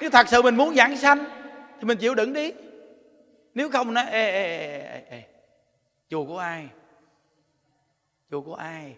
Nếu 0.00 0.10
thật 0.10 0.28
sự 0.28 0.42
mình 0.42 0.56
muốn 0.56 0.74
giảng 0.74 0.96
sanh 0.96 1.24
thì 1.78 1.84
mình 1.84 1.98
chịu 1.98 2.14
đựng 2.14 2.32
đi. 2.32 2.52
Nếu 3.54 3.70
không 3.70 3.94
nó 3.94 4.00
ê, 4.00 4.30
ê, 4.30 4.42
ê, 4.42 4.78
ê, 4.78 5.02
ê. 5.10 5.22
chùa 6.10 6.24
của 6.24 6.38
ai? 6.38 6.68
Chùa 8.30 8.40
của 8.40 8.54
ai? 8.54 8.96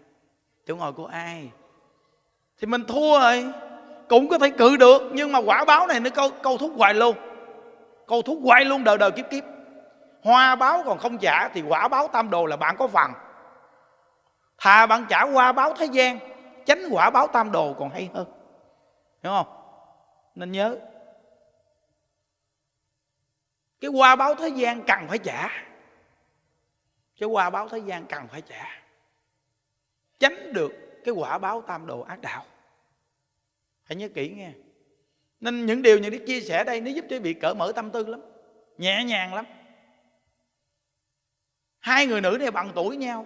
Chỗ 0.65 0.75
ngồi 0.75 0.93
của 0.93 1.05
ai? 1.05 1.51
Thì 2.57 2.67
mình 2.67 2.85
thua 2.85 3.19
rồi. 3.19 3.53
Cũng 4.09 4.27
có 4.27 4.37
thể 4.37 4.49
cự 4.49 4.77
được 4.77 5.01
nhưng 5.13 5.31
mà 5.31 5.39
quả 5.39 5.65
báo 5.65 5.87
này 5.87 5.99
nó 5.99 6.09
câu, 6.09 6.29
câu 6.43 6.57
thúc 6.57 6.71
hoài 6.77 6.93
luôn. 6.93 7.15
Câu 8.07 8.21
thúc 8.21 8.39
hoài 8.43 8.65
luôn 8.65 8.83
đời 8.83 8.97
đời 8.97 9.11
kiếp 9.11 9.25
kiếp. 9.29 9.43
Hoa 10.23 10.55
báo 10.55 10.83
còn 10.85 10.97
không 10.97 11.17
trả 11.17 11.49
thì 11.49 11.61
quả 11.61 11.87
báo 11.87 12.07
tam 12.07 12.29
đồ 12.29 12.45
là 12.45 12.57
bạn 12.57 12.75
có 12.79 12.87
phần. 12.87 13.11
Thà 14.57 14.85
bạn 14.85 15.05
trả 15.09 15.25
hoa 15.25 15.51
báo 15.51 15.73
thế 15.73 15.85
gian 15.85 16.19
tránh 16.65 16.89
quả 16.91 17.09
báo 17.09 17.27
tam 17.27 17.51
đồ 17.51 17.73
còn 17.79 17.89
hay 17.89 18.09
hơn. 18.13 18.27
Hiểu 19.23 19.31
không? 19.31 19.47
Nên 20.35 20.51
nhớ. 20.51 20.77
Cái 23.81 23.91
hoa 23.91 24.15
báo 24.15 24.35
thế 24.35 24.49
gian 24.49 24.83
cần 24.83 25.07
phải 25.07 25.17
trả. 25.17 25.47
Cái 27.19 27.29
hoa 27.29 27.49
báo 27.49 27.69
thế 27.69 27.77
gian 27.77 28.05
cần 28.05 28.27
phải 28.27 28.41
trả 28.41 28.80
tránh 30.21 30.53
được 30.53 30.71
cái 31.03 31.13
quả 31.13 31.37
báo 31.37 31.61
tam 31.61 31.87
đồ 31.87 32.01
ác 32.01 32.21
đạo. 32.21 32.45
Hãy 33.83 33.95
nhớ 33.95 34.07
kỹ 34.13 34.29
nghe. 34.29 34.51
Nên 35.39 35.65
những 35.65 35.81
điều 35.81 35.99
những 35.99 36.11
đức 36.11 36.23
chia 36.27 36.41
sẻ 36.41 36.63
đây, 36.63 36.81
nó 36.81 36.91
giúp 36.91 37.05
cho 37.09 37.19
bị 37.19 37.33
vị 37.33 37.39
cởi 37.39 37.55
mở 37.55 37.71
tâm 37.75 37.91
tư 37.91 38.05
lắm, 38.05 38.21
nhẹ 38.77 39.03
nhàng 39.03 39.33
lắm. 39.33 39.45
Hai 41.79 42.07
người 42.07 42.21
nữ 42.21 42.37
này 42.39 42.51
bằng 42.51 42.71
tuổi 42.75 42.97
nhau. 42.97 43.25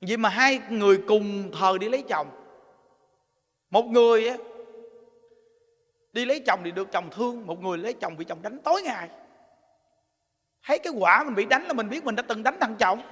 Vì 0.00 0.16
mà 0.16 0.28
hai 0.28 0.60
người 0.70 1.02
cùng 1.08 1.50
thời 1.58 1.78
đi 1.78 1.88
lấy 1.88 2.02
chồng. 2.08 2.30
Một 3.70 3.84
người 3.84 4.28
á, 4.28 4.36
đi 6.12 6.24
lấy 6.24 6.40
chồng 6.40 6.60
thì 6.64 6.70
được 6.70 6.92
chồng 6.92 7.10
thương, 7.10 7.46
một 7.46 7.62
người 7.62 7.78
lấy 7.78 7.92
chồng 7.92 8.16
bị 8.16 8.24
chồng 8.24 8.42
đánh 8.42 8.58
tối 8.64 8.82
ngày. 8.82 9.08
Thấy 10.62 10.78
cái 10.78 10.92
quả 10.98 11.24
mình 11.24 11.34
bị 11.34 11.46
đánh 11.46 11.62
là 11.62 11.72
mình 11.72 11.88
biết 11.88 12.04
mình 12.04 12.16
đã 12.16 12.22
từng 12.28 12.42
đánh 12.42 12.56
thằng 12.60 12.76
chồng 12.78 13.02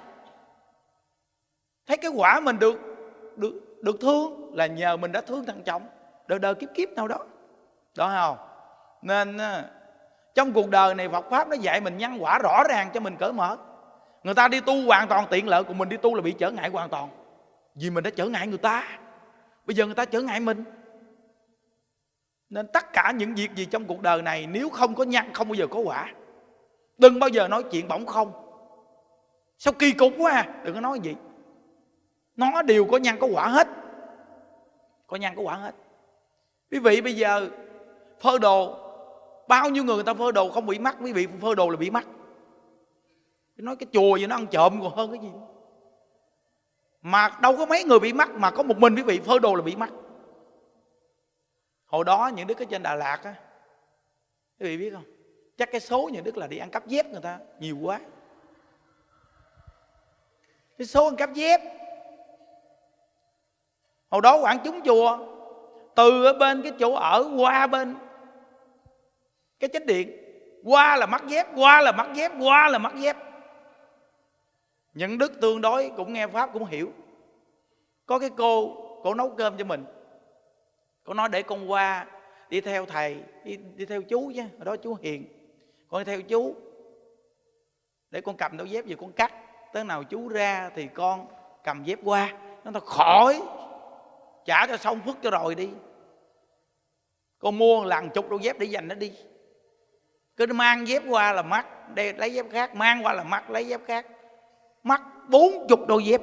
thấy 1.89 1.97
cái 1.97 2.11
quả 2.11 2.41
mình 2.41 2.59
được 2.59 2.80
được 3.36 3.82
được 3.82 4.01
thương 4.01 4.51
là 4.55 4.66
nhờ 4.66 4.97
mình 4.97 5.12
đã 5.12 5.20
thương 5.20 5.45
thằng 5.45 5.62
chồng. 5.64 5.82
Đời 6.26 6.39
đời 6.39 6.55
kiếp 6.55 6.68
kiếp 6.74 6.89
nào 6.89 7.09
đó. 7.09 7.18
Đó 7.97 8.11
không? 8.20 8.49
Nên 9.03 9.39
trong 10.34 10.53
cuộc 10.53 10.70
đời 10.70 10.95
này 10.95 11.09
Phật 11.09 11.24
pháp 11.30 11.49
nó 11.49 11.55
dạy 11.55 11.80
mình 11.80 11.99
nhân 11.99 12.16
quả 12.20 12.39
rõ 12.39 12.62
ràng 12.68 12.91
cho 12.95 13.01
mình 13.01 13.16
cởi 13.18 13.32
mở. 13.32 13.57
Người 14.22 14.34
ta 14.34 14.49
đi 14.49 14.61
tu 14.61 14.86
hoàn 14.86 15.09
toàn 15.09 15.26
tiện 15.30 15.49
lợi 15.49 15.64
của 15.64 15.74
mình 15.74 15.89
đi 15.89 15.97
tu 15.97 16.14
là 16.14 16.20
bị 16.20 16.32
trở 16.32 16.51
ngại 16.51 16.68
hoàn 16.68 16.89
toàn. 16.89 17.09
Vì 17.74 17.91
mình 17.91 18.05
đã 18.05 18.11
trở 18.11 18.26
ngại 18.26 18.47
người 18.47 18.59
ta. 18.59 18.99
Bây 19.66 19.74
giờ 19.74 19.86
người 19.86 19.95
ta 19.95 20.05
trở 20.05 20.20
ngại 20.20 20.41
mình. 20.41 20.64
Nên 22.51 22.66
tất 22.72 22.93
cả 22.93 23.12
những 23.16 23.34
việc 23.34 23.55
gì 23.55 23.64
trong 23.64 23.84
cuộc 23.84 24.03
đời 24.03 24.22
này, 24.22 24.47
nếu 24.47 24.68
không 24.68 24.95
có 24.95 25.05
nhân, 25.05 25.24
không 25.32 25.49
bao 25.49 25.55
giờ 25.55 25.66
có 25.66 25.80
quả. 25.80 26.12
Đừng 26.99 27.18
bao 27.18 27.28
giờ 27.28 27.49
nói 27.49 27.62
chuyện 27.62 27.89
bỗng 27.89 28.07
không. 28.07 28.32
Sao 29.59 29.72
kỳ 29.78 29.93
cục 29.93 30.12
quá 30.18 30.32
à? 30.32 30.49
Đừng 30.64 30.74
có 30.74 30.80
nói 30.80 31.01
gì 31.01 31.16
nó 32.39 32.62
đều 32.62 32.84
có 32.84 32.97
nhân 32.97 33.16
có 33.20 33.26
quả 33.26 33.49
hết. 33.49 33.68
Có 35.07 35.16
nhân 35.16 35.36
có 35.36 35.43
quả 35.43 35.55
hết. 35.55 35.74
Quý 36.70 36.78
vị, 36.78 37.01
bây 37.01 37.16
giờ 37.16 37.49
phơ 38.20 38.39
đồ, 38.39 38.76
bao 39.49 39.70
nhiêu 39.70 39.84
người 39.84 39.95
người 39.95 40.05
ta 40.05 40.14
phơ 40.14 40.32
đồ 40.32 40.51
không 40.51 40.66
bị 40.66 40.78
mắc, 40.78 40.97
quý 41.03 41.12
vị 41.12 41.26
phơ 41.41 41.55
đồ 41.55 41.68
là 41.68 41.76
bị 41.76 41.91
mắc. 41.91 42.07
Nói 43.57 43.76
cái 43.76 43.86
chùa 43.93 44.16
gì 44.16 44.26
nó 44.26 44.36
ăn 44.36 44.47
trộm 44.47 44.80
còn 44.82 44.97
hơn 44.97 45.11
cái 45.11 45.20
gì 45.20 45.30
mà 47.03 47.39
đâu 47.41 47.57
có 47.57 47.66
mấy 47.66 47.84
người 47.84 47.99
bị 47.99 48.12
mắc 48.12 48.30
mà 48.34 48.51
có 48.51 48.62
một 48.62 48.78
mình 48.78 48.95
quý 48.97 49.03
vị 49.03 49.20
phơ 49.20 49.39
đồ 49.39 49.55
là 49.55 49.62
bị 49.62 49.76
mắc. 49.76 49.91
Hồi 51.86 52.05
đó 52.05 52.30
những 52.36 52.47
đức 52.47 52.59
ở 52.59 52.64
trên 52.64 52.82
đà 52.82 52.95
lạt 52.95 53.20
á, 53.24 53.34
quý 54.61 54.66
vị 54.66 54.76
biết 54.76 54.91
không? 54.95 55.05
Chắc 55.57 55.72
cái 55.72 55.80
số 55.80 56.09
những 56.12 56.24
đức 56.24 56.36
là 56.36 56.47
đi 56.47 56.59
ăn 56.59 56.70
cắp 56.70 56.86
dép 56.86 57.07
người 57.07 57.20
ta, 57.20 57.39
nhiều 57.61 57.78
quá. 57.82 58.01
Cái 60.78 60.86
số 60.86 61.05
ăn 61.05 61.16
cắp 61.16 61.34
dép 61.34 61.61
hồi 64.11 64.21
đó 64.23 64.39
quảng 64.41 64.59
chúng 64.65 64.81
chùa 64.85 65.19
từ 65.95 66.25
ở 66.25 66.33
bên 66.33 66.63
cái 66.63 66.73
chỗ 66.79 66.95
ở 66.95 67.31
qua 67.39 67.67
bên 67.67 67.97
cái 69.61 69.71
chánh 69.73 69.87
điện 69.87 70.13
qua 70.65 70.97
là 70.97 71.07
mắc 71.07 71.23
dép 71.27 71.47
qua 71.57 71.83
là 71.83 71.93
mắc 71.93 72.09
dép 72.15 72.33
qua 72.41 72.69
là 72.69 72.79
mắc 72.79 72.95
dép. 72.97 73.17
Những 74.95 75.19
đức 75.19 75.41
tương 75.41 75.61
đối 75.61 75.91
cũng 75.97 76.13
nghe 76.13 76.27
pháp 76.27 76.51
cũng 76.53 76.65
hiểu. 76.65 76.93
Có 78.07 78.19
cái 78.19 78.31
cô 78.37 78.77
cô 79.03 79.15
nấu 79.15 79.31
cơm 79.31 79.57
cho 79.57 79.65
mình. 79.65 79.85
Cô 81.05 81.15
nói 81.15 81.29
để 81.29 81.43
con 81.43 81.71
qua 81.71 82.07
đi 82.51 82.61
theo 82.61 82.87
thầy 82.87 83.17
đi, 83.45 83.57
đi 83.57 83.87
theo 83.87 84.03
chú 84.03 84.33
chứ 84.35 84.43
ở 84.59 84.65
đó 84.65 84.77
chú 84.77 84.97
hiền. 85.01 85.25
Con 85.89 86.01
đi 86.01 86.05
theo 86.05 86.23
chú 86.23 86.55
để 88.11 88.21
con 88.21 88.37
cầm 88.37 88.57
đôi 88.57 88.71
dép 88.71 88.85
về 88.87 88.97
con 89.01 89.13
cắt. 89.13 89.33
Tới 89.73 89.85
nào 89.85 90.05
chú 90.05 90.29
ra 90.29 90.71
thì 90.75 90.89
con 90.95 91.27
cầm 91.65 91.85
dép 91.85 91.99
qua. 92.05 92.33
Nó 92.65 92.81
khỏi 92.81 93.43
trả 94.49 94.67
cho 94.67 94.77
xong 94.77 95.01
phức 95.07 95.17
cho 95.23 95.31
rồi 95.31 95.55
đi 95.55 95.69
con 97.39 97.59
mua 97.59 97.85
lần 97.85 98.11
chục 98.11 98.31
đôi 98.31 98.39
dép 98.43 98.59
để 98.59 98.67
dành 98.67 98.89
nó 98.89 98.95
đi 98.95 99.13
cứ 100.37 100.47
mang 100.47 100.89
dép 100.89 101.03
qua 101.09 101.33
là 101.33 101.43
mắc 101.43 101.67
để 101.95 102.13
lấy 102.13 102.35
dép 102.35 102.47
khác 102.53 102.75
mang 102.75 103.05
qua 103.05 103.13
là 103.13 103.25
mắc 103.25 103.51
lấy 103.51 103.67
dép 103.67 103.81
khác 103.87 104.07
mắc 104.83 105.03
bốn 105.29 105.67
chục 105.69 105.87
đôi 105.87 106.05
dép 106.05 106.21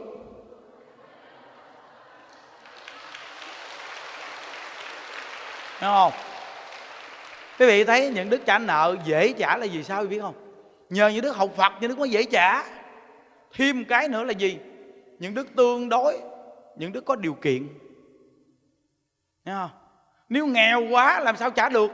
Đúng 5.82 5.92
không? 5.92 6.12
Quý 7.60 7.66
vị 7.66 7.84
thấy 7.84 8.10
những 8.10 8.30
đức 8.30 8.42
trả 8.46 8.60
nợ 8.60 8.96
dễ 9.06 9.34
trả 9.34 9.58
là 9.58 9.68
vì 9.72 9.84
sao 9.84 10.02
quý 10.02 10.08
vị 10.08 10.16
biết 10.16 10.22
không? 10.22 10.36
Nhờ 10.90 11.08
những 11.08 11.22
đức 11.22 11.36
học 11.36 11.50
Phật 11.58 11.74
những 11.82 11.90
đức 11.90 12.00
mới 12.00 12.10
dễ 12.10 12.24
trả. 12.24 12.64
Thêm 13.54 13.86
cái 13.86 14.08
nữa 14.08 14.24
là 14.24 14.32
gì? 14.32 14.58
Những 15.20 15.34
đức 15.34 15.48
tương 15.56 15.90
đối, 15.90 16.20
những 16.76 16.92
đức 16.92 17.06
có 17.06 17.16
điều 17.16 17.34
kiện. 17.34 17.68
Thấy 19.46 19.56
không? 19.56 19.70
Nếu 20.30 20.46
nghèo 20.46 20.82
quá 20.92 21.20
làm 21.20 21.36
sao 21.36 21.52
trả 21.52 21.70
được? 21.70 21.92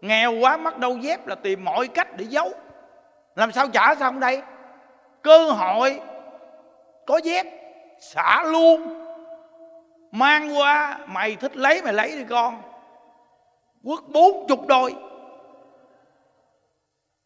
Nghèo 0.00 0.32
quá 0.40 0.56
mắc 0.56 0.78
đâu 0.78 0.96
dép 0.96 1.26
là 1.26 1.34
tìm 1.34 1.64
mọi 1.64 1.88
cách 1.88 2.16
để 2.16 2.24
giấu. 2.24 2.52
Làm 3.34 3.52
sao 3.52 3.68
trả 3.68 3.94
xong 3.94 4.20
đây? 4.20 4.42
Cơ 5.22 5.50
hội 5.50 6.00
có 7.06 7.20
dép, 7.24 7.46
xả 8.00 8.42
luôn 8.44 9.04
mang 10.12 10.58
qua, 10.58 10.98
mày 11.06 11.36
thích 11.36 11.56
lấy, 11.56 11.82
mày 11.82 11.92
lấy 11.92 12.16
đi 12.18 12.24
con 12.24 12.62
quất 13.84 14.00
bốn 14.08 14.46
chục 14.48 14.66
đôi 14.66 14.94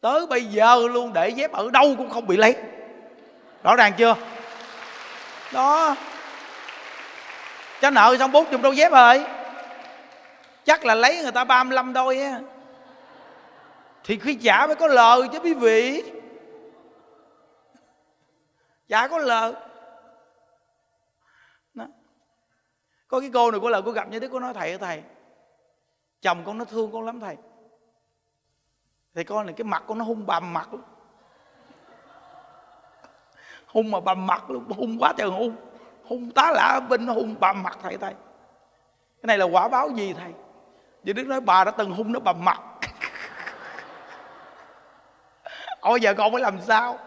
tới 0.01 0.27
bây 0.27 0.45
giờ 0.45 0.87
luôn 0.91 1.13
để 1.13 1.29
dép 1.29 1.51
ở 1.51 1.69
đâu 1.73 1.95
cũng 1.97 2.09
không 2.09 2.27
bị 2.27 2.37
lấy 2.37 2.55
rõ 3.63 3.75
ràng 3.75 3.93
chưa 3.97 4.15
đó 5.53 5.95
cho 7.83 7.89
nợ 7.89 8.15
xong 8.19 8.31
bút 8.31 8.47
chùm 8.51 8.61
đôi 8.61 8.75
dép 8.75 8.91
rồi? 8.91 9.25
Chắc 10.63 10.85
là 10.85 10.95
lấy 10.95 11.21
người 11.21 11.31
ta 11.31 11.43
35 11.43 11.93
đôi 11.93 12.19
á. 12.21 12.39
Thì 14.03 14.19
khi 14.19 14.35
trả 14.35 14.67
mới 14.67 14.75
có 14.75 14.87
lời 14.87 15.21
chứ, 15.31 15.39
quý 15.39 15.53
vị. 15.53 16.03
Chả 18.87 19.07
có 19.07 19.17
lời. 19.17 19.53
Đó. 21.73 21.85
có 23.07 23.19
cái 23.19 23.29
cô 23.33 23.51
này 23.51 23.59
có 23.63 23.69
lời, 23.69 23.81
cô 23.85 23.91
gặp 23.91 24.09
như 24.09 24.19
thế 24.19 24.27
cô 24.31 24.39
nói, 24.39 24.53
thầy 24.53 24.69
ơi, 24.69 24.77
thầy. 24.77 25.03
Chồng 26.21 26.43
con 26.45 26.57
nó 26.57 26.65
thương 26.65 26.91
con 26.91 27.05
lắm, 27.05 27.19
thầy. 27.19 27.37
Thầy 29.15 29.23
con 29.23 29.45
này 29.45 29.55
cái 29.57 29.65
mặt 29.65 29.83
con 29.87 29.97
nó 29.97 30.05
hung 30.05 30.25
bầm 30.25 30.53
mặt 30.53 30.73
lắm. 30.73 30.83
Hung 33.67 33.91
mà 33.91 33.99
bầm 33.99 34.27
mặt 34.27 34.49
luôn, 34.49 34.65
hung 34.69 34.97
quá 34.99 35.13
trời 35.17 35.29
hung 35.29 35.55
hung 36.13 36.31
tá 36.31 36.51
lạ 36.51 36.79
bên 36.79 37.05
nó 37.05 37.13
hung 37.13 37.35
bầm 37.39 37.63
mặt 37.63 37.77
thầy 37.83 37.97
thầy. 37.97 38.13
Cái 39.21 39.27
này 39.27 39.37
là 39.37 39.45
quả 39.45 39.67
báo 39.67 39.89
gì 39.89 40.13
thầy? 40.13 40.31
Vì 41.03 41.13
đức 41.13 41.27
nói, 41.27 41.41
bà 41.41 41.63
đã 41.63 41.71
từng 41.71 41.91
hung 41.91 42.11
nó 42.11 42.19
bầm 42.19 42.45
mặt 42.45 42.61
ôi, 45.79 46.01
giờ 46.01 46.13
con 46.13 46.31
phải 46.31 46.41
làm 46.41 46.61
sao? 46.61 46.97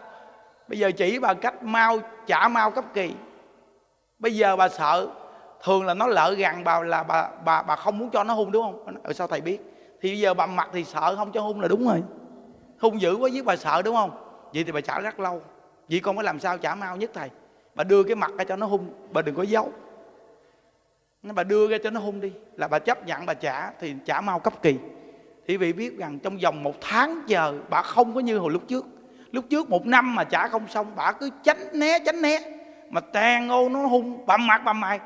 Bây 0.67 0.79
giờ 0.79 0.91
chỉ 0.91 1.19
bà 1.19 1.33
cách 1.33 1.63
mau, 1.63 1.99
trả 2.25 2.47
mau 2.47 2.71
cấp 2.71 2.85
kỳ. 2.93 3.13
Bây 4.19 4.35
giờ 4.35 4.55
bà 4.55 4.69
sợ, 4.69 5.07
thường 5.63 5.85
là 5.85 5.93
nó 5.93 6.07
lỡ 6.07 6.35
gằn 6.37 6.63
bà 6.63 6.79
là 6.79 7.03
bà 7.03 7.29
bà 7.45 7.61
bà 7.61 7.75
không 7.75 7.97
muốn 7.97 8.09
cho 8.09 8.23
nó 8.23 8.33
hung, 8.33 8.51
đúng 8.51 8.63
không? 8.63 9.03
Ở 9.03 9.13
sao 9.13 9.27
thầy 9.27 9.41
biết? 9.41 9.59
Thì 10.01 10.09
bây 10.09 10.19
giờ 10.19 10.33
bà 10.33 10.45
mặt 10.45 10.69
thì 10.73 10.83
sợ 10.83 11.15
không 11.15 11.31
cho 11.31 11.41
hung 11.41 11.61
là 11.61 11.67
đúng 11.67 11.87
rồi. 11.87 12.03
Hung 12.79 13.01
dữ 13.01 13.15
quá 13.15 13.29
với 13.33 13.43
bà 13.43 13.55
sợ, 13.55 13.81
đúng 13.81 13.95
không? 13.95 14.11
Vậy 14.53 14.63
thì 14.63 14.71
bà 14.71 14.81
trả 14.81 14.99
rất 14.99 15.19
lâu. 15.19 15.41
Vậy 15.89 15.99
con 15.99 16.15
phải 16.15 16.25
làm 16.25 16.39
sao 16.39 16.57
trả 16.57 16.75
mau 16.75 16.95
nhất 16.95 17.11
thầy? 17.13 17.29
Bà 17.77 17.83
đưa 17.83 18.03
cái 18.03 18.15
mặt 18.15 18.31
ra 18.37 18.43
cho 18.43 18.55
nó 18.55 18.65
hung, 18.65 18.89
bà 19.11 19.21
đừng 19.21 19.35
có 19.35 19.43
giấu. 19.43 19.71
Bà 21.23 21.43
đưa 21.43 21.67
ra 21.67 21.77
cho 21.83 21.89
nó 21.89 21.99
hung 21.99 22.21
đi, 22.21 22.31
là 22.55 22.67
bà 22.67 22.79
chấp 22.79 23.05
nhận 23.05 23.25
bà 23.25 23.33
trả, 23.33 23.71
thì 23.71 23.95
trả 24.05 24.21
mau 24.21 24.39
cấp 24.39 24.53
kỳ. 24.61 24.75
Thì 25.47 25.57
vị 25.57 25.73
biết 25.73 25.97
rằng 25.97 26.19
trong 26.19 26.37
vòng 26.37 26.63
một 26.63 26.75
tháng 26.81 27.21
chờ, 27.27 27.53
bà 27.69 27.81
không 27.81 28.15
có 28.15 28.19
như 28.19 28.37
hồi 28.37 28.51
lúc 28.51 28.63
trước. 28.67 28.85
Lúc 29.31 29.45
trước 29.49 29.69
một 29.69 29.85
năm 29.85 30.15
mà 30.15 30.23
trả 30.23 30.47
không 30.47 30.67
xong, 30.67 30.91
bà 30.95 31.11
cứ 31.11 31.29
tránh 31.43 31.57
né 31.73 31.99
tránh 32.05 32.21
né. 32.21 32.39
Mà 32.89 33.01
tàn 33.01 33.49
ô 33.49 33.69
nó 33.69 33.87
hung 33.87 34.25
bầm 34.25 34.47
mặt 34.47 34.61
bầm 34.65 34.79
mày 34.79 34.99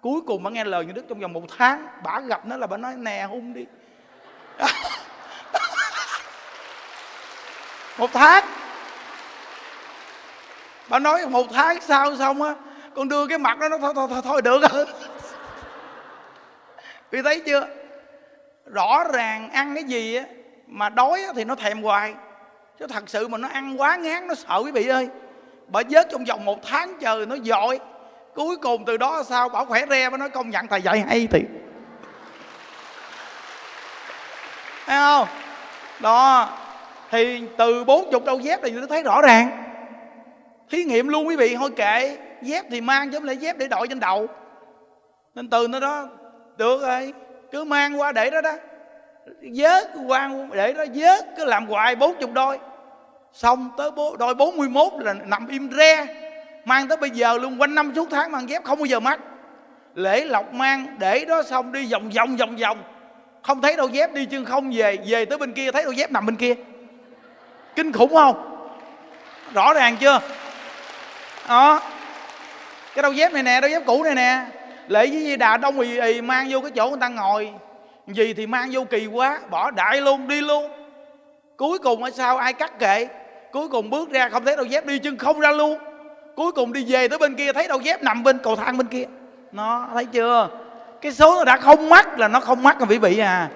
cuối 0.00 0.20
cùng 0.26 0.42
bà 0.42 0.50
nghe 0.50 0.64
lời 0.64 0.86
như 0.86 0.92
đức 0.92 1.04
trong 1.08 1.20
vòng 1.20 1.32
một 1.32 1.42
tháng, 1.58 1.86
bà 2.04 2.20
gặp 2.20 2.46
nó 2.46 2.56
là 2.56 2.66
bà 2.66 2.76
nói, 2.76 2.94
nè, 2.96 3.26
hung 3.30 3.52
đi. 3.52 3.66
Một 7.98 8.10
tháng 8.12 8.44
bà 10.88 10.98
nói 10.98 11.26
một 11.26 11.46
tháng 11.52 11.80
sau 11.80 12.16
xong 12.16 12.42
á 12.42 12.54
con 12.94 13.08
đưa 13.08 13.26
cái 13.26 13.38
mặt 13.38 13.58
đó 13.58 13.68
nó 13.68 13.78
thôi 13.78 13.92
thôi 13.94 14.08
thôi, 14.10 14.20
thôi 14.24 14.42
được 14.42 14.62
rồi 14.72 14.86
vì 17.10 17.22
thấy 17.22 17.42
chưa? 17.46 17.66
Rõ 18.66 19.04
ràng 19.12 19.50
ăn 19.50 19.74
cái 19.74 19.84
gì 19.84 20.16
á 20.16 20.24
mà 20.66 20.88
đói 20.88 21.22
thì 21.34 21.44
nó 21.44 21.54
thèm 21.54 21.82
hoài. 21.82 22.14
Chứ 22.78 22.86
thật 22.86 23.04
sự 23.06 23.28
mà 23.28 23.38
nó 23.38 23.48
ăn 23.48 23.80
quá 23.80 23.96
ngán 23.96 24.26
nó 24.26 24.34
sợ 24.34 24.62
quý 24.64 24.70
vị 24.70 24.88
ơi. 24.88 25.08
Bà 25.66 25.80
vớt 25.90 26.08
trong 26.10 26.24
vòng 26.24 26.44
một 26.44 26.66
tháng 26.66 26.98
trời 27.00 27.26
nó 27.26 27.36
dội. 27.44 27.80
Cuối 28.34 28.56
cùng 28.56 28.84
từ 28.84 28.96
đó 28.96 29.22
sao 29.28 29.48
bảo 29.48 29.64
khỏe 29.64 29.84
re 29.90 30.08
mới 30.08 30.18
nói 30.18 30.28
công 30.28 30.50
nhận 30.50 30.66
thầy 30.66 30.82
dạy 30.82 31.00
hay 31.00 31.28
thì 31.30 31.44
thấy 34.86 34.96
không? 34.96 35.28
Đó. 36.00 36.48
Thì 37.10 37.42
từ 37.58 37.84
bốn 37.84 38.12
chục 38.12 38.24
đôi 38.24 38.42
dép 38.42 38.60
thì 38.62 38.70
tôi 38.70 38.86
thấy 38.88 39.02
rõ 39.02 39.22
ràng 39.22 39.67
thí 40.70 40.84
nghiệm 40.84 41.08
luôn 41.08 41.26
quý 41.26 41.36
vị 41.36 41.56
thôi 41.58 41.70
kệ. 41.76 42.16
Dép 42.42 42.64
thì 42.70 42.80
mang 42.80 43.10
chứ 43.10 43.18
không 43.18 43.28
lẽ 43.28 43.34
dép 43.34 43.58
để 43.58 43.68
đội 43.68 43.88
trên 43.88 44.00
đầu. 44.00 44.26
Nên 45.34 45.50
từ 45.50 45.68
nó 45.68 45.80
đó 45.80 46.08
được 46.56 46.82
rồi. 46.82 47.12
Cứ 47.52 47.64
mang 47.64 48.00
qua 48.00 48.12
để 48.12 48.30
đó 48.30 48.40
đó. 48.40 48.52
Vớt 49.54 49.90
quan 50.06 50.50
để 50.52 50.72
đó 50.72 50.84
vớt 50.94 51.26
cứ 51.36 51.44
làm 51.44 51.66
hoài 51.66 51.96
bốn 51.96 52.14
chục 52.20 52.32
đôi. 52.32 52.58
Xong 53.32 53.70
tới 53.76 53.90
bố, 53.90 54.16
đôi 54.16 54.34
41 54.34 54.92
là 54.98 55.14
nằm 55.14 55.48
im 55.48 55.70
re. 55.72 56.06
Mang 56.64 56.88
tới 56.88 56.96
bây 56.96 57.10
giờ 57.10 57.38
luôn 57.38 57.60
quanh 57.60 57.74
năm 57.74 57.92
suốt 57.96 58.08
tháng 58.10 58.32
mang 58.32 58.48
dép 58.48 58.64
không 58.64 58.78
bao 58.78 58.86
giờ 58.86 59.00
mắc. 59.00 59.20
Lễ 59.94 60.24
lộc 60.24 60.54
mang 60.54 60.86
để 60.98 61.24
đó 61.24 61.42
xong 61.42 61.72
đi 61.72 61.92
vòng 61.92 62.10
vòng 62.10 62.36
vòng 62.36 62.56
vòng. 62.56 62.82
Không 63.42 63.62
thấy 63.62 63.76
đâu 63.76 63.88
dép 63.88 64.14
đi 64.14 64.24
chân 64.24 64.44
không 64.44 64.70
về 64.74 64.96
về 65.06 65.24
tới 65.24 65.38
bên 65.38 65.52
kia 65.52 65.70
thấy 65.70 65.82
đâu 65.82 65.92
dép 65.92 66.10
nằm 66.10 66.26
bên 66.26 66.36
kia. 66.36 66.54
Kinh 67.76 67.92
khủng 67.92 68.14
không? 68.14 68.58
Rõ 69.54 69.74
ràng 69.74 69.96
chưa? 70.00 70.20
Đó 71.48 71.80
cái 72.94 73.02
đôi 73.02 73.16
dép 73.16 73.32
này 73.32 73.42
nè 73.42 73.60
đôi 73.60 73.70
dép 73.70 73.82
cũ 73.86 74.02
này 74.02 74.14
nè. 74.14 74.44
Lễ 74.88 75.06
với 75.06 75.24
di 75.24 75.36
đà 75.36 75.56
đông 75.56 75.80
ì 75.80 76.00
ì 76.00 76.20
mang 76.20 76.46
vô 76.50 76.60
cái 76.60 76.70
chỗ 76.76 76.88
người 76.88 76.98
ta 77.00 77.08
ngồi. 77.08 77.52
Gì 78.06 78.34
thì 78.34 78.46
mang 78.46 78.68
vô 78.72 78.84
kỳ 78.84 79.06
quá 79.06 79.40
bỏ 79.50 79.70
đại 79.70 80.00
luôn 80.00 80.28
đi 80.28 80.40
luôn. 80.40 80.70
Cuối 81.56 81.78
cùng 81.78 82.02
ở 82.02 82.10
sau 82.10 82.36
ai 82.36 82.52
cắt 82.52 82.78
kệ? 82.78 83.08
Cuối 83.52 83.68
cùng 83.68 83.90
bước 83.90 84.10
ra 84.10 84.28
không 84.28 84.44
thấy 84.44 84.56
đôi 84.56 84.68
dép 84.68 84.86
đi 84.86 84.98
chân 84.98 85.18
không 85.18 85.40
ra 85.40 85.50
luôn. 85.50 85.78
Cuối 86.36 86.52
cùng 86.52 86.72
đi 86.72 86.84
về 86.88 87.08
tới 87.08 87.18
bên 87.18 87.34
kia 87.34 87.52
thấy 87.52 87.68
đôi 87.68 87.78
dép 87.82 88.02
nằm 88.02 88.22
bên 88.22 88.38
cầu 88.38 88.56
thang 88.56 88.76
bên 88.76 88.86
kia. 88.86 89.04
Nó 89.52 89.88
thấy 89.94 90.04
chưa? 90.04 90.48
Cái 91.00 91.12
số 91.12 91.34
nó 91.34 91.44
đã 91.44 91.56
không 91.56 91.88
mắc 91.88 92.18
là 92.18 92.28
nó 92.28 92.40
không 92.40 92.62
mắc 92.62 92.78
rồi 92.78 92.88
quý 92.90 92.98
vị 92.98 93.18
à. 93.18 93.48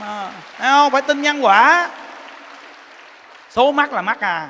Mà, 0.00 0.30
không? 0.58 0.90
Phải 0.90 1.02
tin 1.02 1.22
nhân 1.22 1.44
quả. 1.44 1.90
Số 3.50 3.72
mắc 3.72 3.92
là 3.92 4.02
mắc 4.02 4.20
à 4.20 4.48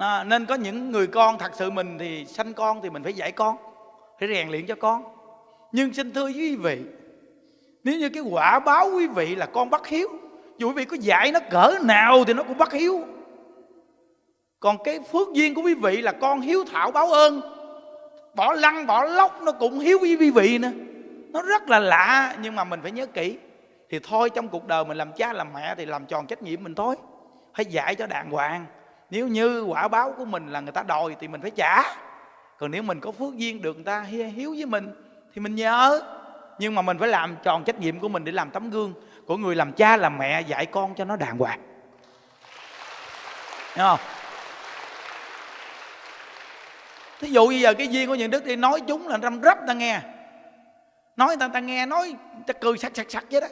à, 0.00 0.24
nên 0.24 0.46
có 0.46 0.54
những 0.54 0.90
người 0.90 1.06
con 1.06 1.38
thật 1.38 1.52
sự 1.54 1.70
mình 1.70 1.98
thì 1.98 2.26
sanh 2.26 2.54
con 2.54 2.80
thì 2.82 2.90
mình 2.90 3.02
phải 3.02 3.12
dạy 3.12 3.32
con 3.32 3.56
phải 4.20 4.28
rèn 4.28 4.48
luyện 4.48 4.66
cho 4.66 4.74
con. 4.74 5.04
Nhưng 5.72 5.94
xin 5.94 6.12
thưa 6.12 6.26
quý 6.26 6.56
vị 6.56 6.80
nếu 7.84 7.98
như 7.98 8.08
cái 8.08 8.22
quả 8.22 8.58
báo 8.58 8.90
quý 8.94 9.06
vị 9.06 9.34
là 9.36 9.46
con 9.46 9.70
bắt 9.70 9.86
hiếu 9.86 10.08
dù 10.58 10.68
quý 10.68 10.74
vị 10.74 10.84
có 10.84 10.96
dạy 11.00 11.32
nó 11.32 11.40
cỡ 11.50 11.78
nào 11.82 12.24
thì 12.24 12.34
nó 12.34 12.42
cũng 12.42 12.58
bắt 12.58 12.72
hiếu. 12.72 13.04
Còn 14.60 14.76
cái 14.84 15.00
phước 15.12 15.32
duyên 15.32 15.54
của 15.54 15.62
quý 15.62 15.74
vị 15.74 16.02
là 16.02 16.12
con 16.12 16.40
hiếu 16.40 16.64
thảo 16.72 16.90
báo 16.90 17.12
ơn 17.12 17.40
bỏ 18.34 18.52
lăng 18.52 18.86
bỏ 18.86 19.04
lóc 19.04 19.42
nó 19.42 19.52
cũng 19.52 19.78
hiếu 19.78 19.98
với 19.98 20.16
quý 20.20 20.30
vị 20.30 20.58
nữa. 20.58 20.70
Nó 21.32 21.42
rất 21.42 21.68
là 21.68 21.78
lạ 21.78 22.34
nhưng 22.42 22.56
mà 22.56 22.64
mình 22.64 22.80
phải 22.82 22.90
nhớ 22.90 23.06
kỹ. 23.06 23.38
Thì 23.90 23.98
thôi 24.02 24.30
trong 24.30 24.48
cuộc 24.48 24.66
đời 24.66 24.84
mình 24.84 24.96
làm 24.96 25.12
cha 25.12 25.32
làm 25.32 25.52
mẹ 25.54 25.74
thì 25.74 25.86
làm 25.86 26.06
tròn 26.06 26.26
trách 26.26 26.42
nhiệm 26.42 26.64
mình 26.64 26.74
thôi. 26.74 26.96
Phải 27.54 27.64
dạy 27.64 27.94
cho 27.94 28.06
đàng 28.06 28.30
hoàng 28.30 28.66
nếu 29.10 29.28
như 29.28 29.62
quả 29.62 29.88
báo 29.88 30.14
của 30.18 30.24
mình 30.24 30.48
là 30.48 30.60
người 30.60 30.72
ta 30.72 30.82
đòi 30.82 31.16
thì 31.20 31.28
mình 31.28 31.40
phải 31.40 31.50
trả. 31.50 31.82
Còn 32.58 32.70
nếu 32.70 32.82
mình 32.82 33.00
có 33.00 33.12
phước 33.12 33.36
duyên 33.36 33.62
được 33.62 33.74
người 33.74 33.84
ta 33.84 34.00
hiếu 34.00 34.50
với 34.50 34.66
mình 34.66 34.92
thì 35.34 35.40
mình 35.40 35.54
nhớ 35.54 36.02
nhưng 36.58 36.74
mà 36.74 36.82
mình 36.82 36.98
phải 36.98 37.08
làm 37.08 37.36
tròn 37.42 37.64
trách 37.64 37.78
nhiệm 37.78 37.98
của 37.98 38.08
mình 38.08 38.24
để 38.24 38.32
làm 38.32 38.50
tấm 38.50 38.70
gương 38.70 38.94
của 39.26 39.36
người 39.36 39.56
làm 39.56 39.72
cha, 39.72 39.96
làm 39.96 40.18
mẹ, 40.18 40.40
dạy 40.40 40.66
con 40.66 40.94
cho 40.94 41.04
nó 41.04 41.16
đàng 41.16 41.38
hoàng. 41.38 41.60
Hiểu 43.74 43.86
không? 43.86 43.98
Thí 47.20 47.30
dụ 47.30 47.46
bây 47.46 47.60
giờ 47.60 47.74
cái 47.74 47.88
duyên 47.88 48.08
của 48.08 48.14
những 48.14 48.30
đức 48.30 48.44
đi, 48.44 48.56
nói 48.56 48.80
chúng 48.88 49.08
là 49.08 49.18
răm 49.18 49.42
rắp 49.42 49.58
ta 49.66 49.72
nghe. 49.72 50.00
Nói 51.16 51.36
ta 51.40 51.48
ta 51.48 51.60
nghe, 51.60 51.86
nói 51.86 52.14
ta 52.46 52.52
cười 52.52 52.78
sặc 52.78 52.92
sặc 52.94 53.06
sặc 53.10 53.24
vậy 53.30 53.40
đó. 53.40 53.46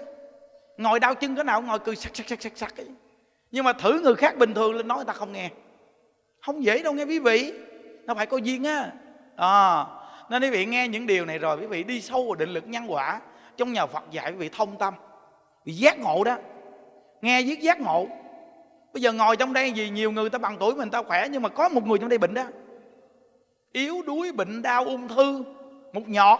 Ngồi 0.76 1.00
đau 1.00 1.14
chân 1.14 1.34
cái 1.34 1.44
nào 1.44 1.62
ngồi 1.62 1.78
cười 1.78 1.96
sặc 1.96 2.16
sặc 2.16 2.28
sặc 2.28 2.42
sặc 2.42 2.52
sặc 2.56 2.74
nhưng 3.50 3.64
mà 3.64 3.72
thử 3.72 4.00
người 4.00 4.14
khác 4.14 4.36
bình 4.38 4.54
thường 4.54 4.74
lên 4.74 4.88
nói 4.88 4.98
người 4.98 5.04
ta 5.04 5.12
không 5.12 5.32
nghe. 5.32 5.50
Không 6.40 6.64
dễ 6.64 6.82
đâu 6.82 6.92
nghe 6.92 7.04
quý 7.04 7.18
vị. 7.18 7.52
Nó 8.04 8.14
phải 8.14 8.26
có 8.26 8.36
duyên 8.36 8.64
á. 8.64 8.90
À, 9.36 9.84
nên 10.30 10.42
quý 10.42 10.50
vị 10.50 10.66
nghe 10.66 10.88
những 10.88 11.06
điều 11.06 11.24
này 11.24 11.38
rồi 11.38 11.56
quý 11.60 11.66
vị 11.66 11.84
đi 11.84 12.00
sâu 12.00 12.24
vào 12.24 12.34
định 12.34 12.50
lực 12.50 12.68
nhân 12.68 12.84
quả. 12.88 13.20
Trong 13.56 13.72
nhà 13.72 13.86
Phật 13.86 14.04
dạy 14.10 14.30
quý 14.30 14.36
vị 14.36 14.48
thông 14.52 14.78
tâm. 14.78 14.94
Vì 15.64 15.72
giác 15.72 15.98
ngộ 15.98 16.24
đó. 16.24 16.36
Nghe 17.22 17.42
viết 17.42 17.60
giác 17.60 17.80
ngộ. 17.80 18.06
Bây 18.92 19.02
giờ 19.02 19.12
ngồi 19.12 19.36
trong 19.36 19.52
đây 19.52 19.72
vì 19.76 19.90
nhiều 19.90 20.10
người 20.10 20.30
ta 20.30 20.38
bằng 20.38 20.56
tuổi 20.60 20.74
mình 20.74 20.90
ta 20.90 21.02
khỏe 21.02 21.28
nhưng 21.30 21.42
mà 21.42 21.48
có 21.48 21.68
một 21.68 21.86
người 21.86 21.98
trong 21.98 22.08
đây 22.08 22.18
bệnh 22.18 22.34
đó. 22.34 22.44
Yếu 23.72 24.02
đuối 24.06 24.32
bệnh 24.32 24.62
đau 24.62 24.84
ung 24.84 25.08
thư 25.08 25.44
một 25.92 26.08
nhọt. 26.08 26.38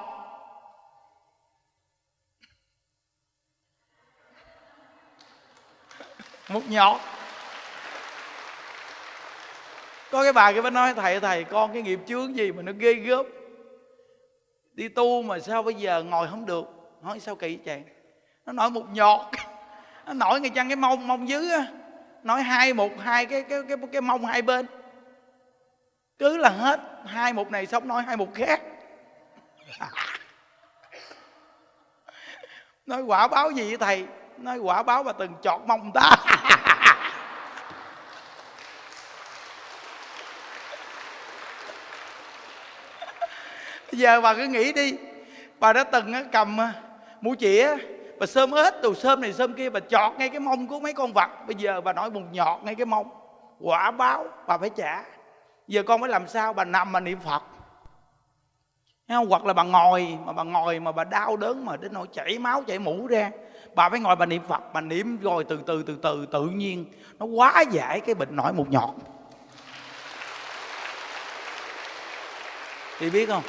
Một 6.49 6.62
nhọt 6.68 7.01
có 10.11 10.22
cái 10.22 10.32
bà 10.32 10.53
kia 10.53 10.61
mới 10.61 10.70
nói, 10.70 10.94
thầy 10.94 11.20
thầy, 11.20 11.44
con 11.44 11.72
cái 11.72 11.82
nghiệp 11.82 12.01
chướng 12.07 12.36
gì 12.36 12.53
mà 12.53 12.62
nó 12.62 12.72
ghê 12.78 12.94
gớm. 12.94 13.26
Đi 14.72 14.88
tu 14.88 15.22
mà 15.22 15.38
sao 15.38 15.62
bây 15.62 15.74
giờ 15.74 16.03
ngồi 16.03 16.28
không 16.28 16.46
được? 16.46 16.64
Nói 17.03 17.20
sao 17.20 17.36
kỳ 17.36 17.59
vậy? 17.64 17.82
Nó 18.46 18.53
nói 18.53 18.70
một 18.70 18.84
nhọt. 18.92 19.20
Nó 20.07 20.12
nổi 20.12 20.40
ngay 20.40 20.51
chăng 20.51 20.68
cái 20.68 20.76
mông 20.76 21.09
mông 21.09 21.28
dưới 21.28 21.51
á. 21.51 21.66
Nói 22.22 22.42
hai 22.42 22.74
một 22.74 22.92
hai 22.99 23.26
cái 23.26 23.42
cái 23.42 23.62
cái 23.68 23.76
cái 23.92 24.01
mông 24.01 24.24
hai 24.24 24.42
bên. 24.42 24.66
Cứ 26.18 26.36
là 26.36 26.49
hết, 26.49 26.80
hai 27.07 27.32
một 27.32 27.51
này 27.51 27.66
xong 27.66 27.88
nói 27.88 28.03
hai 28.03 28.16
một 28.16 28.34
khác. 28.34 28.62
Nói 32.86 33.03
quả 33.03 33.28
báo 33.28 33.51
gì 33.51 33.68
vậy 33.68 33.76
thầy? 33.78 34.07
Nói 34.39 34.59
quả 34.59 34.82
báo 34.82 35.03
mà 35.03 35.12
từng 35.12 35.34
chọt 35.43 35.61
mông 35.66 35.93
ta. 35.95 36.11
Giờ 43.93 44.20
bà 44.20 44.34
cứ 44.34 44.47
nghĩ 44.47 44.72
đi. 44.72 44.99
Bà 45.61 45.72
đã 45.72 45.84
từng 45.84 46.12
cầm 46.32 46.61
à, 46.61 46.72
mũi 47.20 47.36
chĩa, 47.36 47.76
bà 48.18 48.26
sơm 48.26 48.53
ếch, 48.53 48.82
đồ 48.82 48.95
sơm 48.95 49.20
này 49.20 49.32
sơm 49.32 49.55
kia, 49.55 49.70
bà 49.70 49.80
chọt 49.80 50.12
ngay 50.18 50.28
cái 50.28 50.41
mông 50.41 50.66
của 50.66 50.80
mấy 50.80 50.93
con 50.93 51.12
vật. 51.12 51.30
Bây 51.47 51.55
giờ 51.55 51.80
bà 51.80 51.93
nói 51.93 52.11
bùng 52.11 52.32
nhọt 52.32 52.62
ngay 52.64 52.74
cái 52.74 52.86
mông. 52.86 53.11
Quả 53.61 53.91
báo 53.91 54.26
bà 54.47 54.59
phải 54.59 54.70
trả. 54.76 55.05
Giờ 55.68 55.82
con 55.82 56.01
phải 56.01 56.11
làm 56.11 56.28
sao? 56.28 56.53
Bà 56.53 56.64
nằm 56.64 56.93
mà 56.93 57.01
niệm 57.01 57.18
phật. 57.24 57.43
Không? 59.09 59.28
hoặc 59.28 59.45
là 59.45 59.53
bà 59.53 59.62
ngồi, 59.62 60.18
mà 60.24 60.32
bà 60.32 60.43
ngồi 60.43 60.80
mà 60.80 60.93
bà 60.93 61.05
đau 61.05 61.36
đớn 61.36 61.64
mà 61.64 61.76
đến 61.76 61.93
nỗi 61.93 62.07
chảy 62.12 62.39
máu, 62.39 62.62
chảy 62.66 62.78
mũ 62.78 63.07
ra 63.07 63.30
bà 63.79 63.89
phải 63.89 64.01
ngồi 64.01 64.16
bà 64.16 64.26
niệm 64.26 64.43
phật, 64.49 64.72
bà 64.72 64.81
niệm 64.81 65.18
rồi 65.20 65.45
từ 65.45 65.61
từ 65.66 65.83
từ 65.83 65.99
từ, 66.03 66.26
tự 66.26 66.47
nhiên. 66.47 66.85
Nó 67.18 67.26
quá 67.26 67.64
giải 67.70 68.01
cái 68.01 68.14
bệnh 68.14 68.37
nổi 68.37 68.53
một 68.53 68.70
nhọt. 68.70 68.91
Thì 72.99 73.11
biết 73.11 73.29
không? 73.29 73.43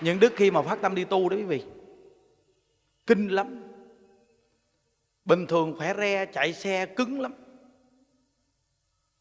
Những 0.00 0.20
đức 0.20 0.32
khi 0.36 0.50
mà 0.50 0.62
phát 0.62 0.78
tâm 0.82 0.94
đi 0.94 1.04
tu 1.04 1.28
đó 1.28 1.36
quý 1.36 1.42
vị, 1.42 1.64
kinh 3.06 3.28
lắm. 3.28 3.62
Bình 5.24 5.46
thường 5.46 5.74
khỏe 5.78 5.94
re, 5.94 6.26
chạy 6.26 6.52
xe 6.52 6.86
cứng 6.86 7.20
lắm. 7.20 7.34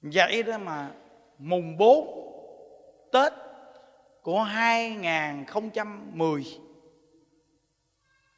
Vậy 0.01 0.43
đó 0.43 0.57
mà 0.57 0.91
mùng 1.37 1.77
4 1.77 2.07
Tết 3.11 3.33
của 4.21 4.43
2010 4.43 6.45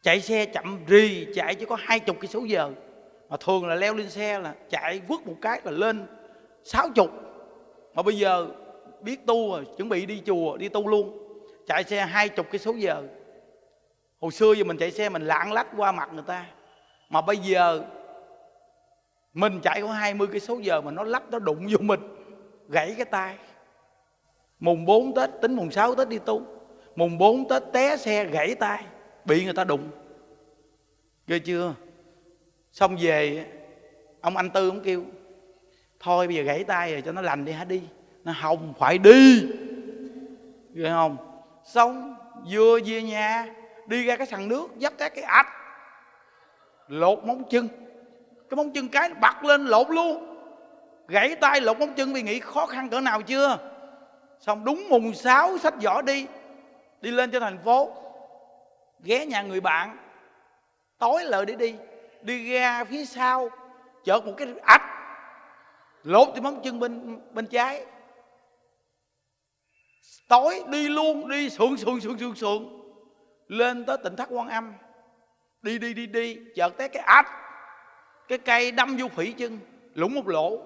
chạy 0.08 0.22
xe 0.22 0.46
chậm 0.46 0.86
rì, 0.88 1.28
chạy 1.36 1.56
chỉ 1.56 1.66
có 1.66 1.78
hai 1.80 2.00
chục 2.00 2.18
cái 2.22 2.28
số 2.28 2.40
giờ. 2.40 2.72
Mà 3.30 3.38
thường 3.38 3.68
là 3.68 3.76
leo 3.76 3.94
lên 3.94 4.10
xe 4.10 4.40
là 4.40 4.54
chạy 4.70 5.02
quất 5.08 5.28
một 5.28 5.36
cái 5.42 5.62
là 5.64 5.72
lên 5.72 6.06
sáu 6.64 6.90
chục. 6.96 7.10
Mà 7.94 8.04
bây 8.04 8.18
giờ 8.18 8.48
biết 9.02 9.26
tu 9.26 9.52
rồi, 9.52 9.66
chuẩn 9.78 9.90
bị 9.90 10.06
đi 10.06 10.22
chùa, 10.26 10.58
đi 10.58 10.70
tu 10.70 10.88
luôn. 10.88 11.18
Chạy 11.68 11.84
xe 11.84 12.02
hai 12.02 12.30
chục 12.30 12.46
cái 12.52 12.60
số 12.60 12.74
giờ. 12.74 13.04
Hồi 14.20 14.32
xưa 14.32 14.54
giờ 14.54 14.64
mình 14.64 14.78
chạy 14.78 14.92
xe 14.92 15.10
mình 15.10 15.22
lạng 15.22 15.54
lách 15.54 15.68
qua 15.78 15.92
mặt 15.92 16.10
người 16.14 16.24
ta. 16.28 16.46
Mà 17.10 17.22
bây 17.22 17.38
giờ 17.38 17.84
mình 19.34 19.60
chạy 19.64 19.82
có 19.82 19.88
20 19.88 20.28
cái 20.32 20.40
số 20.40 20.58
giờ 20.58 20.82
mà 20.82 20.92
nó 20.92 21.04
lách, 21.04 21.32
nó 21.32 21.40
đụng 21.40 21.68
vô 21.70 21.78
mình, 21.82 22.00
gãy 22.70 22.94
cái 22.98 23.06
tay. 23.06 23.36
Mùng 24.60 24.86
4 24.86 25.14
Tết, 25.16 25.30
tính 25.42 25.54
mùng 25.54 25.72
6 25.72 25.96
Tết 25.96 26.10
đi 26.10 26.18
tu. 26.26 26.42
Mùng 26.96 27.18
4 27.18 27.48
Tết 27.48 27.64
té 27.74 27.98
xe 27.98 28.26
gãy 28.26 28.56
tay 28.56 28.84
bị 29.28 29.46
người 29.46 29.54
ta 29.54 29.64
đụng. 29.64 29.90
Ghê 31.28 31.40
chưa? 31.40 31.74
Xong 32.72 32.98
về, 33.02 33.46
ông 34.22 34.38
anh 34.38 34.50
tư 34.50 34.70
ông 34.70 34.80
kêu, 34.80 35.04
thôi 36.00 36.28
bây 36.28 36.36
giờ 36.36 36.44
gãy 36.44 36.64
tay 36.64 36.92
rồi 36.92 37.02
cho 37.02 37.12
nó 37.12 37.22
lành 37.22 37.46
đi, 37.46 37.52
hả 37.52 37.64
đi. 37.64 37.82
Nó, 38.24 38.34
không, 38.42 38.74
phải 38.80 38.98
đi. 38.98 39.48
Ghê 40.74 40.90
không? 40.90 41.18
Xong, 41.66 42.16
vừa 42.52 42.80
về 42.86 43.04
nhà, 43.04 43.54
đi 43.88 44.06
ra 44.06 44.16
cái 44.16 44.28
sàn 44.28 44.48
nước 44.48 44.68
dắt 44.78 44.94
cái 44.98 45.10
cái 45.10 45.24
ạch, 45.24 45.48
lột 46.88 47.24
móng 47.24 47.44
chân. 47.50 47.68
Cái 48.50 48.56
móng 48.56 48.72
chân 48.72 48.88
cái 48.88 49.10
bật 49.14 49.44
lên, 49.44 49.66
lột 49.66 49.90
luôn. 49.90 50.38
Gãy 51.08 51.36
tay, 51.36 51.62
lột 51.62 51.80
móng 51.80 51.94
chân 51.94 52.14
vì 52.14 52.22
nghĩ 52.22 52.40
khó 52.40 52.66
khăn 52.66 52.90
cỡ 52.90 53.02
nào 53.02 53.22
chưa? 53.22 53.58
Xong 54.40 54.66
đúng 54.66 54.90
mùng 54.90 55.14
sáu, 55.14 55.58
sách 55.58 55.74
vỏ 55.84 56.02
đi. 56.02 56.26
Đi 57.02 57.12
lên 57.12 57.32
cho 57.32 57.40
thành 57.40 57.58
phố 57.66 57.94
ghé 59.04 59.26
nhà 59.26 59.42
người 59.42 59.62
bạn, 59.62 59.98
tối 60.98 61.24
lợi 61.24 61.46
để 61.46 61.56
đi 61.56 61.76
đi 62.22 62.54
ra 62.54 62.84
phía 62.84 63.06
sau, 63.06 63.50
chợt 64.04 64.26
một 64.26 64.34
cái 64.38 64.48
ạch, 64.64 64.82
lột 66.04 66.28
cái 66.34 66.42
móng 66.42 66.62
chân 66.64 66.80
bên 66.80 67.20
bên 67.34 67.48
trái. 67.48 67.86
Tối 70.30 70.64
đi 70.68 70.90
luôn, 70.90 71.30
đi 71.30 71.50
sượng 71.50 71.78
sượng 71.78 72.02
sượng 72.02 72.20
sượng 72.20 72.36
sượng 72.36 72.94
lên 73.48 73.86
tới 73.86 73.98
tỉnh 74.04 74.16
thất 74.16 74.28
quan 74.32 74.50
âm. 74.50 74.74
Đi 75.62 75.78
đi 75.78 75.94
đi 75.94 76.06
đi, 76.06 76.38
chợt 76.56 76.78
té 76.78 76.88
cái 76.88 77.04
ách 77.04 77.28
cái 78.28 78.38
cây 78.38 78.72
đâm 78.72 78.98
vô 78.98 79.08
phỉ 79.08 79.32
chân 79.32 79.60
lũng 79.94 80.16
một 80.16 80.28
lỗ, 80.28 80.62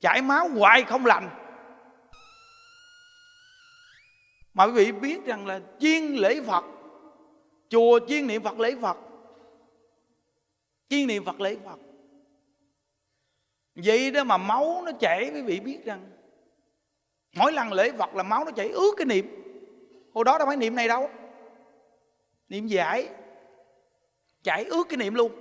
chảy 0.00 0.22
máu 0.22 0.48
hoài 0.48 0.82
không 0.82 1.06
lành. 1.06 1.30
Mà 4.54 4.64
quý 4.64 4.72
vị 4.72 4.92
biết 4.92 5.24
rằng 5.26 5.46
là 5.46 5.60
chuyên 5.80 6.02
lễ 6.14 6.40
phật 6.46 6.64
chùa 7.70 8.00
chuyên 8.08 8.26
niệm 8.26 8.42
phật 8.42 8.60
lễ 8.60 8.74
phật. 8.82 8.96
Chuyên 10.88 11.06
niệm 11.06 11.24
phật 11.24 11.40
lễ 11.40 11.56
phật. 11.64 11.78
Vậy 13.74 14.10
đó 14.10 14.24
mà 14.24 14.36
máu 14.36 14.82
nó 14.86 14.92
chảy, 15.00 15.30
quý 15.34 15.42
vị 15.42 15.60
biết 15.60 15.84
rằng 15.84 16.10
mỗi 17.36 17.52
lần 17.52 17.72
lễ 17.72 17.92
phật 17.98 18.14
là 18.14 18.22
máu 18.22 18.44
nó 18.44 18.50
chảy 18.50 18.68
ướt 18.68 18.94
cái 18.96 19.06
niệm. 19.06 19.26
Hồi 20.14 20.24
đó 20.24 20.38
đâu 20.38 20.46
phải 20.46 20.56
niệm 20.56 20.74
này 20.74 20.88
đâu. 20.88 21.10
Niệm 22.48 22.66
giải 22.66 23.08
chảy 24.42 24.64
ướt 24.64 24.84
cái 24.88 24.96
niệm 24.96 25.14
luôn. 25.14 25.32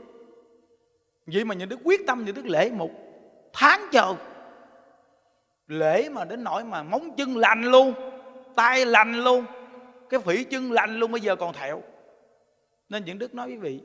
Vậy 1.25 1.45
mà 1.45 1.55
những 1.55 1.69
đức 1.69 1.79
quyết 1.83 2.01
tâm, 2.07 2.25
những 2.25 2.35
đức 2.35 2.45
lễ 2.45 2.69
một 2.69 2.91
tháng 3.53 3.81
chờ. 3.91 4.15
Lễ 5.67 6.09
mà 6.09 6.25
đến 6.25 6.43
nỗi 6.43 6.63
mà 6.63 6.83
móng 6.83 7.15
chân 7.17 7.37
lành 7.37 7.63
luôn, 7.63 7.93
tay 8.55 8.85
lành 8.85 9.13
luôn, 9.13 9.45
cái 10.09 10.19
phỉ 10.19 10.43
chân 10.43 10.71
lành 10.71 10.99
luôn, 10.99 11.11
bây 11.11 11.21
giờ 11.21 11.35
còn 11.35 11.53
thẹo 11.53 11.81
nên 12.89 13.05
những 13.05 13.19
đức 13.19 13.33
nói 13.33 13.49
quý 13.49 13.55
vị, 13.55 13.81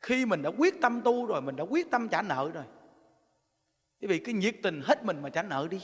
khi 0.00 0.26
mình 0.26 0.42
đã 0.42 0.50
quyết 0.58 0.80
tâm 0.80 1.02
tu 1.02 1.26
rồi, 1.26 1.42
mình 1.42 1.56
đã 1.56 1.64
quyết 1.64 1.90
tâm 1.90 2.08
trả 2.08 2.22
nợ 2.22 2.50
rồi, 2.54 2.64
quý 4.00 4.08
vị 4.08 4.18
cứ 4.18 4.32
nhiệt 4.32 4.56
tình 4.62 4.80
hết 4.84 5.04
mình 5.04 5.22
mà 5.22 5.28
trả 5.28 5.42
nợ 5.42 5.68
đi. 5.70 5.80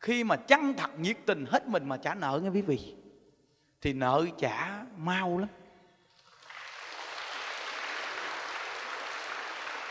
Khi 0.00 0.24
mà 0.24 0.36
chân 0.36 0.74
thật 0.76 0.98
nhiệt 0.98 1.16
tình 1.26 1.46
hết 1.46 1.68
mình 1.68 1.88
mà 1.88 1.96
trả 1.96 2.14
nợ 2.14 2.40
nghe 2.42 2.50
quý 2.50 2.62
vị, 2.62 2.94
thì 3.80 3.92
nợ 3.92 4.26
trả 4.38 4.84
mau 4.96 5.38
lắm. 5.38 5.48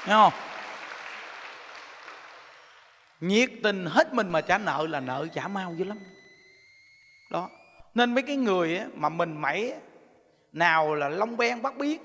Nghe 0.07 0.13
không? 0.13 0.33
Nhiệt 3.19 3.51
tình 3.63 3.85
hết 3.85 4.13
mình 4.13 4.29
mà 4.29 4.41
trả 4.41 4.57
nợ 4.57 4.87
là 4.89 4.99
nợ 4.99 5.27
trả 5.33 5.47
mau 5.47 5.75
dữ 5.77 5.85
lắm. 5.85 5.99
Đó. 7.31 7.49
Nên 7.93 8.13
mấy 8.13 8.23
cái 8.23 8.35
người 8.35 8.81
mà 8.93 9.09
mình 9.09 9.41
mẩy 9.41 9.73
nào 10.53 10.95
là 10.95 11.09
long 11.09 11.37
ben 11.37 11.61
bắt 11.61 11.77
biến, 11.77 12.01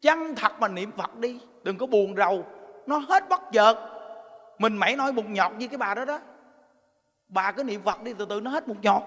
Chân 0.00 0.34
thật 0.34 0.52
mà 0.60 0.68
niệm 0.68 0.90
Phật 0.96 1.16
đi 1.16 1.40
Đừng 1.62 1.78
có 1.78 1.86
buồn 1.86 2.16
rầu. 2.16 2.44
Nó 2.86 2.98
hết 2.98 3.28
bất 3.28 3.40
chợt. 3.52 3.74
Mình 4.58 4.76
mẩy 4.76 4.96
nói 4.96 5.12
một 5.12 5.28
nhọt 5.28 5.52
như 5.52 5.68
cái 5.68 5.78
bà 5.78 5.94
đó 5.94 6.04
đó. 6.04 6.20
Bà 7.28 7.52
cứ 7.52 7.64
niệm 7.64 7.82
Phật 7.82 8.02
đi 8.02 8.14
từ 8.18 8.24
từ 8.24 8.40
nó 8.40 8.50
hết 8.50 8.68
một 8.68 8.76
nhọt. 8.82 9.02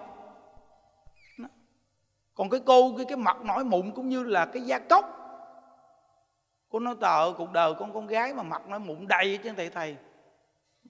Còn 2.35 2.49
cái 2.49 2.59
cô 2.65 2.93
cái, 2.97 3.05
cái 3.05 3.17
mặt 3.17 3.37
nổi 3.45 3.63
mụn 3.63 3.91
cũng 3.91 4.09
như 4.09 4.23
là 4.23 4.45
cái 4.45 4.61
da 4.61 4.79
cốc 4.79 5.19
Cô 6.69 6.79
nói 6.79 6.95
tờ 7.01 7.33
cuộc 7.37 7.51
đời 7.51 7.73
con 7.79 7.93
con 7.93 8.07
gái 8.07 8.33
mà 8.33 8.43
mặt 8.43 8.61
nó 8.67 8.79
mụn 8.79 9.07
đầy 9.07 9.39
chứ 9.43 9.51
thầy 9.57 9.69
thầy. 9.69 9.95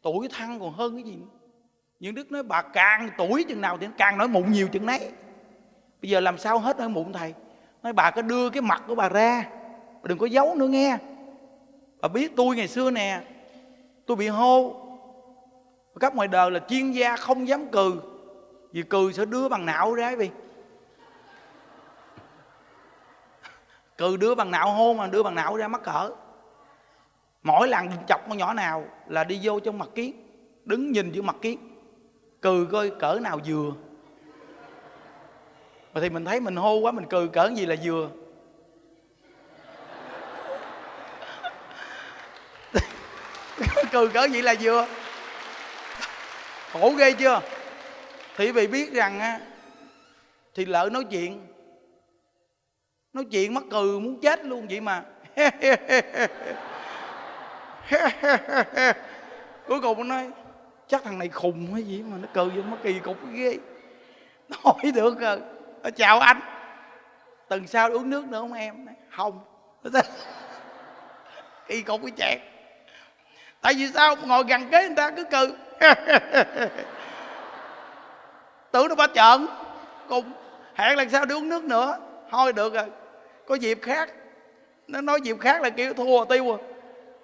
Tuổi 0.02 0.28
thăng 0.32 0.60
còn 0.60 0.74
hơn 0.74 0.94
cái 0.96 1.04
gì 1.04 1.16
nữa. 1.16 1.28
Những 2.00 2.16
Đức 2.16 2.32
nói 2.32 2.44
bà 2.44 2.62
càng 2.62 3.10
tuổi 3.18 3.46
chừng 3.50 3.62
nào 3.62 3.78
thì 3.78 3.88
càng 3.98 4.18
nói 4.18 4.28
mụn 4.28 4.52
nhiều 4.52 4.68
chừng 4.68 4.86
nấy. 4.86 5.12
Bây 6.02 6.10
giờ 6.10 6.20
làm 6.20 6.38
sao 6.38 6.60
hết 6.60 6.78
nói 6.78 6.90
mụn 6.90 7.14
thầy? 7.14 7.34
Nói, 7.84 7.94
bà 7.94 8.12
có 8.12 8.22
đưa 8.22 8.50
cái 8.50 8.62
mặt 8.62 8.84
của 8.88 8.96
bà 8.96 9.10
ra. 9.10 9.46
Bà 9.94 10.08
Đừng 10.08 10.18
có 10.18 10.26
giấu 10.26 10.56
nữa 10.56 10.68
nghe. 10.68 10.98
Bà 12.02 12.08
biết 12.08 12.36
tôi 12.36 12.56
ngày 12.56 12.68
xưa 12.68 12.92
nè, 12.92 13.22
Tôi 14.10 14.16
bị 14.16 14.28
hô. 14.28 14.76
Các 16.00 16.16
ngoài 16.16 16.28
đời 16.28 16.52
là 16.52 16.60
chuyên 16.60 16.92
gia 16.92 17.16
không 17.16 17.48
dám 17.48 17.68
cừ. 17.68 18.02
Vì 18.72 18.84
cừ 18.84 19.12
sẽ 19.12 19.26
đưa 19.26 19.50
bằng 19.50 19.66
não 19.66 19.94
ra 19.94 20.16
vì 20.16 20.30
cừ 23.98 24.18
đưa 24.18 24.36
bằng 24.36 24.52
não 24.52 24.72
hôn 24.72 24.98
mà 24.98 25.08
đưa 25.08 25.24
bằng 25.24 25.36
não 25.36 25.56
ra 25.56 25.68
mắc 25.68 25.82
cỡ. 25.84 26.12
Mỗi 27.44 27.68
lần 27.68 27.88
chọc 28.08 28.22
con 28.30 28.38
nhỏ 28.38 28.54
nào 28.54 28.86
là 29.08 29.24
đi 29.24 29.40
vô 29.44 29.60
trong 29.60 29.78
mặt 29.78 29.90
kiến. 29.96 30.14
Đứng 30.66 30.92
nhìn 30.92 31.12
giữa 31.12 31.22
mặt 31.22 31.36
kiến. 31.42 31.60
Cừ 32.42 32.68
coi 32.72 32.90
cỡ 32.90 33.20
nào 33.22 33.40
vừa 33.46 33.72
mà 35.94 36.02
thì 36.02 36.10
mình 36.10 36.26
thấy 36.26 36.40
mình 36.40 36.56
hô 36.56 36.76
quá, 36.76 36.92
mình 36.92 37.06
cười 37.10 37.28
cỡ 37.28 37.52
gì 37.56 37.66
là 37.66 37.76
vừa. 37.84 38.10
Cười 43.92 44.08
cỡ 44.08 44.28
gì 44.28 44.42
là 44.42 44.56
vừa. 44.62 44.88
Khổ 46.74 46.94
ghê 46.98 47.14
chưa? 47.14 47.42
Thì 48.38 48.52
vì 48.52 48.52
vị 48.52 48.68
biết 48.68 48.94
rằng 48.94 49.20
á, 49.20 49.40
thì 50.56 50.66
lỡ 50.66 50.90
nói 50.92 51.04
chuyện. 51.12 51.48
Nói 53.14 53.26
chuyện 53.32 53.54
mắc 53.54 53.64
cười 53.72 54.00
muốn 54.00 54.20
chết 54.22 54.46
luôn 54.46 54.68
vậy 54.68 54.82
mà. 54.82 55.04
Cuối 59.68 59.82
cùng 59.82 59.98
nó 59.98 60.04
nói, 60.04 60.30
chắc 60.88 61.04
thằng 61.04 61.20
này 61.20 61.30
khùng 61.30 61.74
hay 61.74 61.84
gì 61.84 62.04
mà, 62.04 62.18
nó 62.22 62.28
cười 62.34 62.46
vô 62.46 62.62
nó 62.62 62.78
kỳ 62.84 63.00
cục 63.00 63.18
ghê. 63.34 63.58
Nói 64.50 64.92
được 64.94 65.20
rồi 65.20 65.40
nó 65.84 65.90
chào 65.90 66.20
anh. 66.20 66.40
Tuần 67.48 67.68
sau 67.68 67.90
uống 67.92 68.10
nước 68.10 68.28
nữa 68.28 68.40
không 68.40 68.54
em? 68.54 68.88
Không. 69.10 69.40
Y 71.68 71.82
cục 71.82 72.02
cái 72.02 72.12
chẹt. 72.18 72.40
Tại 73.62 73.74
vì 73.74 73.88
sao 73.94 74.16
ngồi 74.26 74.44
gần 74.44 74.70
kế 74.70 74.88
người 74.88 74.96
ta 74.96 75.12
cứ 75.12 75.24
cừ 75.24 75.56
tưởng 78.72 78.88
nó 78.88 78.96
ba 78.96 79.08
trợn. 79.08 79.48
Cùng 80.08 80.32
hẹn 80.76 80.98
lần 80.98 81.10
sau 81.10 81.26
đi 81.26 81.36
uống 81.36 81.50
nước 81.50 81.64
nữa. 81.64 81.98
Thôi 82.32 82.54
được 82.54 82.74
rồi. 82.74 82.86
Có 83.48 83.56
dịp 83.56 83.80
khác. 83.82 84.10
Nó 84.88 85.02
nói 85.02 85.22
dịp 85.24 85.40
khác 85.40 85.62
là 85.62 85.70
kiểu 85.70 85.94
thua 85.94 86.26
tiêu 86.26 86.46
rồi, 86.46 86.58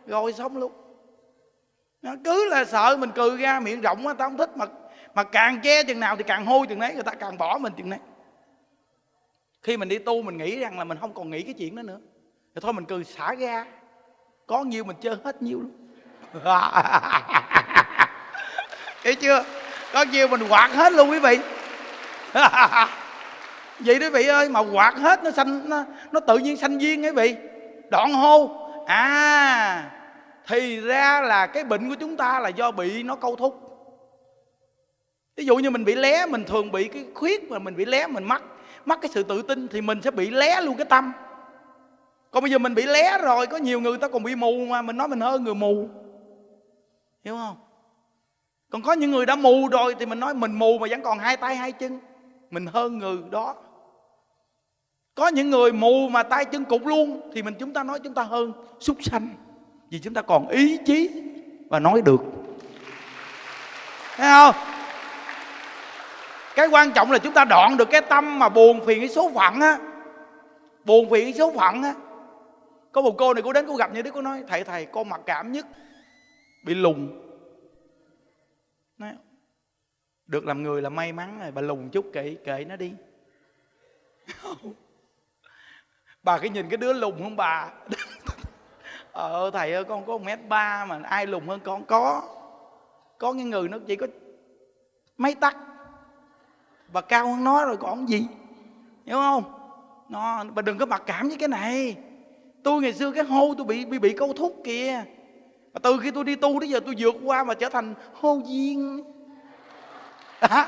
rồi 0.06 0.34
xong 0.34 0.58
luôn. 0.58 0.72
Nó 2.02 2.12
cứ 2.24 2.50
là 2.50 2.66
sợ 2.66 2.98
mình 3.00 3.12
cười 3.16 3.38
ra 3.38 3.60
miệng 3.60 3.82
rộng 3.82 4.08
á 4.08 4.14
tao 4.14 4.30
không 4.30 4.38
thích. 4.38 4.58
Mà 4.58 4.66
mà 5.16 5.24
càng 5.24 5.62
che 5.62 5.84
chừng 5.84 6.00
nào 6.00 6.16
thì 6.16 6.24
càng 6.24 6.46
hôi 6.46 6.68
chừng 6.68 6.80
đấy 6.80 6.94
người 6.94 7.04
ta 7.04 7.12
càng 7.12 7.38
bỏ 7.38 7.58
mình 7.58 7.74
chừng 7.78 7.90
đấy 7.90 8.00
khi 9.66 9.78
mình 9.78 9.90
đi 9.90 10.00
tu 10.00 10.22
mình 10.22 10.38
nghĩ 10.38 10.60
rằng 10.60 10.78
là 10.78 10.84
mình 10.84 10.98
không 11.02 11.14
còn 11.14 11.30
nghĩ 11.30 11.42
cái 11.42 11.54
chuyện 11.54 11.76
đó 11.76 11.82
nữa. 11.82 12.00
Thì 12.56 12.62
thôi 12.62 12.74
mình 12.74 12.86
cười 12.86 13.04
xả 13.04 13.36
ra 13.36 13.66
có 14.48 14.64
nhiêu 14.64 14.84
mình 14.84 14.96
chơi 15.02 15.16
hết 15.24 15.42
nhiêu 15.42 15.60
luôn. 15.60 15.72
Thấy 19.04 19.16
chưa? 19.16 19.44
Có 19.94 20.06
nhiêu 20.12 20.28
mình 20.28 20.42
quạt 20.50 20.68
hết 20.74 20.94
luôn 20.94 21.10
quý 21.10 21.20
vị. 21.20 21.40
Vậy 23.80 24.00
đó 24.00 24.10
vị 24.14 24.28
ơi 24.28 24.50
mà 24.50 24.60
quạt 24.74 24.96
hết 24.98 25.24
nó 25.24 25.32
xanh 25.32 25.70
nó, 25.70 25.84
nó 26.12 26.20
tự 26.20 26.38
nhiên 26.38 26.58
xanh 26.58 26.78
viên 26.78 27.06
ấy 27.06 27.12
vị. 27.12 27.36
Đoạn 27.92 28.14
hô. 28.14 28.50
À 28.86 29.92
thì 30.48 30.80
ra 30.80 31.22
là 31.22 31.48
cái 31.48 31.64
bệnh 31.64 31.90
của 31.90 31.96
chúng 32.00 32.18
ta 32.18 32.40
là 32.40 32.50
do 32.50 32.72
bị 32.72 33.04
nó 33.04 33.16
câu 33.16 33.36
thúc. 33.36 33.62
Ví 35.36 35.46
dụ 35.46 35.56
như 35.56 35.70
mình 35.70 35.86
bị 35.86 35.96
lé 35.96 36.26
mình 36.26 36.44
thường 36.44 36.72
bị 36.72 36.88
cái 36.88 37.06
khuyết 37.16 37.52
mà 37.52 37.60
mình 37.60 37.76
bị 37.76 37.86
lé 37.86 38.08
mình 38.08 38.24
mắc 38.24 38.44
mất 38.86 39.02
cái 39.02 39.10
sự 39.14 39.24
tự 39.24 39.42
tin 39.42 39.68
thì 39.68 39.82
mình 39.82 40.02
sẽ 40.02 40.12
bị 40.12 40.30
lé 40.30 40.62
luôn 40.62 40.78
cái 40.78 40.86
tâm. 40.86 41.12
Còn 42.32 42.44
bây 42.44 42.52
giờ 42.52 42.58
mình 42.58 42.76
bị 42.76 42.84
lé 42.84 43.18
rồi, 43.18 43.48
có 43.48 43.58
nhiều 43.58 43.82
người 43.82 43.98
ta 43.98 44.08
còn 44.08 44.24
bị 44.24 44.36
mù 44.36 44.66
mà, 44.66 44.82
mình 44.82 44.98
nói 44.98 45.08
mình 45.08 45.20
hơn 45.20 45.44
người 45.44 45.56
mù. 45.56 45.90
Hiểu 47.24 47.36
không? 47.36 47.56
Còn 48.72 48.82
có 48.82 48.94
những 48.94 49.12
người 49.12 49.26
đã 49.26 49.36
mù 49.36 49.68
rồi 49.68 49.96
thì 50.00 50.06
mình 50.06 50.20
nói 50.20 50.34
mình 50.34 50.52
mù 50.52 50.78
mà 50.78 50.88
vẫn 50.90 51.02
còn 51.02 51.20
hai 51.20 51.38
tay 51.38 51.56
hai 51.56 51.72
chân. 51.72 52.00
Mình 52.52 52.66
hơn 52.66 52.98
người 52.98 53.18
đó. 53.32 53.56
Có 55.16 55.28
những 55.28 55.50
người 55.50 55.72
mù 55.72 56.10
mà 56.10 56.24
tay 56.24 56.46
chân 56.46 56.66
cụt 56.66 56.82
luôn 56.86 57.32
thì 57.34 57.44
mình 57.44 57.54
chúng 57.60 57.74
ta 57.74 57.84
nói 57.84 58.00
chúng 58.00 58.14
ta 58.14 58.24
hơn, 58.24 58.54
súc 58.80 58.98
sanh. 59.04 59.30
Vì 59.90 60.00
chúng 60.00 60.14
ta 60.14 60.22
còn 60.22 60.48
ý 60.48 60.78
chí 60.86 61.10
và 61.70 61.80
nói 61.80 62.02
được. 62.02 62.22
Thấy 64.16 64.30
không? 64.32 64.75
Cái 66.56 66.68
quan 66.68 66.92
trọng 66.92 67.12
là 67.12 67.18
chúng 67.18 67.34
ta 67.34 67.46
đoạn 67.46 67.78
được 67.78 67.90
cái 67.92 68.02
tâm 68.02 68.40
mà 68.40 68.50
buồn 68.50 68.86
phiền 68.86 69.00
cái 69.00 69.10
số 69.10 69.32
phận 69.36 69.62
á. 69.62 69.78
Buồn 70.86 71.10
phiền 71.10 71.26
cái 71.26 71.34
số 71.34 71.52
phận 71.52 71.84
á. 71.84 71.94
Có 72.92 73.02
một 73.02 73.16
cô 73.18 73.34
này 73.34 73.44
cô 73.44 73.54
đến 73.54 73.66
cô 73.68 73.76
gặp 73.76 73.94
như 73.94 74.02
thế 74.02 74.12
cô 74.14 74.22
nói 74.22 74.44
thầy 74.48 74.64
thầy 74.64 74.86
con 74.86 75.10
mặc 75.10 75.22
cảm 75.26 75.52
nhất. 75.52 75.66
Bị 76.66 76.76
lùng. 76.76 77.22
Nói, 78.98 79.12
được 80.28 80.46
làm 80.46 80.64
người 80.64 80.82
là 80.82 80.90
may 80.90 81.12
mắn 81.12 81.40
rồi 81.42 81.52
bà 81.52 81.62
lùng 81.62 81.90
chút 81.90 82.06
kệ 82.14 82.36
kệ 82.46 82.66
nó 82.66 82.76
đi. 82.76 82.94
Bà 86.24 86.38
cái 86.38 86.50
nhìn 86.50 86.70
cái 86.70 86.78
đứa 86.78 86.94
lùn 86.94 87.18
hơn 87.22 87.36
bà. 87.36 87.72
Ờ 89.12 89.52
thầy 89.52 89.74
ơi 89.74 89.84
con 89.84 90.06
có 90.06 90.18
một 90.18 90.24
mét 90.24 90.40
ba 90.48 90.86
mà 90.86 91.00
ai 91.04 91.28
lùn 91.28 91.48
hơn 91.48 91.60
con? 91.64 91.86
Có. 91.86 92.22
Có 93.18 93.34
những 93.34 93.50
người 93.50 93.68
nó 93.68 93.78
chỉ 93.88 93.96
có 93.96 94.08
mấy 95.18 95.36
tắc 95.36 95.58
và 96.96 97.02
cao 97.02 97.28
hơn 97.28 97.44
nó 97.44 97.66
rồi 97.66 97.78
còn 97.78 98.10
gì? 98.10 98.28
Hiểu 99.06 99.18
không? 99.18 99.44
Nó, 100.10 100.44
bà 100.56 100.62
đừng 100.62 100.78
có 100.78 100.86
mặc 100.86 101.04
cảm 101.06 101.28
với 101.28 101.38
cái 101.38 101.48
này. 101.48 101.96
Tôi 102.64 102.82
ngày 102.82 102.94
xưa 102.94 103.12
cái 103.12 103.24
hô 103.24 103.54
tôi 103.58 103.66
bị 103.66 103.86
bị 103.86 104.00
bị 104.00 104.14
câu 104.14 104.34
thúc 104.34 104.62
kìa. 104.64 105.04
Và 105.74 105.80
từ 105.84 106.00
khi 106.04 106.12
tôi 106.12 106.24
đi 106.24 106.36
tu 106.36 106.60
đến 106.60 106.70
giờ 106.70 106.80
tôi 106.86 106.96
vượt 106.98 107.16
qua 107.24 107.44
mà 107.44 107.54
trở 107.54 107.70
thành 107.70 107.94
hô 108.14 108.40
duyên 108.46 109.04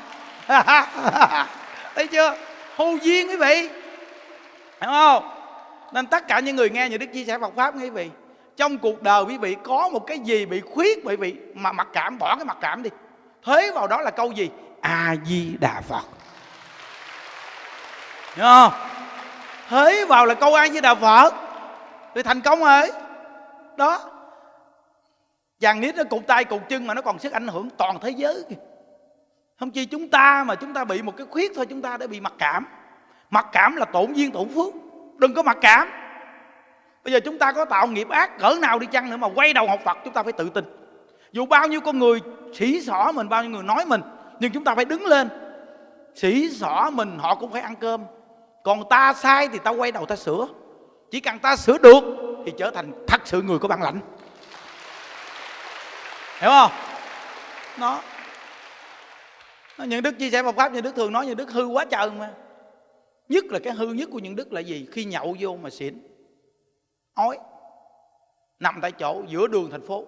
thấy 1.94 2.06
chưa? 2.10 2.36
Hô 2.76 2.96
duyên 3.02 3.28
quý 3.28 3.36
vị. 3.36 3.68
Hiểu 4.80 4.90
không? 4.90 5.28
Nên 5.92 6.06
tất 6.06 6.28
cả 6.28 6.40
những 6.40 6.56
người 6.56 6.70
nghe 6.70 6.88
những 6.88 7.00
đức 7.00 7.12
chia 7.12 7.24
sẻ 7.24 7.38
Phật 7.38 7.54
pháp, 7.56 7.74
quý 7.80 7.90
vị, 7.90 8.10
trong 8.56 8.78
cuộc 8.78 9.02
đời 9.02 9.24
quý 9.24 9.38
vị 9.38 9.56
có 9.64 9.88
một 9.88 10.06
cái 10.06 10.18
gì 10.18 10.46
bị 10.46 10.60
khuyết, 10.60 10.98
quý 11.04 11.16
vị, 11.16 11.34
mà 11.54 11.72
mặc 11.72 11.88
cảm, 11.92 12.18
bỏ 12.18 12.36
cái 12.36 12.44
mặc 12.44 12.58
cảm 12.60 12.82
đi. 12.82 12.90
Thế 13.44 13.72
vào 13.74 13.86
đó 13.86 14.00
là 14.00 14.10
câu 14.10 14.32
gì? 14.32 14.50
A 14.80 15.16
di 15.26 15.56
đà 15.60 15.80
phật 15.80 16.17
hiểu 18.38 18.46
không? 18.46 18.72
Thế 19.68 20.04
vào 20.08 20.26
là 20.26 20.34
câu 20.34 20.54
a 20.54 20.66
với 20.72 20.80
đà 20.80 20.94
phật. 20.94 21.34
Thì 22.14 22.22
thành 22.22 22.40
công 22.40 22.60
rồi. 22.60 22.90
Đó. 23.76 24.00
Chàng 25.60 25.80
nít 25.80 25.96
nó 25.96 26.04
cụt 26.04 26.26
tay 26.26 26.44
cụt 26.44 26.60
chân 26.68 26.86
mà 26.86 26.94
nó 26.94 27.02
còn 27.02 27.18
sức 27.18 27.32
ảnh 27.32 27.48
hưởng 27.48 27.70
toàn 27.70 27.98
thế 28.00 28.10
giới 28.10 28.44
kìa. 28.48 28.56
Không 29.58 29.70
chi 29.70 29.84
chúng 29.84 30.08
ta 30.08 30.44
mà 30.44 30.54
chúng 30.54 30.74
ta 30.74 30.84
bị 30.84 31.02
một 31.02 31.16
cái 31.16 31.26
khuyết 31.30 31.52
thôi, 31.56 31.66
chúng 31.66 31.82
ta 31.82 31.96
đã 31.96 32.06
bị 32.06 32.20
mặc 32.20 32.32
cảm. 32.38 32.66
Mặc 33.30 33.46
cảm 33.52 33.76
là 33.76 33.84
tổn 33.84 34.12
duyên, 34.12 34.32
tổn 34.32 34.48
phước. 34.54 34.74
Đừng 35.16 35.34
có 35.34 35.42
mặc 35.42 35.58
cảm. 35.60 35.88
Bây 37.04 37.12
giờ 37.12 37.20
chúng 37.24 37.38
ta 37.38 37.52
có 37.52 37.64
tạo 37.64 37.86
nghiệp 37.86 38.08
ác, 38.08 38.38
cỡ 38.38 38.54
nào 38.60 38.78
đi 38.78 38.86
chăng 38.86 39.10
nữa 39.10 39.16
mà 39.16 39.28
quay 39.34 39.52
đầu 39.52 39.68
học 39.68 39.80
phật, 39.84 39.98
chúng 40.04 40.12
ta 40.12 40.22
phải 40.22 40.32
tự 40.32 40.48
tin. 40.48 40.64
Dù 41.32 41.46
bao 41.46 41.68
nhiêu 41.68 41.80
con 41.80 41.98
người 41.98 42.20
sỉ 42.54 42.80
xỏ 42.80 43.12
mình, 43.14 43.28
bao 43.28 43.42
nhiêu 43.42 43.50
người 43.50 43.62
nói 43.62 43.84
mình, 43.86 44.00
nhưng 44.40 44.52
chúng 44.52 44.64
ta 44.64 44.74
phải 44.74 44.84
đứng 44.84 45.06
lên. 45.06 45.28
Sỉ 46.14 46.50
xỏ 46.50 46.90
mình, 46.92 47.18
họ 47.18 47.34
cũng 47.34 47.52
phải 47.52 47.62
ăn 47.62 47.74
cơm 47.76 48.00
còn 48.68 48.88
ta 48.88 49.14
sai 49.14 49.48
thì 49.48 49.58
ta 49.58 49.70
quay 49.70 49.92
đầu 49.92 50.06
ta 50.06 50.16
sửa. 50.16 50.48
Chỉ 51.10 51.20
cần 51.20 51.38
ta 51.38 51.56
sửa 51.56 51.78
được 51.78 52.04
thì 52.46 52.52
trở 52.58 52.70
thành 52.70 52.92
thật 53.06 53.20
sự 53.24 53.42
người 53.42 53.58
có 53.58 53.68
bản 53.68 53.82
lãnh. 53.82 54.00
Hiểu 56.40 56.50
không? 56.50 56.70
Nó 57.78 58.00
những 59.84 60.02
đức 60.02 60.18
chia 60.18 60.30
sẻ 60.30 60.42
Phật 60.42 60.54
pháp, 60.56 60.72
những 60.72 60.82
đức 60.82 60.94
thường 60.96 61.12
nói, 61.12 61.26
những 61.26 61.36
đức 61.36 61.50
hư 61.50 61.66
quá 61.66 61.84
trời 61.84 62.10
mà. 62.10 62.34
Nhất 63.28 63.44
là 63.44 63.58
cái 63.58 63.72
hư 63.72 63.86
nhất 63.86 64.08
của 64.12 64.18
những 64.18 64.36
đức 64.36 64.52
là 64.52 64.60
gì? 64.60 64.88
Khi 64.92 65.04
nhậu 65.04 65.36
vô 65.40 65.56
mà 65.56 65.70
xỉn. 65.70 66.02
Ói. 67.14 67.38
Nằm 68.58 68.78
tại 68.82 68.92
chỗ 68.92 69.22
giữa 69.28 69.46
đường 69.46 69.70
thành 69.70 69.86
phố. 69.86 70.04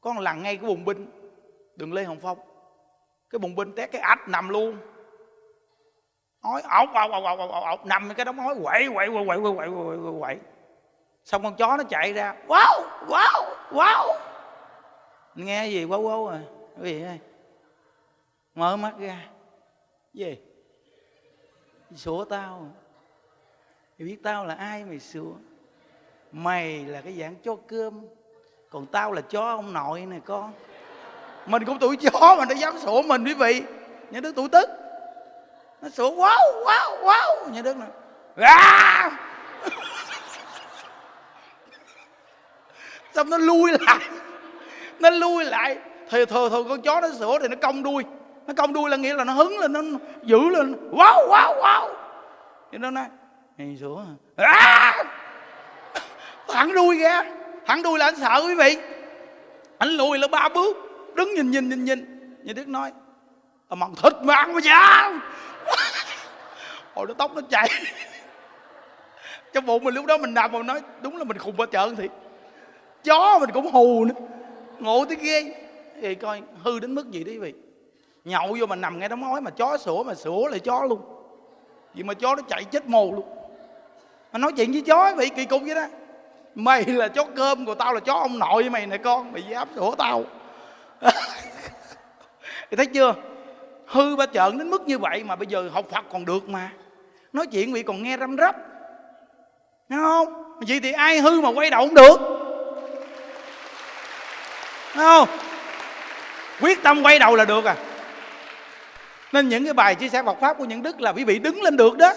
Con 0.00 0.18
lần 0.18 0.42
ngay 0.42 0.56
cái 0.56 0.66
bùng 0.66 0.84
binh, 0.84 1.06
đường 1.76 1.92
lê 1.92 2.04
hồng 2.04 2.20
phong. 2.22 2.38
Cái 3.30 3.38
bùng 3.38 3.54
binh 3.54 3.74
té 3.74 3.86
cái 3.86 4.02
ách 4.02 4.28
nằm 4.28 4.48
luôn 4.48 4.76
ói 6.52 6.62
ọc 6.62 6.88
ọc 6.94 7.10
ọc 7.10 7.38
ọc 7.38 7.50
ọc 7.50 7.64
ọc 7.64 7.86
nằm 7.86 8.14
cái 8.14 8.24
đống 8.24 8.40
ói 8.40 8.54
quậy 8.62 8.88
quậy 8.94 9.08
quậy 9.08 9.24
quậy 9.26 9.38
quậy 9.40 9.54
quậy 9.56 9.68
quậy 10.02 10.14
quậy 10.20 10.38
xong 11.24 11.42
con 11.42 11.56
chó 11.56 11.76
nó 11.76 11.84
chạy 11.84 12.12
ra, 12.12 12.34
wow 12.46 12.82
wow 13.06 13.54
wow. 13.70 14.18
Nghe 15.34 15.66
gì, 15.66 15.84
wow 15.84 16.02
wow 16.02 16.26
à? 16.26 16.40
Cái 16.82 16.92
gì 16.92 17.02
đây? 17.02 17.18
mở 18.54 18.76
mắt 18.76 18.92
ra. 18.98 19.26
Gì? 20.14 20.38
Sủa 21.96 22.24
tao. 22.24 22.68
Mày 23.98 24.08
biết 24.08 24.16
tao 24.22 24.46
là 24.46 24.54
ai 24.54 24.84
mày 24.84 25.00
sủa? 25.00 25.32
Mày 26.32 26.84
là 26.84 27.00
cái 27.00 27.12
dạng 27.12 27.34
chó 27.36 27.56
cơm, 27.66 28.06
còn 28.70 28.86
tao 28.86 29.12
là 29.12 29.20
chó 29.20 29.40
ông 29.40 29.72
nội 29.72 30.06
nè 30.06 30.16
con. 30.24 30.52
Mình 31.46 31.64
cũng 31.64 31.78
tuổi 31.78 31.96
chó 31.96 32.36
mà 32.38 32.44
nó 32.48 32.54
dám 32.54 32.78
sủa 32.78 33.02
mình 33.02 33.24
quý 33.24 33.34
vị. 33.34 33.62
Những 34.10 34.22
đứa 34.22 34.32
tuổi 34.32 34.48
tức 34.48 34.70
nó 35.82 35.88
sủa 35.88 36.10
wow 36.10 36.64
wow 36.64 37.02
wow. 37.02 37.50
Như 37.52 37.62
đứa 37.62 37.74
này 37.74 37.88
à! 38.36 39.10
xong 43.14 43.30
nó 43.30 43.38
lui 43.38 43.72
lại. 43.80 43.98
Nó 45.00 45.10
lui 45.10 45.44
lại. 45.44 45.78
Thì 46.10 46.24
thường 46.24 46.50
thường 46.50 46.68
con 46.68 46.82
chó 46.82 47.00
nó 47.00 47.08
sủa 47.18 47.38
thì 47.38 47.48
nó 47.48 47.56
cong 47.62 47.82
đuôi. 47.82 48.04
Nó 48.46 48.54
cong 48.56 48.72
đuôi 48.72 48.90
là 48.90 48.96
nghĩa 48.96 49.14
là 49.14 49.24
nó 49.24 49.32
hứng 49.32 49.58
lên 49.58 49.72
nó 49.72 49.80
giữ 50.22 50.38
lên. 50.38 50.90
Wow 50.90 51.28
wow 51.28 51.60
wow. 51.60 51.88
Thì 52.72 52.78
nó 52.78 52.90
nói 52.90 53.04
này 53.58 53.76
sủa 53.80 54.02
à! 54.36 55.04
thẳng 56.48 56.74
đuôi 56.74 56.98
ra. 56.98 57.24
Thẳng 57.66 57.82
đuôi 57.82 57.98
là 57.98 58.04
anh 58.04 58.16
sợ 58.16 58.42
quý 58.46 58.54
vị. 58.54 58.76
Anh 59.78 59.88
lùi 59.88 60.18
là 60.18 60.28
ba 60.28 60.48
bước. 60.48 60.76
Đứng 61.14 61.34
nhìn 61.34 61.50
nhìn 61.50 61.68
nhìn 61.68 61.84
nhìn. 61.84 62.20
Như 62.42 62.52
đức 62.52 62.68
nói 62.68 62.92
à, 63.68 63.74
mặn 63.74 63.94
thịt 64.02 64.12
mà 64.22 64.34
ăn 64.34 64.54
mà 64.54 64.60
sao 64.64 65.12
hồi 67.00 67.06
đó 67.06 67.14
tóc 67.18 67.34
nó 67.34 67.42
chạy 67.50 67.68
trong 69.52 69.66
bụng 69.66 69.84
mình 69.84 69.94
lúc 69.94 70.06
đó 70.06 70.18
mình 70.18 70.34
nằm 70.34 70.52
mà 70.52 70.62
nói, 70.62 70.82
đúng 71.02 71.16
là 71.16 71.24
mình 71.24 71.38
khùng 71.38 71.56
ba 71.56 71.66
chợ 71.66 71.94
thì 71.96 72.08
chó 73.04 73.38
mình 73.38 73.50
cũng 73.50 73.72
hù 73.72 74.04
nữa. 74.04 74.14
Ngộ 74.78 75.04
tới 75.04 75.16
ghê. 75.20 75.54
Thì 76.02 76.14
coi, 76.14 76.42
hư 76.62 76.78
đến 76.78 76.94
mức 76.94 77.10
gì 77.10 77.24
đấy 77.24 77.38
vị. 77.38 77.54
Nhậu 78.24 78.56
vô 78.60 78.66
mà 78.66 78.76
nằm 78.76 78.98
ngay 78.98 79.08
đóng 79.08 79.32
ói 79.32 79.40
mà 79.40 79.50
chó 79.50 79.78
sủa 79.78 80.02
mà 80.02 80.14
sủa 80.14 80.48
lại 80.48 80.58
chó 80.60 80.84
luôn. 80.84 81.00
Vì 81.94 82.02
mà 82.02 82.14
chó 82.14 82.36
nó 82.36 82.42
chạy 82.48 82.64
chết 82.64 82.88
mồ 82.88 83.12
luôn. 83.12 83.24
Mà 84.32 84.38
nói 84.38 84.52
chuyện 84.56 84.72
với 84.72 84.82
chó 84.82 85.14
vị, 85.16 85.28
kỳ 85.28 85.44
cục 85.44 85.62
vậy 85.62 85.74
đó. 85.74 85.86
Mày 86.54 86.84
là 86.84 87.08
chó 87.08 87.24
cơm 87.36 87.66
của 87.66 87.74
tao 87.74 87.94
là 87.94 88.00
chó 88.00 88.14
ông 88.14 88.38
nội 88.38 88.62
với 88.62 88.70
mày 88.70 88.86
nè 88.86 88.96
con. 88.96 89.32
Mày 89.32 89.42
dám 89.42 89.68
sủa 89.76 89.94
tao. 89.94 90.24
Thì 92.70 92.76
thấy 92.76 92.86
chưa? 92.86 93.14
Hư 93.86 94.16
ba 94.16 94.26
trợn 94.26 94.58
đến 94.58 94.70
mức 94.70 94.82
như 94.86 94.98
vậy 94.98 95.24
mà 95.24 95.36
bây 95.36 95.46
giờ 95.46 95.68
học 95.72 95.84
phật 95.90 96.04
còn 96.12 96.24
được 96.24 96.48
mà 96.48 96.70
nói 97.32 97.46
chuyện 97.46 97.72
vị 97.72 97.82
còn 97.82 98.02
nghe 98.02 98.16
răm 98.16 98.36
rắp. 98.36 98.56
Nghe 99.88 99.96
không? 99.96 100.44
Vậy 100.68 100.80
thì 100.82 100.92
ai 100.92 101.18
hư 101.18 101.40
mà 101.40 101.48
quay 101.48 101.70
đầu 101.70 101.80
cũng 101.80 101.94
được. 101.94 102.16
Nghe 104.96 105.02
không? 105.02 105.28
Quyết 106.60 106.82
tâm 106.82 107.02
quay 107.02 107.18
đầu 107.18 107.36
là 107.36 107.44
được 107.44 107.64
à. 107.64 107.76
Nên 109.32 109.48
những 109.48 109.64
cái 109.64 109.74
bài 109.74 109.94
chia 109.94 110.08
sẻ 110.08 110.22
Phật 110.22 110.40
pháp 110.40 110.58
của 110.58 110.64
những 110.64 110.82
đức 110.82 111.00
là 111.00 111.12
quý 111.12 111.24
vị 111.24 111.38
đứng 111.38 111.62
lên 111.62 111.76
được 111.76 111.98
đó. 111.98 112.12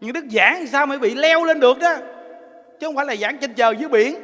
Những 0.00 0.12
đức 0.12 0.24
giảng 0.30 0.66
sao 0.66 0.86
mới 0.86 0.98
bị 0.98 1.14
leo 1.14 1.44
lên 1.44 1.60
được 1.60 1.78
đó? 1.78 1.96
Chứ 2.80 2.86
không 2.86 2.96
phải 2.96 3.06
là 3.06 3.16
giảng 3.16 3.38
trên 3.38 3.54
trời 3.54 3.76
dưới 3.76 3.88
biển. 3.88 4.14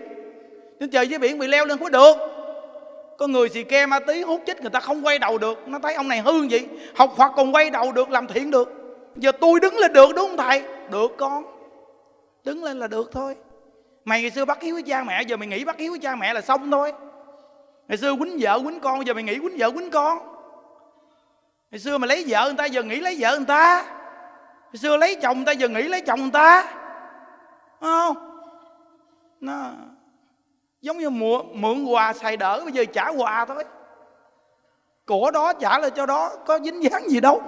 Trên 0.80 0.90
trời 0.90 1.08
dưới 1.08 1.18
biển 1.18 1.38
bị 1.38 1.46
leo 1.46 1.64
lên 1.64 1.78
không 1.78 1.92
có 1.92 1.98
được. 1.98 2.16
Có 3.18 3.26
người 3.26 3.48
xì 3.48 3.62
ke 3.62 3.86
ma 3.86 3.98
tí 4.00 4.22
hút 4.22 4.42
chích 4.46 4.60
người 4.60 4.70
ta 4.70 4.80
không 4.80 5.06
quay 5.06 5.18
đầu 5.18 5.38
được. 5.38 5.68
Nó 5.68 5.78
thấy 5.78 5.94
ông 5.94 6.08
này 6.08 6.20
hư 6.20 6.48
vậy 6.50 6.66
học 6.96 7.14
Phật 7.16 7.32
còn 7.36 7.54
quay 7.54 7.70
đầu 7.70 7.92
được, 7.92 8.10
làm 8.10 8.26
thiện 8.26 8.50
được 8.50 8.77
giờ 9.18 9.32
tôi 9.32 9.60
đứng 9.60 9.76
lên 9.76 9.92
được 9.92 10.08
đúng 10.16 10.28
không 10.28 10.36
thầy? 10.36 10.62
Được 10.90 11.16
con. 11.16 11.44
Đứng 12.44 12.64
lên 12.64 12.78
là 12.78 12.86
được 12.86 13.10
thôi. 13.12 13.36
Mày 14.04 14.22
ngày 14.22 14.30
xưa 14.30 14.44
bắt 14.44 14.62
hiếu 14.62 14.74
với 14.74 14.82
cha 14.82 15.04
mẹ 15.04 15.22
giờ 15.22 15.36
mày 15.36 15.48
nghĩ 15.48 15.64
bắt 15.64 15.78
hiếu 15.78 15.92
với 15.92 15.98
cha 15.98 16.16
mẹ 16.16 16.34
là 16.34 16.40
xong 16.40 16.70
thôi. 16.70 16.92
Ngày 17.88 17.98
xưa 17.98 18.14
quýnh 18.16 18.36
vợ 18.40 18.60
quýnh 18.64 18.80
con 18.80 19.06
giờ 19.06 19.14
mày 19.14 19.22
nghĩ 19.22 19.38
quýnh 19.38 19.56
vợ 19.58 19.70
quýnh 19.70 19.90
con. 19.90 20.18
Ngày 21.70 21.78
xưa 21.78 21.98
mày 21.98 22.08
lấy 22.08 22.24
vợ 22.28 22.44
người 22.44 22.54
ta 22.58 22.64
giờ 22.64 22.82
nghĩ 22.82 23.00
lấy 23.00 23.16
vợ 23.18 23.36
người 23.36 23.46
ta. 23.46 23.84
Ngày 24.72 24.78
xưa 24.78 24.96
lấy 24.96 25.16
chồng 25.22 25.36
người 25.36 25.46
ta 25.46 25.52
giờ 25.52 25.68
nghĩ 25.68 25.82
lấy 25.82 26.00
chồng 26.00 26.20
người 26.20 26.30
ta. 26.32 26.64
Đúng 27.80 27.90
không? 27.90 28.16
Nó 29.40 29.70
giống 30.80 30.98
như 30.98 31.10
mượn, 31.10 31.40
mượn 31.52 31.84
quà 31.84 32.12
xài 32.12 32.36
đỡ 32.36 32.60
bây 32.64 32.72
giờ 32.72 32.84
trả 32.92 33.08
quà 33.08 33.44
thôi. 33.44 33.64
Của 35.06 35.30
đó 35.30 35.52
trả 35.52 35.78
lại 35.78 35.90
cho 35.90 36.06
đó 36.06 36.30
có 36.46 36.58
dính 36.58 36.82
dáng 36.82 37.08
gì 37.08 37.20
đâu 37.20 37.42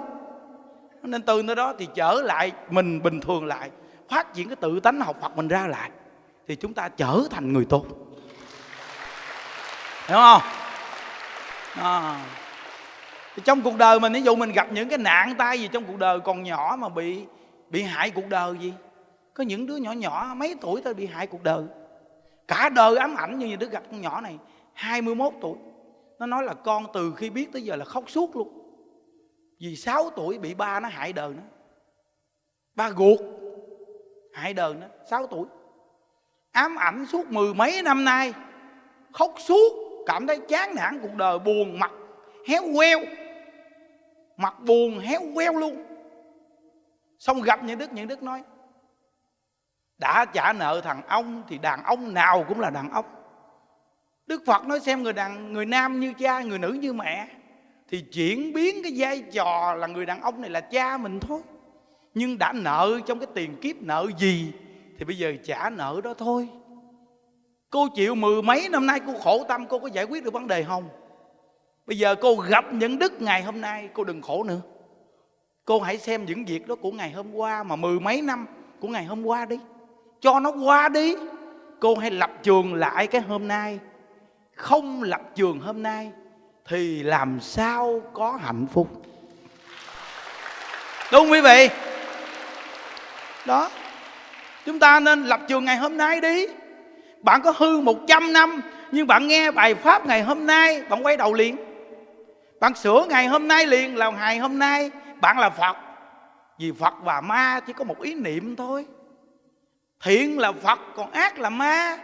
nên 1.07 1.21
từ 1.21 1.43
nơi 1.43 1.55
đó 1.55 1.73
thì 1.77 1.87
trở 1.95 2.21
lại 2.25 2.51
mình 2.69 3.01
bình 3.03 3.19
thường 3.19 3.45
lại, 3.45 3.69
phát 4.09 4.33
triển 4.33 4.47
cái 4.47 4.55
tự 4.55 4.79
tánh 4.79 4.99
học 4.99 5.17
Phật 5.21 5.37
mình 5.37 5.47
ra 5.47 5.67
lại, 5.67 5.91
thì 6.47 6.55
chúng 6.55 6.73
ta 6.73 6.89
trở 6.89 7.23
thành 7.29 7.53
người 7.53 7.65
tốt. 7.65 7.85
Hiểu 10.07 10.17
không? 10.17 10.41
À. 11.75 12.25
thì 13.35 13.41
trong 13.45 13.61
cuộc 13.61 13.77
đời 13.77 13.99
mình, 13.99 14.13
ví 14.13 14.21
dụ 14.21 14.35
mình 14.35 14.51
gặp 14.51 14.67
những 14.71 14.89
cái 14.89 14.97
nạn 14.97 15.35
tai 15.37 15.59
gì 15.59 15.67
trong 15.67 15.83
cuộc 15.85 15.97
đời, 15.97 16.19
còn 16.19 16.43
nhỏ 16.43 16.75
mà 16.79 16.89
bị 16.89 17.25
bị 17.69 17.81
hại 17.81 18.11
cuộc 18.11 18.29
đời 18.29 18.53
gì? 18.59 18.73
Có 19.33 19.43
những 19.43 19.67
đứa 19.67 19.75
nhỏ 19.75 19.91
nhỏ, 19.91 20.33
mấy 20.35 20.55
tuổi 20.61 20.81
thôi 20.83 20.93
bị 20.93 21.05
hại 21.05 21.27
cuộc 21.27 21.43
đời. 21.43 21.63
Cả 22.47 22.69
đời 22.69 22.97
ám 22.97 23.15
ảnh 23.15 23.39
như 23.39 23.55
đứa 23.55 23.67
gặp 23.67 23.83
con 23.91 24.01
nhỏ 24.01 24.21
này 24.21 24.37
21 24.73 25.33
tuổi. 25.41 25.55
Nó 26.19 26.25
nói 26.25 26.43
là 26.43 26.53
con 26.53 26.85
từ 26.93 27.13
khi 27.17 27.29
biết 27.29 27.53
tới 27.53 27.61
giờ 27.61 27.75
là 27.75 27.85
khóc 27.85 28.03
suốt 28.07 28.35
luôn 28.35 28.60
vì 29.61 29.75
6 29.75 30.09
tuổi 30.09 30.37
bị 30.37 30.53
ba 30.53 30.79
nó 30.79 30.89
hại 30.89 31.13
đời 31.13 31.33
nó. 31.33 31.43
Ba 32.75 32.91
ruột 32.91 33.19
hại 34.33 34.53
đời 34.53 34.73
nó 34.73 34.87
6 35.09 35.27
tuổi. 35.27 35.47
Ám 36.51 36.75
ảnh 36.75 37.05
suốt 37.05 37.27
mười 37.27 37.53
mấy 37.53 37.81
năm 37.81 38.05
nay, 38.05 38.33
khóc 39.13 39.33
suốt, 39.37 40.03
cảm 40.05 40.27
thấy 40.27 40.39
chán 40.47 40.75
nản, 40.75 40.99
cuộc 41.01 41.15
đời 41.15 41.39
buồn, 41.39 41.79
mặt 41.79 41.91
héo 42.47 42.61
queo. 42.75 42.99
Mặt 44.37 44.55
buồn, 44.59 44.99
héo 44.99 45.21
queo 45.35 45.53
luôn. 45.53 45.83
Xong 47.19 47.41
gặp 47.41 47.63
những 47.63 47.77
đức 47.77 47.93
những 47.93 48.07
đức 48.07 48.23
nói, 48.23 48.43
đã 49.97 50.25
trả 50.25 50.53
nợ 50.53 50.81
thằng 50.83 51.01
ông 51.07 51.43
thì 51.47 51.57
đàn 51.57 51.83
ông 51.83 52.13
nào 52.13 52.45
cũng 52.47 52.59
là 52.59 52.69
đàn 52.69 52.91
ông. 52.91 53.05
Đức 54.27 54.43
phật 54.45 54.65
nói 54.65 54.79
xem 54.79 55.03
người 55.03 55.13
đàn, 55.13 55.53
người 55.53 55.65
nam 55.65 55.99
như 55.99 56.13
cha, 56.13 56.41
người 56.41 56.59
nữ 56.59 56.77
như 56.81 56.93
mẹ 56.93 57.27
thì 57.91 58.01
chuyển 58.01 58.53
biến 58.53 58.83
cái 58.83 58.93
vai 58.95 59.21
trò 59.31 59.73
là 59.73 59.87
người 59.87 60.05
đàn 60.05 60.21
ông 60.21 60.41
này 60.41 60.49
là 60.49 60.61
cha 60.61 60.97
mình 60.97 61.19
thôi. 61.19 61.41
Nhưng 62.13 62.37
đã 62.37 62.53
nợ 62.53 62.99
trong 63.05 63.19
cái 63.19 63.27
tiền 63.33 63.55
kiếp 63.61 63.75
nợ 63.81 64.07
gì, 64.17 64.51
thì 64.97 65.05
bây 65.05 65.17
giờ 65.17 65.33
trả 65.43 65.69
nợ 65.69 66.01
đó 66.03 66.13
thôi. 66.17 66.47
Cô 67.69 67.87
chịu 67.95 68.15
mười 68.15 68.41
mấy 68.41 68.69
năm 68.69 68.85
nay, 68.85 68.99
cô 69.07 69.13
khổ 69.23 69.43
tâm, 69.47 69.65
cô 69.69 69.79
có 69.79 69.87
giải 69.87 70.05
quyết 70.05 70.23
được 70.23 70.33
vấn 70.33 70.47
đề 70.47 70.63
không? 70.63 70.89
Bây 71.85 71.97
giờ 71.97 72.15
cô 72.15 72.35
gặp 72.35 72.73
những 72.73 72.99
đức 72.99 73.21
ngày 73.21 73.43
hôm 73.43 73.61
nay, 73.61 73.89
cô 73.93 74.03
đừng 74.03 74.21
khổ 74.21 74.43
nữa. 74.43 74.61
Cô 75.65 75.79
hãy 75.79 75.97
xem 75.97 76.25
những 76.25 76.45
việc 76.45 76.67
đó 76.67 76.75
của 76.75 76.91
ngày 76.91 77.11
hôm 77.11 77.35
qua 77.35 77.63
mà 77.63 77.75
mười 77.75 77.99
mấy 77.99 78.21
năm 78.21 78.47
của 78.79 78.87
ngày 78.87 79.05
hôm 79.05 79.25
qua 79.25 79.45
đi. 79.45 79.59
Cho 80.19 80.39
nó 80.39 80.51
qua 80.51 80.89
đi. 80.89 81.15
Cô 81.79 81.95
hãy 81.95 82.11
lập 82.11 82.31
trường 82.43 82.73
lại 82.73 83.07
cái 83.07 83.21
hôm 83.21 83.47
nay. 83.47 83.79
Không 84.55 85.03
lập 85.03 85.21
trường 85.35 85.59
hôm 85.59 85.83
nay 85.83 86.11
thì 86.67 87.03
làm 87.03 87.39
sao 87.39 88.01
có 88.13 88.39
hạnh 88.43 88.67
phúc? 88.73 88.87
Đúng 91.11 91.21
không 91.21 91.31
quý 91.31 91.41
vị, 91.41 91.69
đó, 93.45 93.69
chúng 94.65 94.79
ta 94.79 94.99
nên 94.99 95.23
lập 95.23 95.39
trường 95.47 95.65
ngày 95.65 95.77
hôm 95.77 95.97
nay 95.97 96.21
đi. 96.21 96.47
Bạn 97.21 97.41
có 97.41 97.53
hư 97.57 97.81
100 97.81 98.33
năm, 98.33 98.61
nhưng 98.91 99.07
bạn 99.07 99.27
nghe 99.27 99.51
bài 99.51 99.75
pháp 99.75 100.05
ngày 100.05 100.23
hôm 100.23 100.45
nay, 100.45 100.81
bạn 100.89 101.05
quay 101.05 101.17
đầu 101.17 101.33
liền. 101.33 101.57
Bạn 102.59 102.75
sửa 102.75 103.05
ngày 103.09 103.27
hôm 103.27 103.47
nay 103.47 103.65
liền 103.65 103.97
là 103.97 104.11
ngày 104.11 104.37
hôm 104.37 104.59
nay, 104.59 104.91
bạn 105.21 105.39
là 105.39 105.49
phật. 105.49 105.77
Vì 106.59 106.71
phật 106.79 106.93
và 107.03 107.21
ma 107.21 107.59
chỉ 107.67 107.73
có 107.73 107.83
một 107.83 108.01
ý 108.01 108.13
niệm 108.13 108.55
thôi. 108.55 108.85
Thiện 110.03 110.39
là 110.39 110.51
phật, 110.51 110.79
còn 110.95 111.11
ác 111.11 111.39
là 111.39 111.49
ma. 111.49 111.97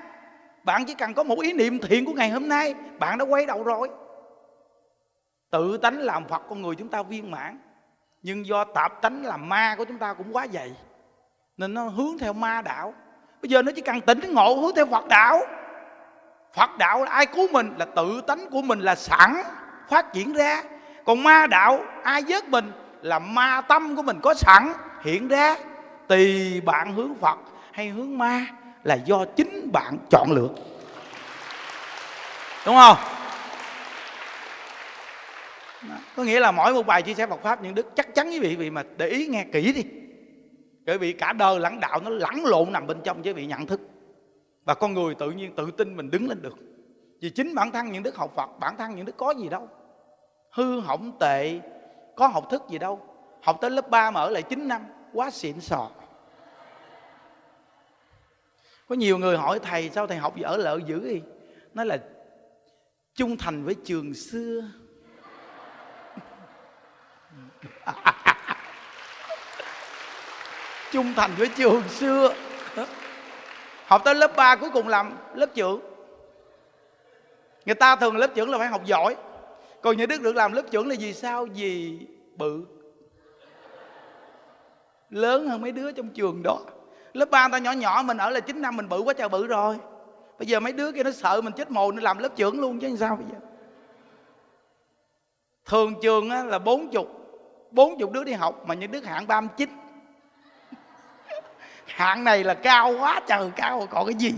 Bạn 0.64 0.86
chỉ 0.86 0.93
cần 0.93 1.14
có 1.14 1.24
một 1.24 1.39
ý 1.39 1.53
niệm 1.53 1.80
thiện 1.80 2.05
của 2.05 2.14
ngày 2.14 2.30
hôm 2.30 2.47
nay, 2.47 2.74
bạn 2.99 3.18
đã 3.18 3.26
quay 3.26 3.45
đầu 3.45 3.64
rồi 3.64 3.89
tự 5.58 5.78
tánh 5.78 5.99
làm 5.99 6.28
phật 6.28 6.41
con 6.49 6.62
người 6.62 6.76
chúng 6.76 6.89
ta 6.89 7.01
viên 7.01 7.32
mãn. 7.32 7.60
Nhưng 8.22 8.45
do 8.45 8.64
tạp 8.64 9.01
tánh 9.01 9.26
làm 9.26 9.49
ma 9.49 9.76
của 9.78 9.86
chúng 9.86 9.97
ta 9.97 10.14
cũng 10.14 10.36
quá 10.36 10.47
dày, 10.53 10.72
nên 11.58 11.74
nó 11.74 11.84
hướng 11.84 12.18
theo 12.20 12.34
ma 12.34 12.62
đạo. 12.62 12.93
Bây 13.41 13.49
giờ 13.49 13.62
nó 13.62 13.72
chỉ 13.76 13.82
cần 13.82 14.01
tỉnh 14.01 14.34
ngộ, 14.34 14.55
hướng 14.55 14.76
theo 14.76 14.86
phật 14.86 15.08
đạo. 15.08 15.41
Phật 16.53 16.78
đạo 16.78 17.03
là 17.03 17.12
ai 17.12 17.26
cứu 17.26 17.47
mình? 17.51 17.74
Là 17.78 17.86
tự 17.86 18.22
tánh 18.28 18.49
của 18.49 18.62
mình 18.62 18.80
là 18.80 18.95
sẵn, 18.95 19.36
phát 19.89 20.14
triển 20.14 20.34
ra. 20.34 20.64
Còn 21.05 21.24
ma 21.24 21.47
đạo, 21.47 21.80
ai 22.03 22.24
giết 22.24 22.49
mình? 22.49 22.72
Là 23.01 23.20
ma 23.20 23.62
tâm 23.62 23.95
của 23.95 24.01
mình 24.01 24.20
có 24.24 24.34
sẵn, 24.34 24.74
hiện 25.03 25.28
ra. 25.28 25.55
Tùy 26.08 26.62
bạn 26.66 26.93
hướng 26.93 27.16
phật 27.16 27.39
hay 27.72 27.89
hướng 27.89 28.18
ma 28.18 28.45
là 28.84 28.95
do 28.95 29.26
chính 29.36 29.70
bạn 29.74 29.97
chọn 30.10 30.32
lựa. 30.32 30.49
Đúng 32.66 32.76
không? 32.76 32.97
Có 36.16 36.24
nghĩa 36.24 36.40
là 36.40 36.52
mỗi 36.52 36.74
một 36.74 36.86
bài 36.86 37.02
chia 37.02 37.14
sẻ 37.14 37.28
Phật 37.28 37.42
pháp, 37.44 37.64
những 37.64 37.76
đức 37.76 37.96
chắc 37.96 38.16
chắn 38.16 38.30
quý 38.30 38.40
vị 38.40 38.56
vị 38.56 38.70
mà 38.70 38.84
để 38.98 39.08
ý 39.08 39.28
nghe 39.28 39.46
kỹ 39.54 39.74
đi. 39.74 39.84
Bởi 40.86 40.98
vì 40.98 41.14
cả 41.14 41.34
đời 41.34 41.60
lãnh 41.60 41.80
đạo 41.80 42.00
nó 42.04 42.10
lẫn 42.10 42.46
lộn 42.46 42.72
nằm 42.72 42.88
bên 42.88 42.98
trong 43.04 43.22
với 43.22 43.34
vị 43.34 43.46
nhận 43.46 43.66
thức. 43.66 43.82
Và 44.66 44.74
con 44.74 44.94
người 44.94 45.16
tự 45.16 45.32
nhiên 45.32 45.56
tự 45.56 45.72
tin 45.72 45.98
mình 45.98 46.12
đứng 46.12 46.30
lên 46.30 46.42
được. 46.42 46.56
Vì 47.22 47.30
chính 47.30 47.56
bản 47.56 47.72
thân 47.72 47.92
những 47.92 48.04
đức 48.04 48.16
học 48.16 48.34
Phật, 48.36 48.50
bản 48.60 48.78
thân 48.78 48.96
những 48.96 49.06
đức 49.06 49.18
có 49.18 49.32
gì 49.32 49.50
đâu. 49.50 49.70
Hư 50.52 50.80
hỏng 50.80 51.12
tệ, 51.20 51.60
có 52.16 52.28
học 52.28 52.48
thức 52.50 52.64
gì 52.70 52.78
đâu. 52.78 53.00
Học 53.42 53.58
tới 53.62 53.72
lớp 53.72 53.90
3 53.90 54.12
mà 54.12 54.22
ở 54.22 54.30
lại 54.30 54.44
9 54.44 54.68
năm, 54.68 54.82
quá 55.14 55.30
xịn 55.30 55.60
sò. 55.60 55.90
Có 58.90 58.96
nhiều 58.96 59.18
người 59.18 59.38
hỏi, 59.38 59.60
thầy, 59.60 59.90
sao 59.90 60.08
thầy 60.08 60.18
học 60.18 60.38
gì 60.38 60.44
ở 60.44 60.58
lợi 60.58 60.80
dữ 60.86 61.10
gì 61.10 61.22
nói 61.74 61.86
là 61.86 61.98
trung 63.16 63.38
thành 63.38 63.64
với 63.64 63.76
trường 63.86 64.14
xưa. 64.14 64.62
trung 70.92 71.14
thành 71.16 71.32
với 71.38 71.48
trường 71.48 71.84
xưa. 71.90 72.34
Học 73.86 74.02
tới 74.06 74.16
lớp 74.16 74.36
3 74.36 74.56
cuối 74.56 74.70
cùng 74.70 74.88
làm 74.88 75.14
lớp 75.34 75.50
trưởng. 75.54 75.80
Người 77.66 77.76
ta 77.76 77.96
thường 77.96 78.18
lớp 78.18 78.28
trưởng 78.36 78.50
là 78.50 78.58
phải 78.58 78.68
học 78.68 78.82
giỏi. 78.86 79.16
Còn 79.82 79.98
nhà 79.98 80.06
đức 80.06 80.22
được 80.22 80.36
làm 80.36 80.52
lớp 80.52 80.64
trưởng 80.72 80.88
là 80.88 80.96
vì 81.00 81.14
sao? 81.14 81.48
Vì 81.56 82.00
bự. 82.36 82.66
Lớn 85.10 85.48
hơn 85.48 85.62
mấy 85.62 85.72
đứa 85.72 85.92
trong 85.92 86.10
trường 86.10 86.44
đó. 86.44 86.60
Lớp 87.14 87.30
ba 87.30 87.48
ta 87.52 87.58
nhỏ 87.58 87.72
nhỏ, 87.72 88.04
mình 88.06 88.18
ở 88.18 88.30
là 88.30 88.40
9 88.40 88.62
năm 88.62 88.78
mình 88.78 88.90
bự 88.90 89.00
quá 89.00 89.14
trời 89.14 89.30
bự 89.30 89.48
rồi. 89.48 89.78
Bây 90.40 90.48
giờ 90.48 90.60
mấy 90.60 90.74
đứa 90.74 90.92
kia 90.92 91.04
nó 91.04 91.12
sợ 91.12 91.42
mình 91.42 91.54
chết 91.54 91.72
mồ 91.72 91.92
nó 91.92 92.02
làm 92.02 92.18
lớp 92.18 92.30
trưởng 92.36 92.60
luôn 92.60 92.80
chứ 92.80 92.96
sao 93.00 93.16
bây 93.16 93.26
giờ? 93.32 93.40
Thường 95.66 95.94
trường 96.02 96.32
là 96.32 96.60
bốn 96.60 96.92
chục 96.92 97.27
bốn 97.72 97.99
chục 97.99 98.11
đứa 98.11 98.24
đi 98.24 98.34
học 98.34 98.63
mà 98.65 98.76
những 98.76 98.91
đứa 98.91 99.01
hạng 99.01 99.28
ba 99.28 99.41
chín. 99.57 99.70
Hạng 101.88 102.24
này 102.24 102.43
là 102.43 102.53
cao 102.53 102.93
quá 102.99 103.20
trời, 103.28 103.51
cao 103.55 103.88
còn 103.89 104.05
cái 104.05 104.15
gì? 104.15 104.34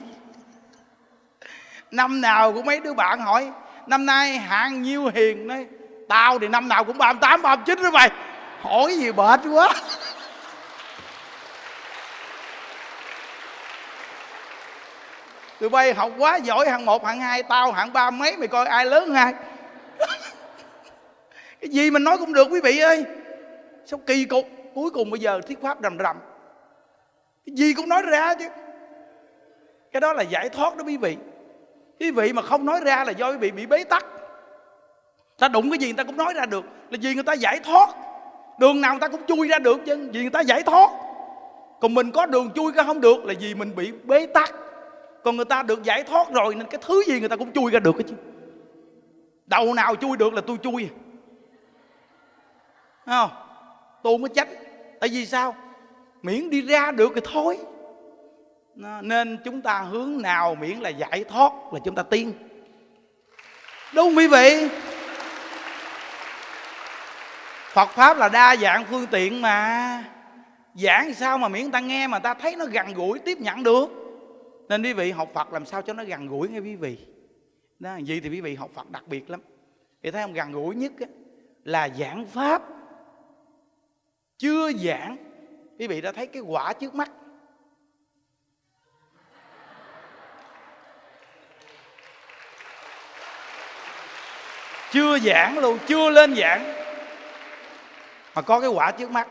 Năm 1.92 2.22
nào 2.22 2.54
cũng 2.54 2.66
mấy 2.66 2.80
đứa 2.80 2.94
bạn 2.94 3.20
hỏi, 3.20 3.52
năm 3.88 4.06
nay 4.06 4.38
hạng 4.38 4.82
nhiêu 4.82 5.12
hiền 5.16 5.48
nói 5.48 5.68
tao 6.08 6.40
thì 6.40 6.48
năm 6.48 6.68
nào 6.68 6.84
cũng 6.84 6.98
ba 6.98 7.14
tám, 7.14 7.42
ba 7.42 7.56
chín 7.56 7.84
đó 7.84 7.92
mày. 7.92 8.10
Hỏi 8.62 8.96
gì 8.96 9.12
bệt 9.12 9.40
quá. 9.52 9.74
Tụi 15.60 15.70
bay 15.70 15.94
học 15.94 16.12
quá 16.18 16.36
giỏi, 16.36 16.70
hạng 16.70 16.86
một, 16.86 17.06
hạng 17.06 17.20
hai, 17.20 17.44
tao 17.44 17.72
hạng 17.72 17.94
ba 17.94 18.12
mấy, 18.12 18.38
mày 18.38 18.48
coi 18.48 18.66
ai 18.66 18.86
lớn 18.86 19.08
hơn 19.08 19.16
ai? 19.16 19.34
Cái 21.62 21.70
gì 21.70 21.92
mình 21.92 22.04
nói 22.04 22.18
cũng 22.18 22.34
được 22.34 22.48
quý 22.52 22.62
vị 22.64 22.80
ơi 22.80 23.06
sao 23.90 24.00
kỳ 24.06 24.26
cục, 24.26 24.46
cuối 24.74 24.90
cùng 24.90 25.10
bây 25.10 25.20
giờ 25.20 25.42
thuyết 25.48 25.62
pháp 25.62 25.78
rầm 25.84 25.98
rầm. 25.98 26.18
Cái 27.46 27.56
gì 27.56 27.74
cũng 27.74 27.90
nói 27.90 28.02
ra 28.02 28.36
chứ. 28.36 28.48
Cái 29.92 30.02
đó 30.02 30.14
là 30.14 30.24
giải 30.24 30.50
thoát 30.50 30.78
đó 30.78 30.84
quý 30.88 30.98
vị. 30.98 31.18
Quý 32.00 32.12
vị 32.12 32.34
mà 32.34 32.42
không 32.42 32.66
nói 32.66 32.80
ra 32.86 33.04
là 33.04 33.12
do 33.12 33.32
quý 33.32 33.38
vị 33.38 33.52
bị 33.52 33.66
bế 33.66 33.84
tắc. 33.84 34.06
Ta 35.40 35.48
đụng 35.48 35.70
cái 35.70 35.80
gì 35.80 35.88
người 35.88 35.98
ta 35.98 36.04
cũng 36.04 36.18
nói 36.18 36.34
ra 36.34 36.46
được, 36.46 36.66
là 36.90 36.98
vì 37.02 37.14
người 37.14 37.24
ta 37.24 37.34
giải 37.34 37.60
thoát. 37.60 37.90
Đường 38.60 38.82
nào 38.82 38.94
người 38.94 39.00
ta 39.00 39.08
cũng 39.08 39.26
chui 39.28 39.48
ra 39.48 39.60
được 39.60 39.78
chứ, 39.86 40.10
vì 40.14 40.22
người 40.22 40.30
ta 40.30 40.42
giải 40.42 40.64
thoát. 40.64 40.90
Còn 41.82 41.94
mình 41.94 42.12
có 42.12 42.26
đường 42.26 42.52
chui 42.56 42.72
ra 42.72 42.84
không 42.84 43.02
được 43.02 43.26
là 43.26 43.34
vì 43.40 43.56
mình 43.56 43.76
bị 43.76 43.92
bế 44.04 44.26
tắc. 44.26 44.54
Còn 45.24 45.36
người 45.36 45.46
ta 45.46 45.64
được 45.64 45.84
giải 45.84 46.04
thoát 46.04 46.30
rồi 46.34 46.56
nên 46.56 46.68
cái 46.68 46.82
thứ 46.88 47.04
gì 47.08 47.20
người 47.20 47.30
ta 47.30 47.36
cũng 47.36 47.52
chui 47.52 47.72
ra 47.72 47.80
được 47.80 47.92
cái 47.92 48.04
chứ. 48.04 48.16
Đầu 49.46 49.74
nào 49.74 49.96
chui 49.96 50.18
được 50.18 50.34
là 50.34 50.42
tôi 50.48 50.58
chui 50.64 50.84
à. 50.84 50.94
Thấy 53.06 53.16
không? 53.28 53.49
Tu 54.04 54.18
mới 54.18 54.30
tránh 54.36 54.54
tại 55.00 55.10
vì 55.10 55.26
sao? 55.26 55.56
Miễn 56.22 56.50
đi 56.50 56.62
ra 56.62 56.92
được 56.92 57.12
thì 57.16 57.22
thôi. 57.24 57.58
Nên 59.02 59.38
chúng 59.46 59.62
ta 59.62 59.82
hướng 59.82 60.22
nào 60.22 60.56
miễn 60.56 60.80
là 60.80 60.90
giải 60.90 61.24
thoát 61.24 61.52
là 61.74 61.80
chúng 61.86 61.96
ta 61.96 62.04
tiên 62.04 62.34
đúng 63.94 64.06
không 64.06 64.18
quý 64.18 64.28
vị? 64.28 64.70
Phật 67.74 67.90
pháp 67.90 68.18
là 68.18 68.30
đa 68.30 68.56
dạng 68.56 68.86
phương 68.86 69.08
tiện 69.12 69.42
mà. 69.42 70.04
Giảng 70.76 71.14
sao 71.14 71.38
mà 71.38 71.48
miễn 71.48 71.72
ta 71.72 71.80
nghe 71.80 72.08
mà 72.08 72.20
ta 72.20 72.34
thấy 72.34 72.56
nó 72.56 72.66
gần 72.66 72.94
gũi 72.94 73.20
tiếp 73.20 73.40
nhận 73.40 73.64
được. 73.64 73.90
Nên 74.70 74.84
quý 74.84 74.94
vị, 74.94 75.12
học 75.12 75.30
Phật 75.34 75.54
làm 75.54 75.66
sao 75.66 75.82
cho 75.82 75.94
nó 75.94 76.04
gần 76.04 76.28
gũi 76.28 76.50
nghe 76.50 76.60
quý 76.60 76.76
vị. 76.76 76.98
Đó 77.80 77.96
gì 77.96 78.20
thì 78.20 78.30
quý 78.30 78.42
vị 78.42 78.56
học 78.56 78.70
Phật 78.74 78.90
đặc 78.90 79.04
biệt 79.08 79.30
lắm. 79.30 79.42
Thì 80.04 80.12
thấy 80.12 80.22
không? 80.22 80.34
Gần 80.34 80.52
gũi 80.52 80.76
nhất 80.76 80.92
là 81.64 81.90
giảng 82.00 82.26
pháp 82.26 82.62
chưa 84.40 84.72
giảng, 84.74 85.18
quý 85.80 85.88
vị 85.88 86.02
đã 86.02 86.12
thấy 86.12 86.28
cái 86.28 86.42
quả 86.42 86.74
trước 86.74 86.96
mắt. 86.96 87.12
Chưa 94.92 95.20
giảng 95.20 95.60
luôn, 95.60 95.78
chưa 95.88 96.10
lên 96.10 96.36
giảng. 96.36 96.74
Mà 98.36 98.42
có 98.42 98.60
cái 98.60 98.70
quả 98.70 98.92
trước 98.92 99.12
mắt. 99.12 99.28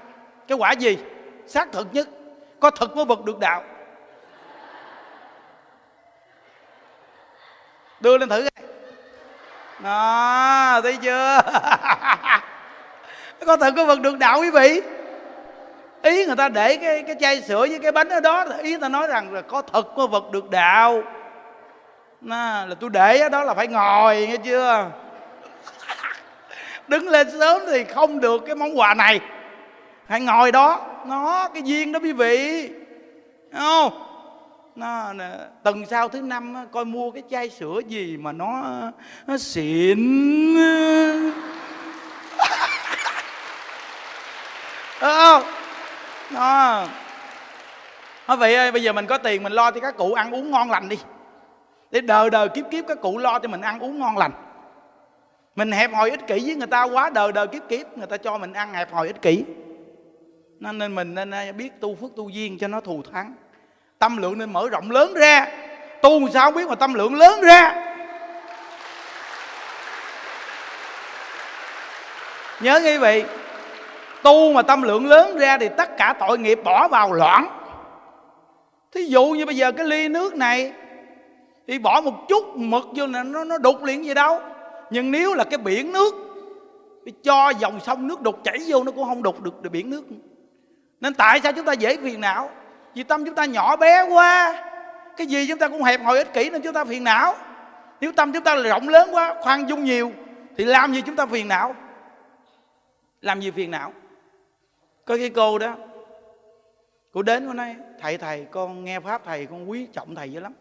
Cái 0.49 0.59
quả 0.59 0.73
gì? 0.73 0.99
Xác 1.47 1.73
thực 1.73 1.87
nhất. 1.93 2.09
Có 2.61 2.71
thực 2.71 2.97
mới 2.97 3.05
vật 3.05 3.25
được 3.25 3.39
đạo. 3.39 3.65
Đưa 8.01 8.19
lên 8.19 8.29
thử 8.29 8.41
coi. 8.41 8.67
Đó, 9.83 10.81
thấy 10.83 10.97
chưa? 11.03 11.41
Có 13.47 13.57
thật 13.57 13.75
có 13.77 13.85
vật 13.85 14.01
được 14.01 14.19
đạo 14.19 14.41
quý 14.41 14.51
vị 14.51 14.81
ý 16.03 16.27
người 16.27 16.37
ta 16.37 16.49
để 16.49 16.77
cái 16.77 17.03
cái 17.03 17.17
chai 17.21 17.41
sữa 17.41 17.67
với 17.71 17.79
cái 17.79 17.93
bánh 17.93 18.09
ở 18.09 18.21
đó 18.21 18.45
ý 18.63 18.71
người 18.71 18.81
ta 18.81 18.89
nói 18.89 19.07
rằng 19.07 19.33
là 19.33 19.43
có 19.43 19.63
thật 19.63 19.87
có 19.97 20.07
vật 20.07 20.31
được 20.31 20.51
đạo. 20.51 21.03
Nó, 22.21 22.67
là 22.67 22.75
tôi 22.81 22.91
để 22.91 23.19
ở 23.19 23.29
đó 23.29 23.45
là 23.45 23.55
phải 23.55 23.67
ngồi 23.67 24.27
nghe 24.27 24.37
chưa? 24.37 24.91
Đứng 26.89 27.09
lên 27.09 27.31
sớm 27.39 27.63
thì 27.67 27.85
không 27.85 28.21
được 28.21 28.43
cái 28.47 28.55
món 28.55 28.79
quà 28.79 28.95
này. 28.95 29.21
Phải 30.09 30.21
ngồi 30.21 30.53
đó. 30.53 30.81
Nó 31.07 31.49
cái 31.55 31.63
duyên 31.63 31.93
đó 31.93 32.01
quý 32.03 32.13
vị. 32.13 32.69
Đúng 33.53 33.61
không? 33.61 34.05
Nó 34.75 35.13
tuần 35.63 35.87
sau 35.87 36.09
thứ 36.09 36.21
năm 36.21 36.55
coi 36.73 36.85
mua 36.85 37.11
cái 37.11 37.23
chai 37.31 37.51
sữa 37.51 37.81
gì 37.87 38.17
mà 38.17 38.33
nó 38.33 38.63
nó 39.27 39.39
xịn 39.39 39.99
không? 45.01 45.43
Nó 46.31 46.87
nói 48.29 48.37
vậy, 48.37 48.55
ơi, 48.55 48.73
bây 48.73 48.83
giờ 48.83 48.93
mình 48.93 49.07
có 49.07 49.19
tiền, 49.19 49.43
mình 49.43 49.53
lo 49.53 49.71
cho 49.71 49.81
các 49.81 49.97
cụ 49.97 50.13
ăn 50.13 50.35
uống 50.35 50.51
ngon 50.51 50.71
lành 50.71 50.89
đi. 50.89 50.99
Để 51.91 52.01
đời 52.01 52.31
đời 52.31 52.49
kiếp 52.49 52.65
kiếp 52.71 52.85
các 52.89 52.99
cụ 53.01 53.19
lo 53.19 53.39
cho 53.39 53.49
mình 53.49 53.61
ăn 53.61 53.81
uống 53.81 53.99
ngon 53.99 54.19
lành. 54.19 54.33
Mình 55.57 55.73
hẹp 55.73 55.95
hòi 55.95 56.11
ích 56.11 56.27
kỷ 56.27 56.43
với 56.47 56.55
người 56.55 56.67
ta 56.67 56.83
quá, 56.83 57.11
đời 57.11 57.33
đời 57.33 57.47
kiếp 57.47 57.63
kiếp, 57.69 57.99
người 57.99 58.07
ta 58.07 58.17
cho 58.17 58.39
mình 58.39 58.53
ăn 58.53 58.75
hẹp 58.75 58.93
hòi 58.93 59.07
ích 59.07 59.23
kỷ. 59.23 59.45
Nên 60.61 60.95
mình 60.95 61.15
nên 61.15 61.57
biết 61.57 61.81
tu 61.81 61.97
phước 62.01 62.11
tu 62.17 62.29
duyên 62.29 62.59
cho 62.59 62.69
nó 62.69 62.81
thù 62.81 63.03
thắng. 63.13 63.35
Tâm 63.99 64.17
lượng 64.17 64.39
nên 64.39 64.53
mở 64.53 64.69
rộng 64.69 64.91
lớn 64.91 65.15
ra. 65.15 65.47
Tu 66.03 66.29
sao 66.35 66.51
biết 66.51 66.69
mà 66.69 66.75
tâm 66.75 66.95
lượng 66.95 67.15
lớn 67.15 67.41
ra? 67.41 67.85
Nhớ 72.61 72.81
quý 72.85 72.99
vị 72.99 73.25
tu 74.23 74.53
mà 74.53 74.63
tâm 74.63 74.83
lượng 74.83 75.07
lớn 75.07 75.39
ra 75.39 75.59
thì 75.59 75.69
tất 75.77 75.97
cả 75.97 76.15
tội 76.21 76.39
nghiệp 76.39 76.61
bỏ 76.65 76.89
vào 76.89 77.13
loạn. 77.13 77.49
thí 78.93 79.05
dụ 79.05 79.25
như 79.25 79.47
bây 79.47 79.57
giờ 79.57 79.73
cái 79.73 79.87
ly 79.87 80.09
nước 80.09 80.35
này 80.35 80.73
thì 81.67 81.79
bỏ 81.79 82.01
một 82.01 82.29
chút 82.29 82.57
mực 82.57 82.85
vô 82.95 83.07
là 83.07 83.23
nó 83.23 83.45
nó 83.45 83.59
đục 83.59 83.83
liền 83.83 84.05
gì 84.05 84.15
đâu. 84.15 84.41
Nhưng 84.91 85.11
nếu 85.11 85.35
là 85.35 85.45
cái 85.45 85.59
biển 85.59 85.93
nước 85.93 86.15
cho 87.23 87.51
dòng 87.51 87.81
sông 87.81 88.07
nước 88.07 88.23
đục 88.23 88.41
chảy 88.45 88.59
vô 88.67 88.85
nó 88.85 88.93
cũng 88.93 89.05
không 89.05 89.23
đục 89.23 89.43
được, 89.43 89.63
được 89.63 89.71
biển 89.71 89.91
nước. 89.91 90.05
Nên 91.01 91.15
tại 91.15 91.41
sao 91.43 91.53
chúng 91.53 91.65
ta 91.65 91.73
dễ 91.73 91.97
phiền 91.97 92.21
não? 92.21 92.51
Vì 92.95 93.03
tâm 93.03 93.25
chúng 93.25 93.35
ta 93.35 93.45
nhỏ 93.45 93.77
bé 93.77 94.03
quá. 94.03 94.65
Cái 95.17 95.27
gì 95.27 95.47
chúng 95.49 95.59
ta 95.59 95.69
cũng 95.69 95.83
hẹp 95.83 96.01
hòi 96.03 96.19
ích 96.19 96.33
kỷ 96.33 96.51
nên 96.51 96.63
chúng 96.63 96.73
ta 96.73 96.85
phiền 96.85 97.05
não. 97.05 97.35
Nếu 98.01 98.13
tâm 98.13 98.33
chúng 98.33 98.45
ta 98.45 98.55
là 98.55 98.69
rộng 98.69 98.89
lớn 98.89 99.09
quá 99.13 99.35
khoan 99.41 99.69
dung 99.69 99.85
nhiều 99.85 100.13
thì 100.57 100.65
làm 100.65 100.95
gì 100.95 101.01
chúng 101.01 101.17
ta 101.17 101.27
phiền 101.27 101.49
não? 101.49 101.75
Làm 103.23 103.41
gì 103.41 103.51
phiền 103.51 103.71
não? 103.71 103.93
Có 105.09 105.17
cái 105.17 105.31
cô 105.31 105.59
đó 105.59 105.77
cô 107.13 107.23
đến 107.23 107.47
cô 107.47 107.53
nói 107.53 107.77
thầy 108.01 108.19
thầy 108.19 108.47
con 108.51 108.85
nghe 108.85 109.01
pháp 109.01 109.23
thầy 109.25 109.47
con 109.47 109.71
quý 109.71 109.87
trọng 109.93 110.15
thầy 110.15 110.33
dữ 110.33 110.41
lắm. 110.41 110.53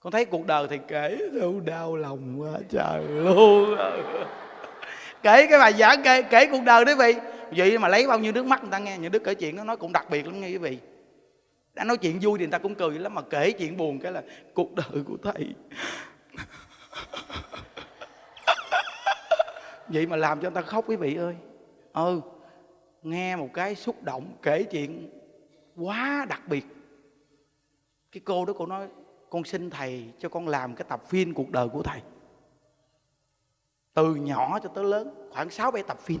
Con 0.00 0.10
thấy 0.12 0.24
cuộc 0.24 0.46
đời 0.46 0.68
thầy 0.68 0.78
kể 0.78 1.18
đâu 1.40 1.60
đau 1.60 1.96
lòng 1.96 2.40
quá 2.40 2.50
trời 2.68 3.04
luôn. 3.08 3.76
Kể 5.22 5.46
cái 5.46 5.58
bài 5.58 5.72
giảng 5.72 6.02
kể, 6.02 6.22
kể 6.22 6.46
cuộc 6.46 6.62
đời 6.64 6.84
đấy 6.84 6.94
vị. 6.98 7.14
Vậy 7.56 7.78
mà 7.78 7.88
lấy 7.88 8.06
bao 8.06 8.18
nhiêu 8.18 8.32
nước 8.32 8.46
mắt 8.46 8.62
người 8.62 8.70
ta 8.72 8.78
nghe 8.78 8.98
những 8.98 9.12
đứa 9.12 9.18
kể 9.18 9.34
chuyện 9.34 9.56
nó 9.56 9.64
nói 9.64 9.76
cũng 9.76 9.92
đặc 9.92 10.10
biệt 10.10 10.26
lắm 10.26 10.40
nghe 10.40 10.48
quý 10.48 10.58
vị. 10.58 10.78
Đã 11.74 11.84
nói 11.84 11.96
chuyện 11.96 12.18
vui 12.22 12.38
thì 12.38 12.44
người 12.44 12.52
ta 12.52 12.58
cũng 12.58 12.74
cười 12.74 12.98
lắm 12.98 13.14
mà 13.14 13.22
kể 13.22 13.52
chuyện 13.52 13.76
buồn 13.76 13.98
cái 14.00 14.12
là 14.12 14.22
cuộc 14.54 14.74
đời 14.74 15.02
của 15.04 15.16
thầy. 15.22 15.54
Vậy 19.88 20.06
mà 20.06 20.16
làm 20.16 20.40
cho 20.40 20.50
người 20.50 20.62
ta 20.62 20.68
khóc 20.68 20.84
quý 20.88 20.96
vị 20.96 21.16
ơi. 21.16 21.34
Ừ 21.92 22.20
nghe 23.06 23.36
một 23.36 23.48
cái 23.54 23.74
xúc 23.74 24.02
động 24.02 24.36
kể 24.42 24.64
chuyện 24.64 25.10
quá 25.76 26.26
đặc 26.28 26.42
biệt. 26.48 26.66
Cái 28.12 28.20
cô 28.24 28.44
đó 28.44 28.52
cô 28.56 28.66
nói, 28.66 28.88
con 29.30 29.44
xin 29.44 29.70
thầy 29.70 30.12
cho 30.18 30.28
con 30.28 30.48
làm 30.48 30.74
cái 30.74 30.86
tập 30.88 31.02
phim 31.06 31.34
cuộc 31.34 31.50
đời 31.50 31.68
của 31.68 31.82
thầy. 31.82 32.02
Từ 33.94 34.14
nhỏ 34.14 34.58
cho 34.62 34.68
tới 34.68 34.84
lớn, 34.84 35.28
khoảng 35.32 35.50
6 35.50 35.70
bảy 35.70 35.82
tập 35.82 35.98
phim. 36.00 36.20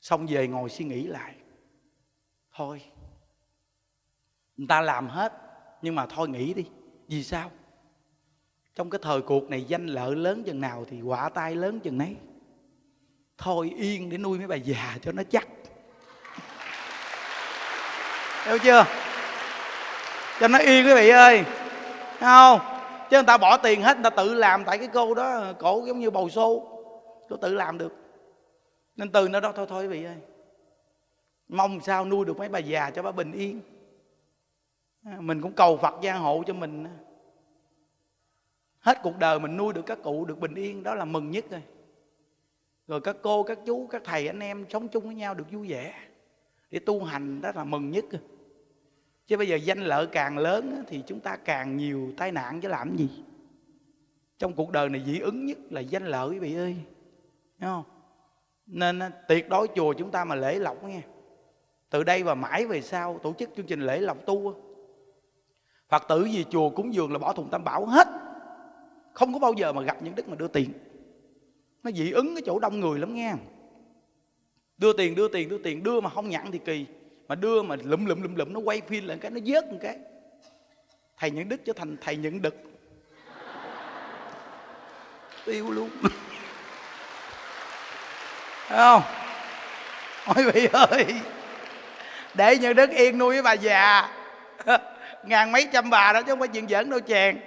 Xong 0.00 0.26
về 0.28 0.48
ngồi 0.48 0.68
suy 0.68 0.84
nghĩ 0.84 1.06
lại. 1.06 1.34
Thôi, 2.54 2.82
người 4.56 4.66
ta 4.68 4.80
làm 4.80 5.08
hết, 5.08 5.32
nhưng 5.82 5.94
mà 5.94 6.06
thôi 6.06 6.28
nghĩ 6.28 6.54
đi, 6.54 6.66
vì 7.08 7.24
sao? 7.24 7.50
Trong 8.74 8.90
cái 8.90 8.98
thời 9.02 9.22
cuộc 9.22 9.50
này, 9.50 9.64
danh 9.64 9.86
lợi 9.86 10.16
lớn 10.16 10.42
chừng 10.44 10.60
nào 10.60 10.84
thì 10.84 11.02
quả 11.02 11.28
tai 11.28 11.56
lớn 11.56 11.80
chừng 11.80 11.98
nấy 11.98 12.16
thôi 13.38 13.72
yên 13.76 14.10
để 14.10 14.18
nuôi 14.18 14.38
mấy 14.38 14.46
bà 14.46 14.56
già 14.56 14.96
cho 15.02 15.12
nó 15.12 15.22
chắc. 15.30 15.48
Hiểu 18.44 18.58
chưa? 18.58 18.84
Cho 20.40 20.48
nó 20.48 20.58
yên 20.58 20.86
quý 20.86 20.94
vị 20.94 21.08
ơi. 21.08 21.44
Thấy 22.18 22.28
không? 22.28 22.60
Chứ 23.10 23.16
người 23.16 23.26
ta 23.26 23.38
bỏ 23.38 23.56
tiền 23.56 23.82
hết, 23.82 23.96
người 23.96 24.10
ta 24.10 24.10
tự 24.10 24.34
làm 24.34 24.64
tại 24.64 24.78
cái 24.78 24.88
cô 24.92 25.14
đó, 25.14 25.52
cổ 25.58 25.84
giống 25.86 25.98
như 25.98 26.10
bầu 26.10 26.28
xô. 26.28 26.66
Cô 27.28 27.36
tự 27.36 27.54
làm 27.54 27.78
được. 27.78 27.92
Nên 28.96 29.12
từ 29.12 29.28
nó 29.28 29.40
đó 29.40 29.52
thôi 29.56 29.66
thôi 29.68 29.82
quý 29.82 29.88
vị 29.88 30.04
ơi. 30.04 30.16
Mong 31.48 31.80
sao 31.80 32.04
nuôi 32.04 32.24
được 32.24 32.38
mấy 32.38 32.48
bà 32.48 32.58
già 32.58 32.90
cho 32.90 33.02
bà 33.02 33.12
bình 33.12 33.32
yên. 33.32 33.60
Mình 35.02 35.42
cũng 35.42 35.52
cầu 35.52 35.76
phật 35.76 35.94
gia 36.00 36.14
hộ 36.14 36.42
cho 36.46 36.54
mình. 36.54 36.86
Hết 38.80 38.98
cuộc 39.02 39.18
đời 39.18 39.40
mình 39.40 39.56
nuôi 39.56 39.72
được 39.72 39.82
các 39.86 39.98
cụ 40.02 40.24
được 40.24 40.38
bình 40.38 40.54
yên. 40.54 40.82
Đó 40.82 40.94
là 40.94 41.04
mừng 41.04 41.30
nhất 41.30 41.44
rồi 41.50 41.62
rồi 42.88 43.00
các 43.00 43.16
cô, 43.22 43.42
các 43.42 43.58
chú, 43.66 43.86
các 43.90 44.02
thầy, 44.04 44.26
anh 44.26 44.40
em 44.40 44.66
sống 44.70 44.88
chung 44.88 45.04
với 45.04 45.14
nhau 45.14 45.34
được 45.34 45.50
vui 45.50 45.68
vẻ. 45.68 45.94
Để 46.70 46.78
tu 46.78 47.04
hành 47.04 47.40
đó 47.40 47.52
là 47.54 47.64
mừng 47.64 47.90
nhất. 47.90 48.04
Chứ 49.26 49.36
bây 49.36 49.48
giờ 49.48 49.56
danh 49.56 49.80
lợi 49.80 50.06
càng 50.06 50.38
lớn 50.38 50.84
thì 50.86 51.02
chúng 51.06 51.20
ta 51.20 51.36
càng 51.36 51.76
nhiều 51.76 52.12
tai 52.16 52.32
nạn 52.32 52.60
chứ 52.60 52.68
làm 52.68 52.96
gì. 52.96 53.10
Trong 54.38 54.52
cuộc 54.52 54.70
đời 54.70 54.88
này 54.88 55.02
dị 55.06 55.18
ứng 55.18 55.46
nhất 55.46 55.58
là 55.70 55.80
danh 55.80 56.06
lợi, 56.06 56.28
quý 56.28 56.38
vị 56.38 56.54
ơi. 56.54 56.76
Đúng 57.58 57.70
không? 57.70 57.84
Nên 58.66 59.00
tuyệt 59.28 59.48
đối 59.48 59.68
chùa 59.74 59.92
chúng 59.92 60.10
ta 60.10 60.24
mà 60.24 60.34
lễ 60.34 60.58
lọc 60.58 60.84
nghe. 60.84 61.00
Từ 61.90 62.04
đây 62.04 62.22
và 62.22 62.34
mãi 62.34 62.66
về 62.66 62.82
sau 62.82 63.18
tổ 63.22 63.32
chức 63.32 63.50
chương 63.56 63.66
trình 63.66 63.80
lễ 63.80 64.00
lọc 64.00 64.26
tu 64.26 64.54
phật 65.88 66.02
tử 66.08 66.24
gì 66.24 66.44
chùa 66.50 66.70
cúng 66.70 66.94
dường 66.94 67.12
là 67.12 67.18
bỏ 67.18 67.32
thùng 67.32 67.50
tam 67.50 67.64
bảo 67.64 67.86
hết. 67.86 68.08
Không 69.12 69.32
có 69.32 69.38
bao 69.38 69.52
giờ 69.52 69.72
mà 69.72 69.82
gặp 69.82 70.02
những 70.02 70.14
đức 70.14 70.28
mà 70.28 70.36
đưa 70.36 70.48
tiền 70.48 70.72
nó 71.82 71.90
dị 71.90 72.10
ứng 72.10 72.34
cái 72.34 72.42
chỗ 72.46 72.58
đông 72.58 72.80
người 72.80 72.98
lắm 72.98 73.14
nghe. 73.14 73.34
Đưa 74.78 74.92
tiền 74.92 75.14
đưa 75.14 75.28
tiền 75.28 75.48
đưa 75.48 75.58
tiền, 75.58 75.82
đưa 75.82 76.00
mà 76.00 76.10
không 76.10 76.28
nhận 76.28 76.52
thì 76.52 76.58
kỳ. 76.58 76.86
Mà 77.28 77.34
đưa 77.34 77.62
mà 77.62 77.76
lụm 77.84 78.06
lụm 78.06 78.22
lụm 78.22 78.34
lụm, 78.34 78.52
nó 78.52 78.60
quay 78.60 78.80
phim 78.88 79.06
lại 79.06 79.18
cái 79.20 79.30
nó 79.30 79.40
vớt 79.46 79.72
một 79.72 79.78
cái. 79.82 79.98
Thầy 81.18 81.30
những 81.30 81.48
đức 81.48 81.64
trở 81.64 81.72
thành 81.72 81.96
thầy 82.00 82.16
những 82.16 82.42
đực. 82.42 82.54
Tiêu 85.44 85.70
luôn. 85.70 85.90
Thấy 88.68 88.78
không? 88.78 89.02
Ôi 90.36 90.52
vị 90.52 90.68
ơi. 90.72 91.06
Để 92.34 92.58
những 92.58 92.74
đức 92.74 92.90
yên 92.90 93.18
nuôi 93.18 93.34
với 93.34 93.42
bà 93.42 93.52
già. 93.52 94.08
Ngàn 95.24 95.52
mấy 95.52 95.68
trăm 95.72 95.90
bà 95.90 96.12
đó 96.12 96.22
chứ 96.22 96.32
không 96.32 96.38
phải 96.38 96.48
chuyện 96.48 96.68
giỡn 96.68 96.90
đâu 96.90 97.00
chàng 97.00 97.38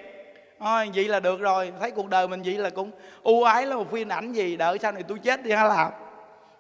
thôi 0.61 0.91
vậy 0.95 1.07
là 1.07 1.19
được 1.19 1.39
rồi. 1.39 1.73
Thấy 1.79 1.91
cuộc 1.91 2.09
đời 2.09 2.27
mình 2.27 2.41
vậy 2.41 2.53
là 2.53 2.69
cũng 2.69 2.91
ưu 3.23 3.43
ái 3.43 3.65
lắm 3.65 3.79
một 3.79 3.91
phim 3.91 4.09
ảnh 4.09 4.33
gì, 4.33 4.57
đợi 4.57 4.77
sau 4.81 4.91
này 4.91 5.03
tôi 5.03 5.19
chết 5.19 5.43
đi 5.43 5.51
hả 5.51 5.63
làm? 5.63 5.91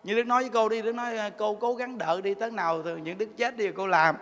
Như 0.03 0.15
đức 0.15 0.27
nói 0.27 0.41
với 0.41 0.49
cô 0.53 0.69
đi, 0.69 0.81
đức 0.81 0.95
nói 0.95 1.17
ờ, 1.17 1.29
cô 1.37 1.53
cố 1.55 1.75
gắng 1.75 1.97
đợi 1.97 2.21
đi, 2.21 2.33
tới 2.33 2.51
nào 2.51 2.81
thì 2.83 2.91
những 3.03 3.17
đức 3.17 3.29
chết 3.37 3.57
đi 3.57 3.71
cô 3.71 3.87
làm. 3.87 4.15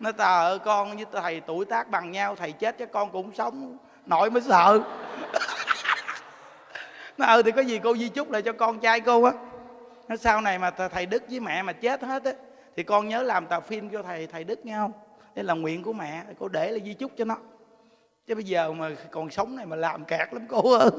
Nó 0.00 0.12
tờ 0.12 0.58
con 0.64 0.96
với 0.96 1.06
thầy 1.12 1.40
tuổi 1.40 1.64
tác 1.64 1.90
bằng 1.90 2.10
nhau, 2.10 2.36
thầy 2.36 2.52
chết 2.52 2.78
chứ 2.78 2.86
con 2.86 3.10
cũng 3.10 3.34
sống 3.34 3.76
nội 4.06 4.30
mới 4.30 4.42
sợ. 4.42 4.80
Nó 7.18 7.26
ừ 7.26 7.42
thì 7.42 7.50
có 7.50 7.62
gì 7.62 7.80
cô 7.82 7.96
di 7.96 8.08
chúc 8.08 8.30
lại 8.30 8.42
cho 8.42 8.52
con 8.52 8.78
trai 8.78 9.00
cô 9.00 9.24
á. 9.24 9.32
Nó 10.08 10.16
sau 10.16 10.40
này 10.40 10.58
mà 10.58 10.70
thầy 10.70 11.06
đức 11.06 11.22
với 11.30 11.40
mẹ 11.40 11.62
mà 11.62 11.72
chết 11.72 12.02
hết 12.02 12.24
á, 12.24 12.32
thì 12.76 12.82
con 12.82 13.08
nhớ 13.08 13.22
làm 13.22 13.46
tờ 13.46 13.60
phim 13.60 13.90
cho 13.90 14.02
thầy 14.02 14.26
thầy 14.26 14.44
đức 14.44 14.66
nghe 14.66 14.76
không? 14.76 14.92
Đây 15.34 15.44
là 15.44 15.54
nguyện 15.54 15.82
của 15.82 15.92
mẹ, 15.92 16.22
cô 16.38 16.48
để 16.48 16.70
là 16.70 16.78
di 16.84 16.94
chúc 16.94 17.12
cho 17.16 17.24
nó 17.24 17.36
chứ 18.26 18.34
bây 18.34 18.44
giờ 18.44 18.72
mà 18.72 18.90
còn 19.10 19.30
sống 19.30 19.56
này 19.56 19.66
mà 19.66 19.76
làm 19.76 20.04
kẹt 20.04 20.28
lắm 20.32 20.46
cô 20.48 20.72
ơi. 20.72 20.90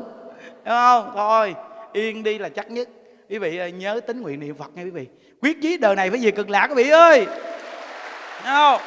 Đúng 0.65 0.75
không? 0.75 1.11
Thôi, 1.15 1.55
yên 1.93 2.23
đi 2.23 2.37
là 2.37 2.49
chắc 2.49 2.71
nhất. 2.71 2.89
Quý 3.29 3.37
vị 3.37 3.71
nhớ 3.71 3.99
tính 4.07 4.21
nguyện 4.21 4.39
niệm 4.39 4.57
phật 4.57 4.71
nghe 4.75 4.83
quý 4.83 4.89
vị. 4.89 5.07
Quyết 5.41 5.57
chí 5.61 5.77
đời 5.77 5.95
này 5.95 6.09
phải 6.09 6.19
về 6.23 6.31
cực 6.31 6.49
lạc, 6.49 6.67
quý 6.67 6.83
vị 6.83 6.89
ơi. 6.89 7.25
Đúng 7.25 8.53
không? 8.53 8.81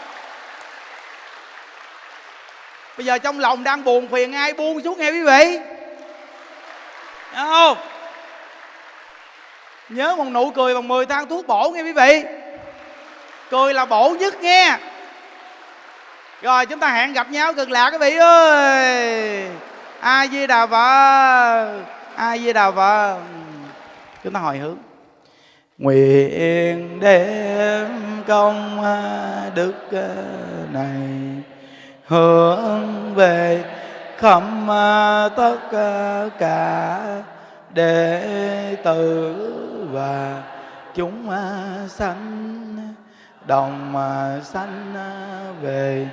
Bây 2.97 3.07
giờ 3.07 3.19
trong 3.19 3.39
lòng 3.39 3.65
đang 3.65 3.85
buồn 3.85 4.09
phiền, 4.09 4.33
ai 4.33 4.53
buông 4.53 4.83
xuống 4.83 4.99
nghe 4.99 5.11
quý 5.11 5.23
vị? 5.23 5.59
Đúng 7.37 7.51
không? 7.51 7.77
Nhớ 9.89 10.17
một 10.17 10.25
nụ 10.25 10.51
cười 10.51 10.75
bằng 10.75 10.89
10 10.89 11.07
thang 11.07 11.29
thuốc 11.29 11.47
bổ 11.47 11.71
nghe 11.71 11.83
quý 11.83 11.93
vị. 11.93 12.23
Cười 13.51 13.75
là 13.75 13.85
bổ 13.85 14.11
nhất 14.21 14.41
nghe 14.41 14.79
rồi, 16.43 16.67
chúng 16.67 16.81
ta 16.81 16.93
hẹn 16.93 17.13
gặp 17.13 17.31
nhau, 17.31 17.53
cực 17.55 17.71
lạc 17.71 17.91
quý 17.91 17.99
vị 17.99 18.17
ơi. 18.17 19.49
A 20.01 20.27
di 20.27 20.47
đà 20.47 20.67
phật 20.67 21.97
a 22.17 22.39
di 22.39 22.53
đà 22.53 22.71
phật. 22.71 23.19
Chúng 24.25 24.33
ta 24.33 24.41
hồi 24.41 24.59
hướng. 24.59 24.77
Nguyện 25.79 27.01
đem 27.01 27.89
công 28.27 28.85
à, 28.85 29.51
đức 29.55 29.75
à, 29.93 30.09
này 30.73 31.09
hướng 32.07 33.15
về 33.15 33.65
khắp 34.19 34.43
à, 34.69 35.29
tất 35.37 35.57
cả 36.39 36.99
đệ 37.75 38.77
tử 38.85 39.37
và 39.93 40.43
chúng 40.95 41.31
sanh 41.89 42.96
đồng 43.47 43.97
à, 43.97 44.41
sanh 44.45 44.95
à, 44.97 45.11
về, 45.63 46.07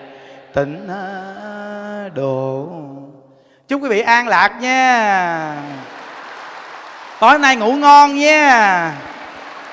tịnh 0.53 0.87
à, 0.89 2.09
độ. 2.13 2.69
Chúc 3.67 3.83
quý 3.83 3.89
vị 3.89 4.01
an 4.01 4.27
lạc 4.27 4.49
nha. 4.61 5.55
Tối 7.19 7.39
nay 7.39 7.55
ngủ 7.55 7.73
ngon 7.73 8.15
nha. 8.15 8.93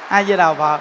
Ai 0.08 0.24
về 0.24 0.36
đào 0.36 0.54
phật. 0.54 0.80